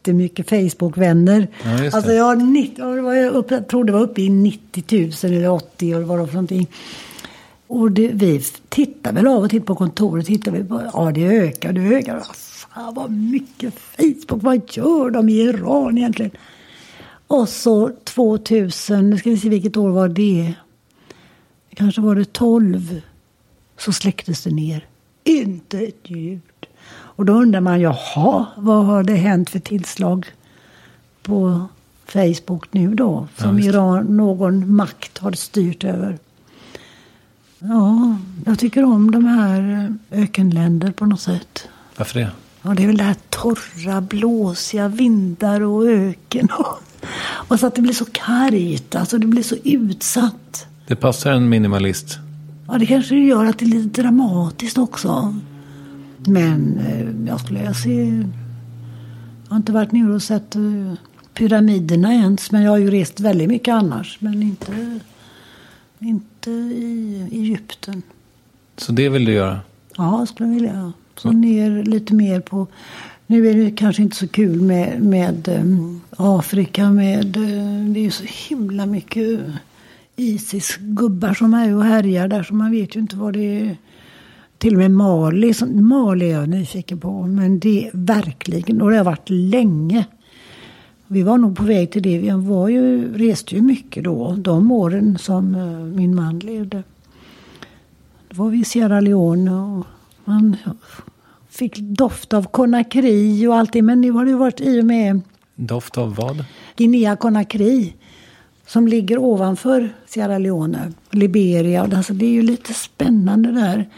[0.03, 1.47] jättemycket Facebook-vänner.
[1.63, 4.83] Ja, alltså jag, har 90, jag, var uppe, jag tror det var uppe i 90
[5.23, 6.67] 000 eller 80 eller vad det var för någonting.
[7.67, 10.25] Och det, vi tittar väl av och till på kontoret.
[10.25, 12.23] Tittar vi på, ja, det ökar, det ökar.
[12.33, 14.43] Fan, vad mycket Facebook.
[14.43, 16.31] Vad gör de i Iran egentligen?
[17.27, 20.53] Och så 2000, nu ska vi se vilket år var det.
[21.75, 23.01] Kanske var det 12.
[23.77, 24.85] Så släcktes det ner.
[25.23, 26.41] Inte ett ljud.
[27.15, 30.25] Och då undrar man, jaha, vad har det hänt för tillslag
[31.23, 31.67] på
[32.05, 33.27] Facebook nu då?
[33.37, 36.17] Som Ja, Iran, någon makt har styrt över.
[37.59, 41.67] Ja, jag tycker om de här ökenländer på något sätt.
[41.97, 42.31] Varför det?
[42.61, 46.49] Ja, det är väl det här torra, blåsiga vindar och öken.
[46.59, 46.81] Och,
[47.47, 50.67] och så att det blir så kargt, alltså det blir så utsatt.
[50.87, 52.17] Det passar en minimalist.
[52.67, 55.35] Ja, det kanske gör att det är lite dramatiskt också.
[56.27, 58.23] Men eh, jag skulle se...
[59.43, 60.93] Jag har inte varit nere och sett eh,
[61.33, 62.51] pyramiderna ens.
[62.51, 64.17] Men jag har ju rest väldigt mycket annars.
[64.19, 64.99] Men inte,
[65.99, 68.01] inte i Egypten.
[68.77, 69.59] Så det vill du göra?
[69.97, 70.93] Ja, jag skulle vilja.
[71.15, 72.67] Så ner lite mer på...
[73.27, 76.89] Nu är det kanske inte så kul med, med um, Afrika.
[76.89, 79.39] Med, uh, det är ju så himla mycket
[80.15, 82.43] Isis-gubbar som är och härjar där.
[82.43, 83.77] Så man vet ju inte vad det är.
[84.63, 85.53] Till och med Mali.
[85.53, 87.21] Som, Mali är jag nyfiken på.
[87.21, 90.05] Men det är verkligen, och det har varit länge.
[91.07, 92.17] Vi var nog på väg till det.
[92.17, 94.35] Vi var ju, reste ju mycket då.
[94.37, 96.83] De åren som uh, min man levde.
[98.29, 99.85] Då var vi i Sierra Leone och
[100.25, 100.57] man
[101.49, 103.81] fick doft av Conakry och allt det.
[103.81, 105.21] Men nu har det varit i och med
[105.55, 106.45] Doft av vad?
[106.75, 107.93] Guinea Conakry.
[108.67, 110.91] Som ligger ovanför Sierra Leone.
[111.11, 111.89] Liberia.
[111.95, 113.89] Alltså det är ju lite spännande där.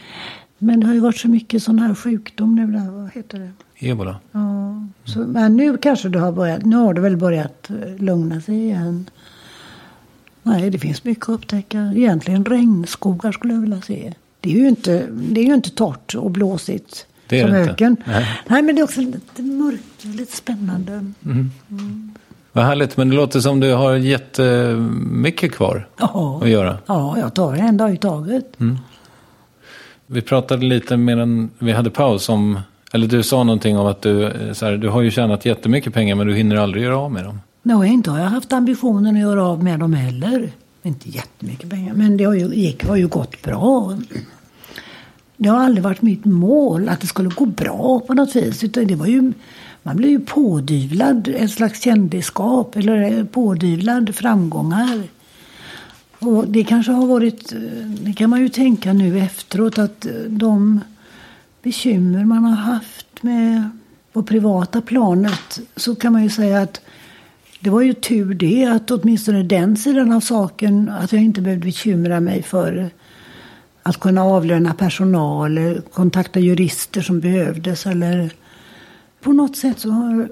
[0.58, 2.66] Men det har ju varit så mycket sån här sjukdom nu.
[2.66, 2.90] Där.
[2.90, 3.50] Vad heter det?
[3.88, 4.16] Ebola?
[4.32, 4.84] Ja.
[5.04, 6.64] Så, men nu kanske det har börjat.
[6.64, 9.10] Nu har det väl börjat eh, lugna sig igen.
[10.42, 11.92] Nej, det finns mycket att upptäcka.
[11.96, 14.14] Egentligen regnskogar skulle jag vilja se.
[14.40, 17.60] Det är ju inte, det är ju inte torrt och blåsigt Det är som det
[17.60, 17.72] inte.
[17.72, 17.96] öken.
[18.04, 18.26] Nej.
[18.48, 21.12] Nej, men det är också lite mörkt, lite spännande.
[22.52, 26.40] Vad härligt, men det låter som du har jättemycket kvar Ja.
[26.42, 26.78] att göra.
[26.86, 28.56] Ja, jag tar en dag i taget.
[30.06, 32.60] Vi pratade lite medan vi hade paus om,
[32.92, 35.94] eller du sa någonting om att du, eh, så här, du har ju tjänat jättemycket
[35.94, 37.40] pengar men du hinner aldrig göra av med dem.
[37.62, 40.50] Nej, inte har jag haft ambitionen att göra av med dem heller.
[40.82, 43.98] Inte jättemycket pengar, men det har ju, gick, har ju gått bra.
[45.36, 48.64] Det har aldrig varit mitt mål att det skulle gå bra på något vis.
[48.64, 49.32] Utan det var ju,
[49.82, 55.02] man blev ju pådyvlad ett slags kändisskap eller eh, pådyvlad framgångar.
[56.18, 57.58] Och det kanske har varit, eh,
[58.00, 60.80] det kan man ju tänka nu efteråt, att eh, de
[61.62, 63.70] bekymmer man har haft med
[64.12, 66.80] på privata planet så kan man ju säga att
[67.60, 71.64] det var ju tur det att åtminstone den sidan av saken att jag inte behövde
[71.64, 72.90] bekymra mig för
[73.82, 78.30] att kunna avlöna personal eller kontakta jurister som behövdes eller
[79.20, 80.28] på något sätt så har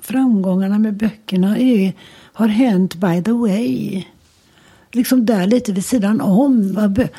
[0.00, 1.92] framgångarna med böckerna är,
[2.32, 4.04] har hänt by the way.
[4.92, 6.78] Liksom där lite vid sidan om.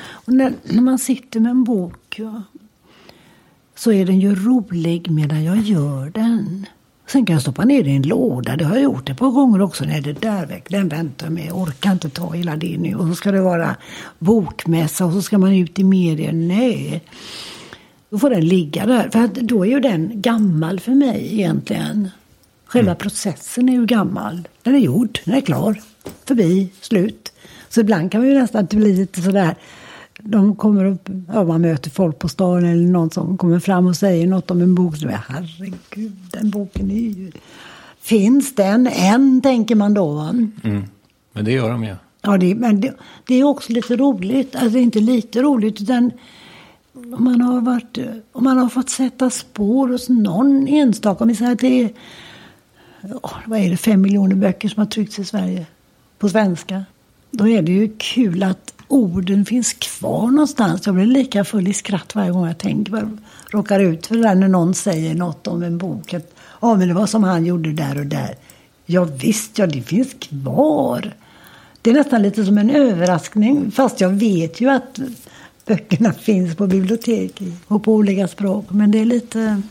[0.09, 2.43] Och när, när man sitter med en bok ja,
[3.75, 6.65] så är den ju rolig medan jag gör den.
[7.07, 8.55] Sen kan jag stoppa ner det i en låda.
[8.55, 9.85] Det har jag gjort ett par gånger också.
[9.85, 11.45] Nej, det där väck, den väntar med.
[11.45, 12.95] Jag orkar inte ta hela det nu.
[12.95, 13.75] Och så ska det vara
[14.19, 16.31] bokmässa och så ska man ut i media.
[16.31, 17.03] Nej.
[18.09, 19.09] Då får den ligga där.
[19.09, 22.09] För att då är ju den gammal för mig egentligen.
[22.65, 24.47] Själva processen är ju gammal.
[24.63, 25.81] Den är gjord, den är klar.
[26.25, 27.28] Förbi, slut.
[27.69, 29.55] Så ibland kan man ju nästan bli lite sådär.
[30.21, 33.95] De kommer upp, ja, man möter folk på stan eller någon som kommer fram och
[33.95, 34.97] säger något om en bok.
[34.97, 37.31] Så jag, herregud, den boken är ju...
[38.01, 40.19] Finns den än, tänker man då.
[40.19, 40.83] Mm.
[41.33, 41.95] Men det gör de ju.
[42.21, 42.93] Ja, det, men det,
[43.27, 44.55] det är också lite roligt.
[44.55, 46.11] Alltså inte lite roligt, utan
[46.93, 47.97] om man har, varit,
[48.31, 51.23] om man har fått sätta spår hos någon enstaka.
[51.23, 51.89] Om vi säger att det är
[53.01, 55.65] ja, vad är det, fem miljoner böcker som har tryckts i Sverige
[56.17, 56.83] på svenska.
[57.31, 60.85] Då är det ju kul att orden finns kvar någonstans.
[60.85, 63.17] Jag blir lika full i skratt varje gång jag tänker på det.
[63.49, 66.13] Råkar ut för det där när någon säger något om en bok.
[66.13, 68.35] Att, ja, men det var som han gjorde där och där.
[68.85, 71.13] Ja, visst, ja, det finns kvar.
[71.81, 73.71] Det är nästan lite som en överraskning.
[73.71, 74.99] Fast jag vet ju att
[75.65, 78.65] böckerna finns på bibliotek och på olika språk.
[78.69, 79.61] Men det är lite,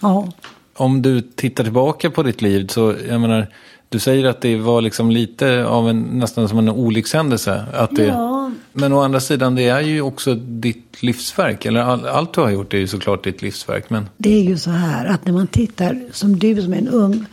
[0.00, 0.32] ja.
[0.74, 3.46] Om du tittar tillbaka på ditt liv så, jag menar,
[3.88, 7.64] du säger att det var liksom lite av en, nästan som en olyckshändelse.
[7.74, 8.50] Att det, Ja.
[8.72, 11.66] Men å andra sidan, det är ju också ditt livsverk.
[11.66, 13.90] Eller all, allt du har gjort är ju såklart ditt livsverk.
[13.90, 16.88] Men Det är ju så här att när man tittar som du som är en
[16.88, 17.26] ung,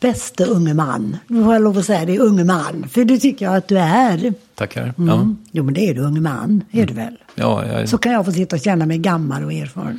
[0.00, 1.16] bäste unge man.
[1.26, 2.88] Nu får jag lov att säga det, unge man.
[2.90, 4.34] För det tycker jag att du är.
[4.54, 4.94] tackar.
[4.98, 5.36] Mm.
[5.52, 6.64] Jo men det är du, unge man.
[6.70, 7.16] Är du väl?
[7.34, 9.98] Ja, ja, Så kan jag få sitta och känna mig gammal och erfaren.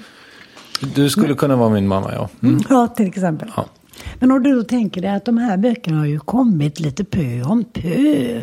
[0.95, 2.30] du skulle kunna vara min mamma, ja.
[2.44, 2.61] Mm.
[2.69, 3.52] Ja, till exempel.
[3.56, 3.65] Ja.
[4.19, 7.43] Men om du då tänker dig att de här böckerna har ju kommit lite pö
[7.43, 8.41] om pö.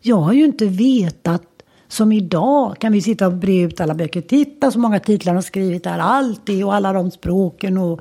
[0.00, 1.42] Jag har ju inte vetat
[1.88, 4.20] som idag kan vi sitta och bre ut alla böcker.
[4.20, 5.98] Titta så många titlar de har skrivit där.
[5.98, 8.00] Allt det och alla de språken och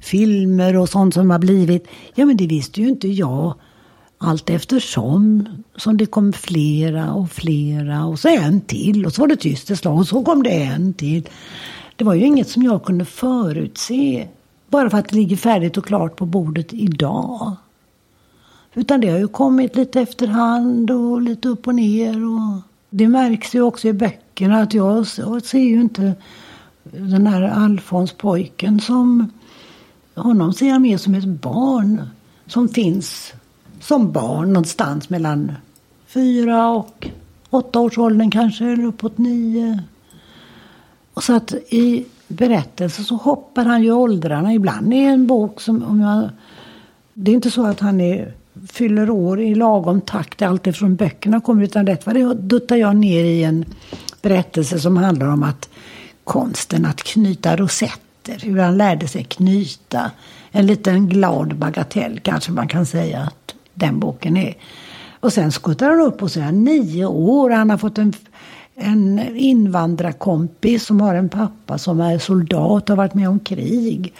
[0.00, 1.86] filmer och sånt som har blivit.
[2.14, 3.54] Ja men det visste ju inte jag.
[4.18, 9.28] Allt eftersom som det kom flera och flera och så en till och så var
[9.28, 11.28] det tyst ett slag och så kom det en till.
[11.96, 14.28] Det var ju inget som jag kunde förutse.
[14.68, 17.56] Bara för att det ligger färdigt och klart på bordet idag.
[18.74, 22.24] Utan det har ju kommit lite efterhand och lite upp och ner.
[22.24, 26.14] Och det märks ju också i böckerna att jag ser ju inte
[26.82, 29.30] den här Alfons pojken som...
[30.14, 32.02] Honom ser jag mer som ett barn
[32.46, 33.32] som finns
[33.80, 35.52] som barn någonstans mellan
[36.06, 37.08] fyra och
[37.50, 39.82] åtta års åldern kanske, eller uppåt nio.
[41.14, 44.54] Och så att i berättelser så hoppar han ju åldrarna.
[44.54, 46.30] Ibland är en bok som, om jag...
[47.14, 48.32] Det är inte så att han är,
[48.68, 51.64] fyller år i lagom takt allt böckerna kommer.
[51.64, 53.64] Utan rätt vad det är duttar jag ner i en
[54.22, 55.68] berättelse som handlar om att
[56.24, 58.38] konsten att knyta rosetter.
[58.42, 60.10] Hur han lärde sig knyta.
[60.50, 64.54] En liten glad bagatell kanske man kan säga att den boken är.
[65.20, 67.50] Och sen skuttar han upp och så är han nio år.
[67.50, 68.12] Han har fått en,
[68.78, 74.14] en invandrarkompis som har en pappa som är soldat och har varit med om krig.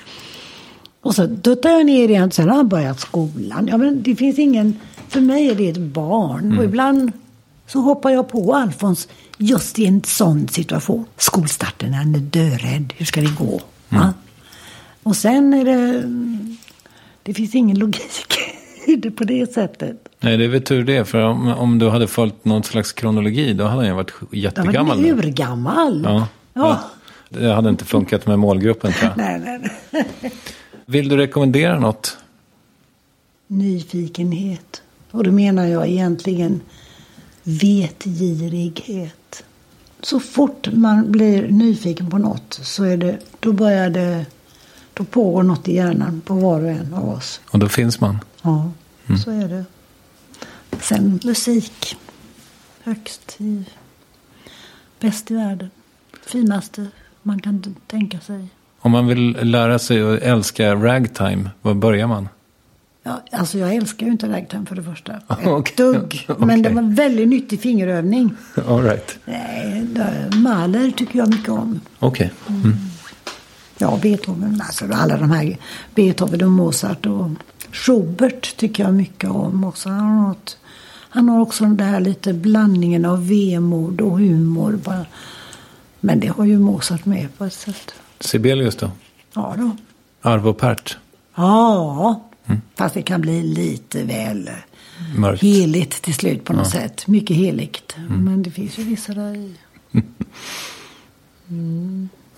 [1.00, 2.30] Och så duttar jag ner igen.
[2.30, 3.68] Sen har han börjat skolan.
[3.70, 4.76] Ja, men det finns ingen...
[5.08, 6.58] För mig är det ett barn.
[6.58, 7.12] Och ibland
[7.66, 9.08] så hoppar jag på Alfons
[9.38, 11.04] just i en sån situation.
[11.16, 12.92] Skolstarten, han är dörädd.
[12.96, 13.60] Hur ska det gå?
[13.88, 14.14] Va?
[15.02, 16.02] Och sen är det...
[17.22, 18.38] Det finns ingen logik
[18.86, 20.07] i det på det sättet.
[20.20, 21.04] Nej, det är väl tur det.
[21.04, 24.28] För om, om du hade följt någon slags kronologi, då hade han ju varit var
[24.32, 25.00] jättegammal.
[25.00, 25.12] nu.
[25.12, 26.02] urgammal.
[26.04, 26.26] Ja.
[26.52, 26.80] Ja.
[27.28, 29.16] Det hade inte funkat med målgruppen tror jag.
[29.16, 30.32] Nej, nej, nej.
[30.86, 32.16] Vill du rekommendera något?
[33.46, 34.82] Nyfikenhet.
[35.10, 36.60] Och då menar jag egentligen
[37.42, 39.44] vetgirighet.
[40.00, 44.26] Så fort man blir nyfiken på något så är det, då börjar det,
[44.94, 47.40] då pågår något i hjärnan på var och en av oss.
[47.50, 48.18] Och då finns man.
[48.42, 48.70] Ja,
[49.24, 49.64] så är det.
[50.80, 51.96] Sen musik.
[52.82, 53.64] Högst i,
[55.00, 55.70] bäst i världen.
[56.26, 56.86] Finaste
[57.22, 58.48] man kan tänka sig.
[58.80, 62.28] Om man vill lära sig att älska ragtime, var börjar man?
[63.02, 65.12] Ja, alltså jag älskar ju inte ragtime för det första.
[65.28, 65.74] Ett Okej.
[65.76, 66.24] dugg.
[66.26, 66.62] Men Okej.
[66.62, 68.30] det var en väldigt nyttig fingerövning.
[68.68, 69.18] All right.
[69.24, 69.86] Nej,
[70.36, 71.80] Mahler tycker jag mycket om.
[71.98, 72.32] Okej.
[72.48, 72.72] Mm.
[73.78, 75.56] Ja, Beethoven, alltså alla de här.
[75.94, 77.30] Beethoven och Mozart och
[77.72, 79.88] Schubert tycker jag mycket om också.
[79.88, 80.58] Han har, något,
[81.10, 84.78] han har också den där lite blandningen av vemod och humor.
[84.84, 85.06] Bara.
[86.00, 87.94] Men det har ju Mozart med på ett sätt.
[88.20, 88.90] Sibelius då?
[89.34, 89.76] Ja då.
[90.30, 90.98] Arvo Pärt?
[91.34, 92.22] Ja,
[92.74, 94.50] fast det kan bli lite väl
[95.16, 95.42] Mörkt.
[95.42, 97.06] heligt till slut på något sätt.
[97.06, 97.96] Mycket heligt.
[98.08, 99.54] Men det finns ju vissa där i.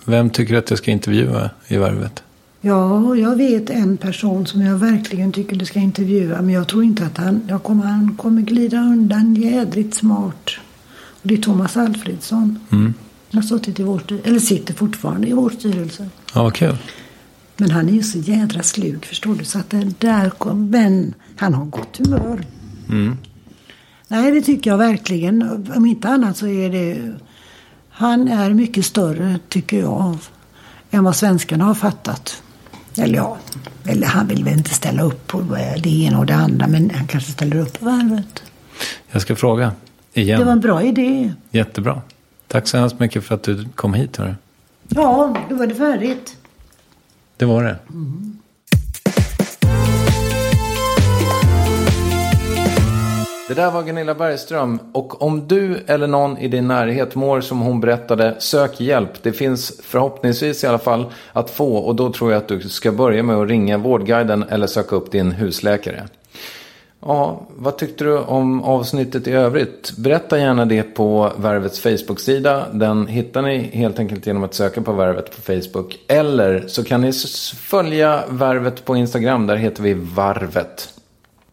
[0.05, 2.23] Vem tycker att jag ska intervjua i Värvet?
[2.61, 6.41] Ja, jag vet en person som jag verkligen tycker du ska intervjua.
[6.41, 10.49] Men jag tror inte att han, jag kommer, han kommer glida undan jädrigt smart.
[10.93, 12.59] Och det är Thomas Alfredsson.
[12.71, 12.93] Mm.
[13.31, 16.09] Han har suttit i vår, eller sitter fortfarande i vår styrelse.
[16.33, 16.77] Ja, vad kul.
[17.57, 19.45] Men han är ju så jädra slug, förstår du.
[19.45, 22.45] Så att det där kom, men han har gott humör.
[22.89, 23.17] Mm.
[24.07, 25.67] Nej, det tycker jag verkligen.
[25.75, 27.13] Om inte annat så är det...
[27.89, 30.17] Han är mycket större, tycker jag,
[30.91, 32.43] än vad svenskarna har fattat.
[32.97, 33.37] Eller ja,
[33.85, 35.41] eller han vill väl inte ställa upp på
[35.83, 38.43] det ena och det andra, men han kanske ställer upp på värvet.
[39.11, 39.71] Jag ska fråga.
[40.13, 40.39] Igen.
[40.39, 41.33] Det var en bra idé.
[41.51, 42.01] Jättebra.
[42.47, 44.17] Tack så hemskt mycket för att du kom hit.
[44.17, 44.35] Hörru.
[44.87, 46.37] Ja, då var det färdigt.
[47.37, 47.77] Det var det.
[53.51, 54.79] Det där var Gunilla Bergström.
[54.91, 59.09] Och om du eller någon i din närhet mår som hon berättade, sök hjälp.
[59.21, 61.75] Det finns förhoppningsvis i alla fall att få.
[61.75, 65.11] Och då tror jag att du ska börja med att ringa Vårdguiden eller söka upp
[65.11, 66.07] din husläkare.
[67.01, 69.97] Ja, vad tyckte du om avsnittet i övrigt?
[69.97, 72.65] Berätta gärna det på Värvets Facebook-sida.
[72.73, 75.99] Den hittar ni helt enkelt genom att söka på Värvet på Facebook.
[76.07, 77.13] Eller så kan ni
[77.57, 79.47] följa Värvet på Instagram.
[79.47, 81.00] Där heter vi Varvet.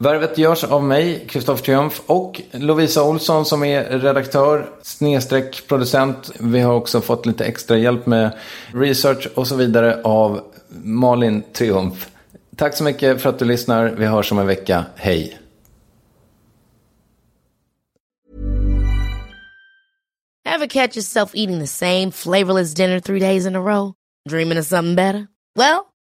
[0.01, 6.31] Värvet görs av mig, Kristoffer Triumf och Lovisa Olsson som är redaktör, snedstreck producent.
[6.41, 8.39] Vi har också fått lite extra hjälp med
[8.75, 10.41] research och så vidare av
[10.83, 12.09] Malin Triumf.
[12.57, 13.89] Tack så mycket för att du lyssnar.
[13.89, 14.85] Vi hörs om en vecka.
[14.97, 15.39] Hej!
[20.55, 23.93] Ever catch yourself eating the same flavorless dinner three days in a row?
[24.29, 25.27] Dreaming of something better?
[25.57, 25.88] Well,